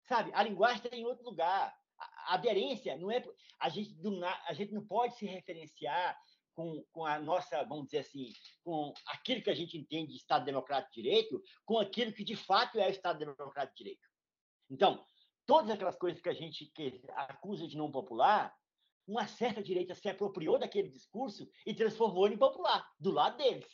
[0.08, 1.76] Sabe, a linguagem está em outro lugar.
[2.00, 3.24] A, aderência não é.
[3.60, 6.18] A gente, do, a gente não pode se referenciar
[6.54, 8.32] com, com a nossa, vamos dizer assim,
[8.64, 12.36] com aquilo que a gente entende de Estado Democrático de Direito, com aquilo que de
[12.36, 14.08] fato é o Estado Democrático de Direito.
[14.70, 15.06] Então,
[15.46, 18.56] todas aquelas coisas que a gente que acusa de não popular,
[19.08, 23.68] uma certa direita se apropriou daquele discurso e transformou em popular, do lado deles.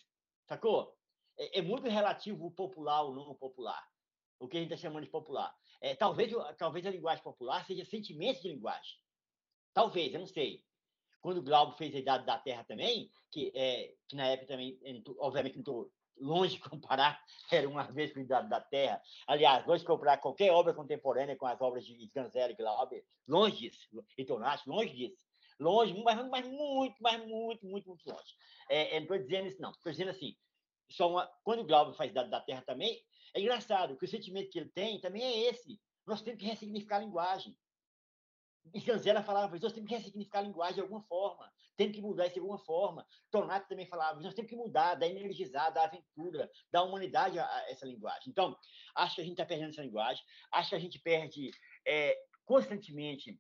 [0.48, 0.96] Sacou?
[1.38, 3.84] É, é muito relativo o popular ou não popular.
[4.40, 5.54] O que a gente está chamando de popular.
[5.82, 8.98] É, talvez, talvez a linguagem popular seja sentimento de linguagem.
[9.74, 10.64] Talvez, eu não sei.
[11.20, 14.78] Quando o Glauco fez a Idade da Terra também, que, é, que na época também,
[15.18, 17.20] obviamente não estou longe de comparar,
[17.52, 19.02] era uma vez com a Idade da Terra.
[19.28, 23.70] Aliás, longe de comparar qualquer obra contemporânea com as obras de Sganzerla e Glauber, longe
[23.70, 25.23] disso, e Tonati, longe disso.
[25.60, 28.36] Longe, mas, mas muito, mas muito, muito, muito longe.
[28.70, 29.72] É, é não estou dizendo isso, não.
[29.72, 30.36] Estou dizendo assim,
[30.90, 33.02] só uma, quando o Glauber faz Idade da Terra também,
[33.34, 35.80] é engraçado que o sentimento que ele tem também é esse.
[36.06, 37.58] Nós temos que ressignificar a linguagem.
[38.74, 42.26] E Sganzella falava, nós temos que ressignificar a linguagem de alguma forma, temos que mudar
[42.26, 43.06] isso de alguma forma.
[43.30, 47.86] Tornato também falava, nós temos que mudar, dar energizar, dar aventura, dar humanidade a essa
[47.86, 48.30] linguagem.
[48.30, 48.56] Então,
[48.96, 51.52] acho que a gente está perdendo essa linguagem, acho que a gente perde
[51.86, 53.38] é, constantemente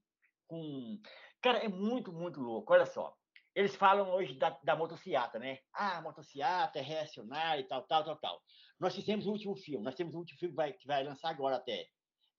[0.48, 1.00] com
[1.44, 2.72] Cara, é muito, muito louco.
[2.72, 3.14] Olha só.
[3.54, 5.60] Eles falam hoje da, da motociata, né?
[5.74, 8.42] Ah, a motociata é reacionária e tal, tal, tal, tal.
[8.80, 9.84] Nós fizemos o último filme.
[9.84, 11.86] Nós temos o último filme que vai, que vai lançar agora até.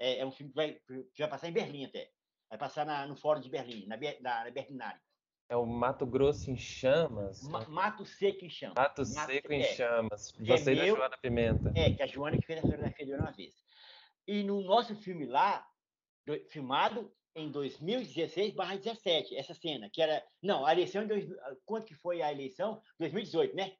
[0.01, 2.11] É, é um filme que vai, que vai passar em Berlim até.
[2.49, 4.99] Vai passar na, no Fórum de Berlim, na, na, na Berlinale.
[5.51, 7.43] É o Mato Grosso em Chamas?
[7.43, 8.75] Ma, Mato Seco em Chamas.
[8.75, 9.75] Mato, Mato Seco em é.
[9.75, 10.33] Chamas.
[10.41, 11.73] Gostei é da meu, Joana Pimenta.
[11.77, 13.55] É, que a Joana que fez a fotografia de uma vez.
[14.27, 15.65] E no nosso filme lá,
[16.27, 20.25] do, filmado em 2016/17, essa cena, que era.
[20.43, 21.09] Não, a eleição em.
[21.09, 21.29] Dois,
[21.65, 22.81] quanto que foi a eleição?
[22.99, 23.77] 2018, né?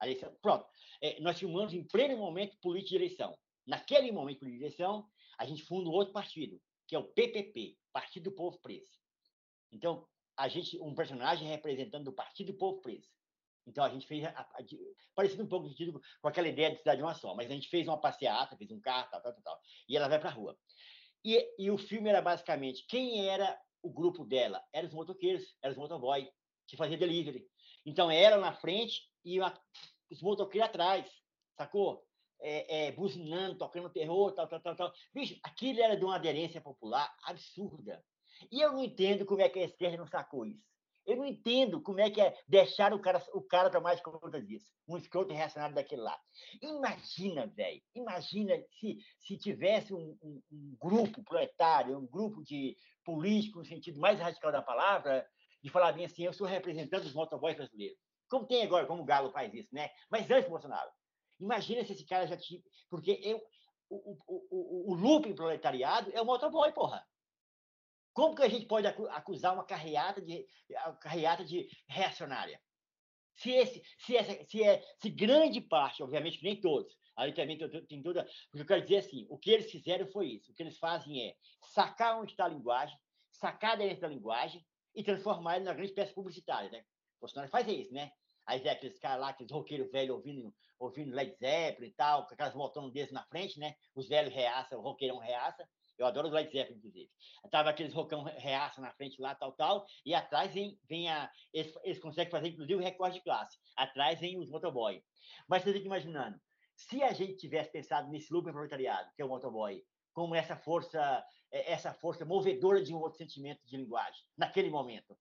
[0.00, 0.34] A eleição.
[0.42, 0.66] Pronto.
[1.00, 3.38] É, nós filmamos em pleno momento político de eleição.
[3.66, 5.08] Naquele momento político de eleição,
[5.38, 8.98] a gente funda um outro partido, que é o PPP Partido do Povo Preso.
[9.70, 10.06] Então,
[10.36, 13.08] a gente, um personagem representando o Partido do Povo Preso.
[13.66, 14.58] Então, a gente fez, a, a,
[15.14, 15.68] parecido um pouco
[16.20, 18.80] com aquela ideia de cidade uma só, mas a gente fez uma passeata, fez um
[18.80, 20.58] carro, tal, tal, tal, e ela vai para a rua.
[21.24, 24.62] E, e o filme era basicamente quem era o grupo dela?
[24.72, 26.28] Eram os motoqueiros, eram os motoboy,
[26.66, 27.46] que faziam delivery.
[27.84, 29.40] Então, ela na frente e
[30.10, 31.10] os motoqueiros atrás,
[31.56, 32.04] sacou?
[32.40, 34.92] É, é, buzinando, tocando terror, tal, tal, tal, tal.
[35.14, 38.04] Bicho, aquilo era de uma aderência popular absurda.
[38.50, 40.71] E eu não entendo como é que a esquerda não sacou isso.
[41.06, 44.72] Eu não entendo como é que é deixar o cara, o cara tomar conta disso.
[44.88, 46.18] Um escroto reacionário daquele lá.
[46.60, 47.82] Imagina, velho.
[47.94, 54.00] Imagina se, se tivesse um, um, um, grupo proletário, um grupo de político, no sentido
[54.00, 55.26] mais radical da palavra,
[55.62, 57.98] de falar bem assim, eu sou representante dos motoboys brasileiros.
[58.28, 59.90] Como tem agora, como o Galo faz isso, né?
[60.10, 60.90] Mas antes Bolsonaro.
[61.38, 62.60] Imagina se esse cara já tinha.
[62.88, 63.42] Porque eu,
[63.90, 67.04] o, o, o, o looping proletariado é o motoboy, porra.
[68.12, 70.46] Como que a gente pode acusar uma carreata de,
[71.00, 72.60] carreata de reacionária?
[73.36, 77.58] Se, esse, se, essa, se, é, se grande parte, obviamente nem todos, aí também
[77.88, 78.24] tem toda.
[78.50, 80.52] Que eu quero dizer é assim: o que eles fizeram foi isso.
[80.52, 82.96] O que eles fazem é sacar onde está a linguagem,
[83.30, 84.64] sacar dentro da linguagem
[84.94, 86.70] e transformar ele na grande peça publicitária.
[86.70, 86.84] Né?
[87.18, 88.12] Bolsonaro faz isso, né?
[88.44, 92.34] Aí é aqueles caras lá, aqueles roqueiros velhos ouvindo, ouvindo Led Zeppelin e tal, com
[92.34, 93.76] aquelas motonas deles na frente, né?
[93.94, 95.66] Os velhos reaça, o roqueirão reaça.
[95.98, 97.10] Eu adoro o Led Zeppelin, inclusive.
[97.50, 101.30] Tava aqueles rocão reaça na frente lá, tal, tal, e atrás vem, vem a.
[101.52, 103.58] Eles, eles conseguem fazer, inclusive, o recorde de classe.
[103.76, 105.02] Atrás vem os motoboy.
[105.48, 106.40] Mas você fica imaginando,
[106.74, 109.82] se a gente tivesse pensado nesse loop proletariado, que é o motoboy,
[110.12, 115.16] como essa força, é, essa força movedora de um outro sentimento de linguagem, naquele momento,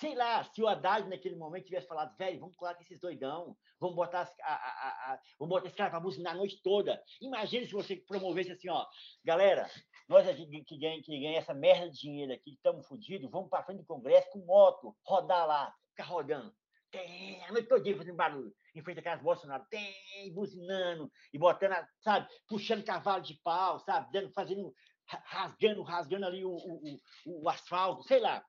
[0.00, 3.56] Sei lá, se o Haddad naquele momento tivesse falado, velho, vamos colar com esses doidão,
[3.78, 7.00] vamos botar, a, a, a, vamos botar esse cara para buzinar a noite toda.
[7.20, 8.86] Imagina se você promovesse assim, ó,
[9.24, 9.70] galera,
[10.08, 13.80] nós que ganhamos que ganha essa merda de dinheiro aqui, estamos fodidos, vamos para frente
[13.80, 16.52] do Congresso com moto, rodar lá, ficar rodando.
[16.90, 21.38] Tem, a noite todinha fazendo barulho, em frente à casa do Bolsonaro, tem, buzinando, e
[21.38, 24.74] botando, sabe, puxando cavalo de pau, sabe, dando, fazendo,
[25.06, 28.44] rasgando, rasgando ali o, o, o, o asfalto, sei lá.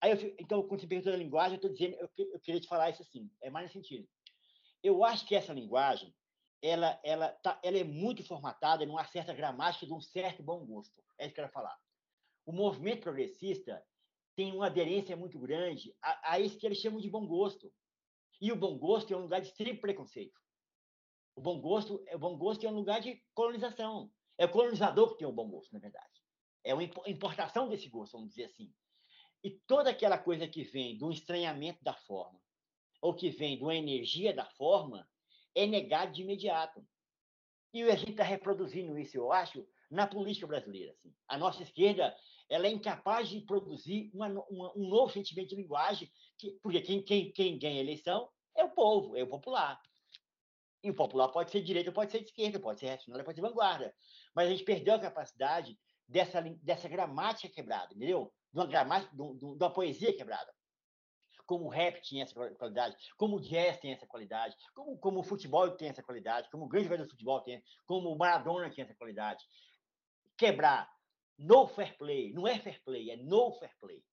[0.00, 2.68] Aí eu, então, quando você perguntou da linguagem, eu estou dizendo, eu, eu, queria te
[2.68, 4.08] falar isso assim, é mais nesse sentido.
[4.82, 6.14] Eu acho que essa linguagem,
[6.62, 11.02] ela, ela, tá, ela é muito formatada numa certa gramática de um certo bom gosto.
[11.18, 11.76] É isso que eu quero falar.
[12.46, 13.84] O movimento progressista
[14.36, 17.72] tem uma aderência muito grande a, a isso que eles chamam de bom gosto.
[18.40, 20.40] E o bom gosto é um lugar de extremo preconceito.
[21.34, 24.12] O bom gosto, o bom gosto é um lugar de colonização.
[24.38, 26.22] É o colonizador que tem o bom gosto, na verdade.
[26.64, 28.72] É uma importação desse gosto, vamos dizer assim.
[29.42, 32.40] E toda aquela coisa que vem do estranhamento da forma,
[33.00, 35.08] ou que vem de uma energia da forma,
[35.54, 36.84] é negado de imediato.
[37.72, 40.92] E a gente está reproduzindo isso, eu acho, na política brasileira.
[40.92, 41.14] Assim.
[41.28, 42.16] A nossa esquerda
[42.48, 47.02] ela é incapaz de produzir uma, uma, um novo sentimento de linguagem, que, porque quem,
[47.02, 49.78] quem, quem ganha a eleição é o povo, é o popular.
[50.82, 53.94] E o popular pode ser direita, pode ser esquerda, pode ser reacionário, pode ser vanguarda.
[54.34, 58.32] Mas a gente perdeu a capacidade dessa, dessa gramática quebrada, entendeu?
[58.58, 60.52] De uma gramática, de, de uma poesia quebrada.
[61.46, 65.22] Como o rap tinha essa qualidade, como o jazz tem essa qualidade, como, como o
[65.22, 68.84] futebol tem essa qualidade, como o grande jogador do futebol tem, como o Maradona tem
[68.84, 69.42] essa qualidade.
[70.36, 70.90] Quebrar
[71.38, 74.04] no fair play, não é fair play, é no fair play.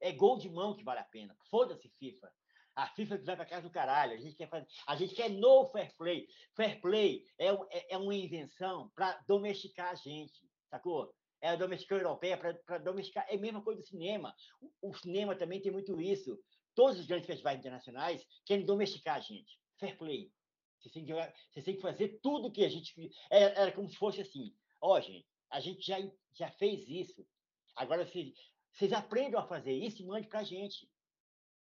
[0.00, 1.36] É gol de mão que vale a pena.
[1.48, 2.32] Foda-se, FIFA.
[2.74, 4.14] A FIFA vai para casa do caralho.
[4.14, 6.26] A gente quer fazer, a gente quer no fair play.
[6.56, 11.14] Fair play é, é, é uma invenção para domesticar a gente, sacou?
[11.44, 13.26] É a europeia para domesticar.
[13.28, 14.34] É a mesma coisa do cinema.
[14.80, 16.42] O, o, cinema também tem muito isso.
[16.74, 19.60] Todos os grandes festivais internacionais querem domesticar a gente.
[19.78, 20.32] Fair play.
[20.80, 22.94] Você tem que, você tem que fazer tudo que a gente.
[23.30, 25.98] Era, é, era como se fosse assim: ó, oh, gente, a gente já,
[26.32, 27.26] já fez isso.
[27.76, 28.32] Agora vocês,
[28.72, 30.88] vocês aprendam a fazer isso e mandem para a gente.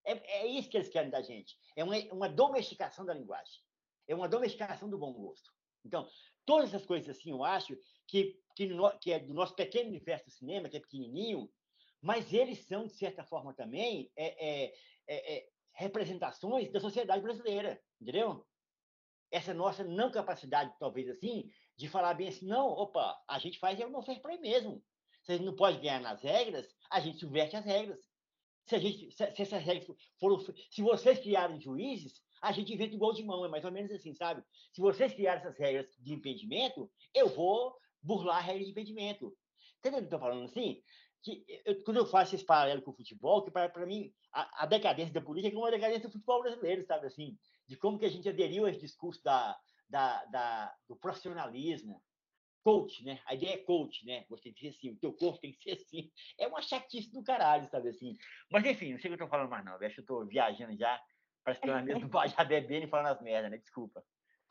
[0.04, 1.56] É, é isso que eles querem da gente.
[1.74, 3.62] É uma, uma domesticação da linguagem.
[4.06, 5.50] É uma domesticação do bom gosto.
[5.84, 6.06] Então,
[6.50, 7.78] todas essas coisas assim, eu acho
[8.08, 11.48] que, que, no, que é do nosso pequeno universo do cinema, que é pequenininho,
[12.02, 14.74] mas eles são, de certa forma, também é, é,
[15.06, 18.44] é, é representações da sociedade brasileira, entendeu?
[19.30, 23.78] Essa nossa não capacidade, talvez assim, de falar bem assim, não, opa, a gente faz
[23.78, 24.84] é o nosso fair play mesmo.
[25.22, 28.00] Se a gente não pode ganhar nas regras, a gente subverte as regras.
[28.66, 29.86] Se, a gente, se, se essas regras
[30.18, 30.40] foram.
[30.68, 34.14] Se vocês criaram juízes, a gente inventa gol de mão, é mais ou menos assim,
[34.14, 34.42] sabe?
[34.72, 39.36] Se vocês criaram essas regras de impedimento, eu vou burlar a regra de impedimento.
[39.78, 40.82] Entendeu o que eu estou falando assim?
[41.22, 44.66] Que eu, quando eu faço esse paralelo com o futebol, que para mim a, a,
[44.66, 47.38] decadência da política é uma decadência do futebol brasileiro, sabe assim?
[47.66, 49.58] De como que a gente aderiu a esse discurso da,
[49.88, 52.02] da, da, do profissionalismo,
[52.62, 53.20] coach, né?
[53.26, 54.24] A ideia é coach, né?
[54.28, 56.10] Você tem que ser assim, o teu corpo tem que ser assim.
[56.38, 58.16] É uma chatice do caralho, sabe assim?
[58.50, 59.72] Mas enfim, não sei o que eu tô falando mais não.
[59.72, 61.00] Eu acho que eu tô viajando já.
[61.44, 63.58] Parece que eu na mesa do já bebendo e falando as merdas, né?
[63.58, 64.02] Desculpa.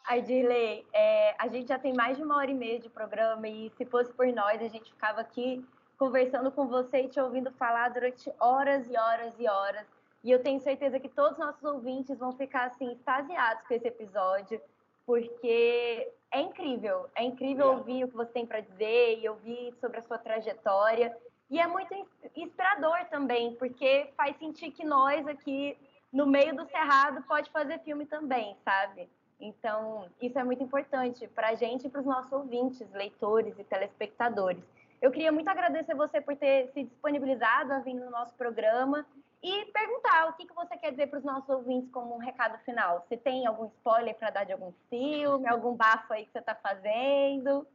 [0.06, 3.48] Aí, Dirley, é, a gente já tem mais de uma hora e meia de programa
[3.48, 5.64] e se fosse por nós, a gente ficava aqui
[5.98, 9.86] conversando com você e te ouvindo falar durante horas e horas e horas.
[10.24, 13.88] E eu tenho certeza que todos os nossos ouvintes vão ficar assim extasiados com esse
[13.88, 14.62] episódio,
[15.06, 17.76] porque é incrível, é incrível é.
[17.76, 21.16] ouvir o que você tem para dizer e ouvir sobre a sua trajetória.
[21.50, 21.94] E é muito
[22.36, 25.78] inspirador também, porque faz sentir que nós aqui
[26.12, 29.10] no meio do cerrado pode fazer filme também, sabe?
[29.40, 33.64] Então, isso é muito importante para a gente e para os nossos ouvintes, leitores e
[33.64, 34.64] telespectadores.
[35.02, 39.06] Eu queria muito agradecer você por ter se disponibilizado a vir no nosso programa
[39.42, 42.62] e perguntar o que, que você quer dizer para os nossos ouvintes como um recado
[42.66, 43.06] final.
[43.08, 46.54] Você tem algum spoiler para dar de algum filme, algum bafo aí que você está
[46.54, 47.66] fazendo?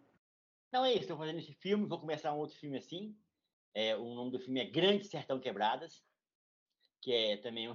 [0.70, 1.02] Não, é isso.
[1.02, 3.16] Estou fazendo esse filme, vou começar um outro filme assim.
[3.73, 6.05] É, o nome do filme é Grande Sertão Quebradas,
[7.01, 7.74] que é também um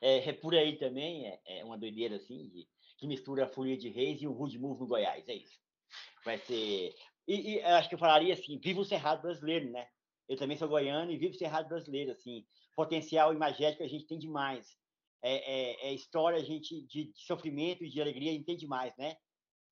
[0.00, 2.68] é, é, por aí também, é, é uma doideira assim, de,
[2.98, 5.58] que mistura a Folia de Reis e o Rude Move no Goiás, é isso.
[6.24, 6.94] Vai ser.
[7.26, 9.86] E, e acho que eu falaria assim: viva o Cerrado brasileiro, né?
[10.28, 12.44] Eu também sou goiano e vivo o Cerrado brasileiro, assim.
[12.74, 14.76] Potencial imagético a gente tem demais.
[15.22, 18.56] É, é, é história a gente de, de, sofrimento e de alegria a gente tem
[18.56, 19.16] demais, né?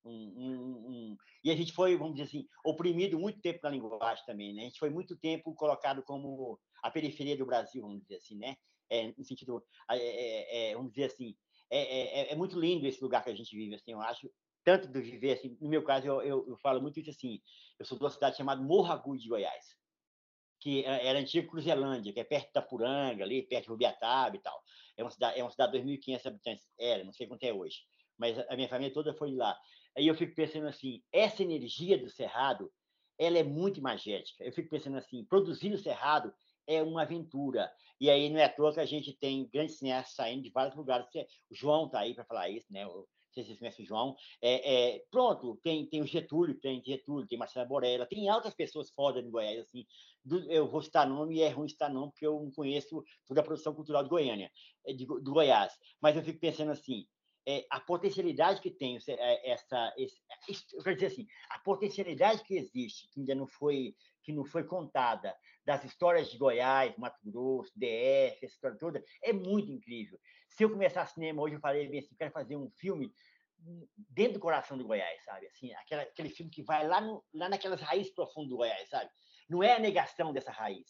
[0.05, 4.25] Um, um, um, e a gente foi, vamos dizer assim, oprimido muito tempo na linguagem
[4.25, 4.63] também, né?
[4.63, 8.57] A gente foi muito tempo colocado como a periferia do Brasil, vamos dizer assim, né?
[8.91, 11.37] É, no sentido, é, é, é, vamos dizer assim,
[11.71, 14.31] é, é, é, muito lindo esse lugar que a gente vive, assim, eu acho,
[14.65, 17.41] tanto do viver, assim, no meu caso, eu, eu, eu falo muito isso assim,
[17.79, 19.77] eu sou de uma cidade chamada Morro de Goiás,
[20.61, 24.41] que era a antiga Cruzelândia, que é perto da Puranga, ali, perto de Rubiataba e
[24.41, 24.61] tal.
[24.97, 27.83] É uma cidade, é uma cidade de 2.500 habitantes, era, não sei quanto é hoje,
[28.19, 29.57] mas a minha família toda foi lá.
[29.97, 32.73] Aí eu fico pensando assim, essa energia do Cerrado,
[33.19, 34.45] ela é muito imagética.
[34.45, 36.33] Eu fico pensando assim, produzir o Cerrado
[36.67, 37.71] é uma aventura.
[38.01, 40.77] E aí não é à toa que a gente tem grandes cineastas saindo de vários
[40.77, 41.07] lugares.
[41.51, 42.85] O João está aí para falar isso, né?
[42.85, 44.17] Não sei se vocês conhecem o João.
[44.41, 48.91] É, é, pronto, tem, tem o Getúlio, tem Getúlio, tem Marcela Borella, tem altas pessoas
[48.91, 49.87] fodas no Goiás, assim.
[50.25, 53.41] Do, eu vou citar nome e é ruim citar nome, porque eu não conheço toda
[53.41, 54.51] a produção cultural de Goiânia,
[54.87, 55.73] é, de, do Goiás.
[56.01, 57.07] Mas eu fico pensando assim,
[57.47, 60.21] é, a potencialidade que tem é, essa, esse,
[60.75, 64.65] eu quero dizer assim, a potencialidade que existe, que ainda não foi que não foi
[64.65, 65.33] contada
[65.67, 70.19] das histórias de Goiás, Mato Grosso, DF, essa história toda, é muito incrível.
[70.49, 73.13] Se eu começar cinema hoje, eu falei bem assim, quero fazer um filme
[74.11, 75.47] dentro do coração do Goiás, sabe?
[75.49, 79.11] Assim, aquela, aquele filme que vai lá, no, lá naquelas raízes profundas do Goiás, sabe?
[79.49, 80.87] Não é a negação dessa raiz.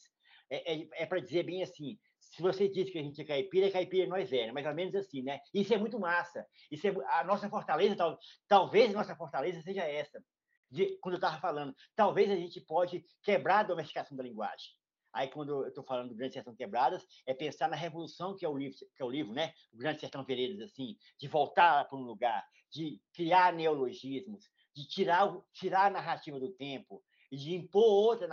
[0.51, 3.67] É, é, é para dizer bem assim, se você diz que a gente é caipira,
[3.67, 4.53] é caipira nós é, né?
[4.53, 5.41] mais ou menos assim, né?
[5.55, 6.47] Isso é muito massa.
[6.71, 10.23] Isso é, a nossa fortaleza, tal, talvez a nossa fortaleza seja essa
[10.71, 14.73] de, quando eu estava falando, talvez a gente pode quebrar a domesticação da linguagem.
[15.13, 18.49] Aí, quando eu estou falando do Grande Sertão Quebradas, é pensar na revolução que é
[18.49, 19.55] o livro, que é o livro, né?
[19.73, 25.35] O Grande Sertão Veredas, assim, de voltar para um lugar, de criar neologismos, de tirar,
[25.55, 28.29] tirar a narrativa do tempo, e de impor outra,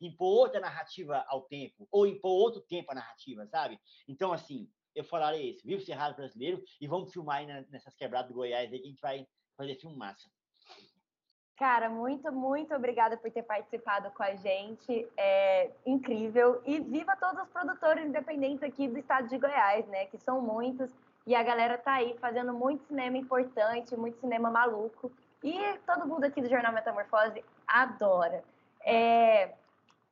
[0.00, 3.78] impor outra narrativa ao tempo, ou impor outro tempo à narrativa, sabe?
[4.08, 8.28] Então, assim, eu falarei isso, viva o Cerrado Brasileiro, e vamos filmar aí nessas quebradas
[8.28, 10.30] do Goiás aí, que a gente vai fazer filme massa.
[11.56, 15.08] Cara, muito, muito obrigada por ter participado com a gente.
[15.16, 16.60] É incrível.
[16.64, 20.06] E viva todos os produtores independentes aqui do estado de Goiás, né?
[20.06, 20.90] Que são muitos.
[21.26, 25.12] E a galera tá aí fazendo muito cinema importante, muito cinema maluco.
[25.42, 28.42] E todo mundo aqui do Jornal Metamorfose adora.
[28.84, 29.52] É,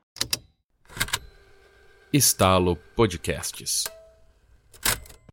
[2.13, 3.85] Estalo Podcasts.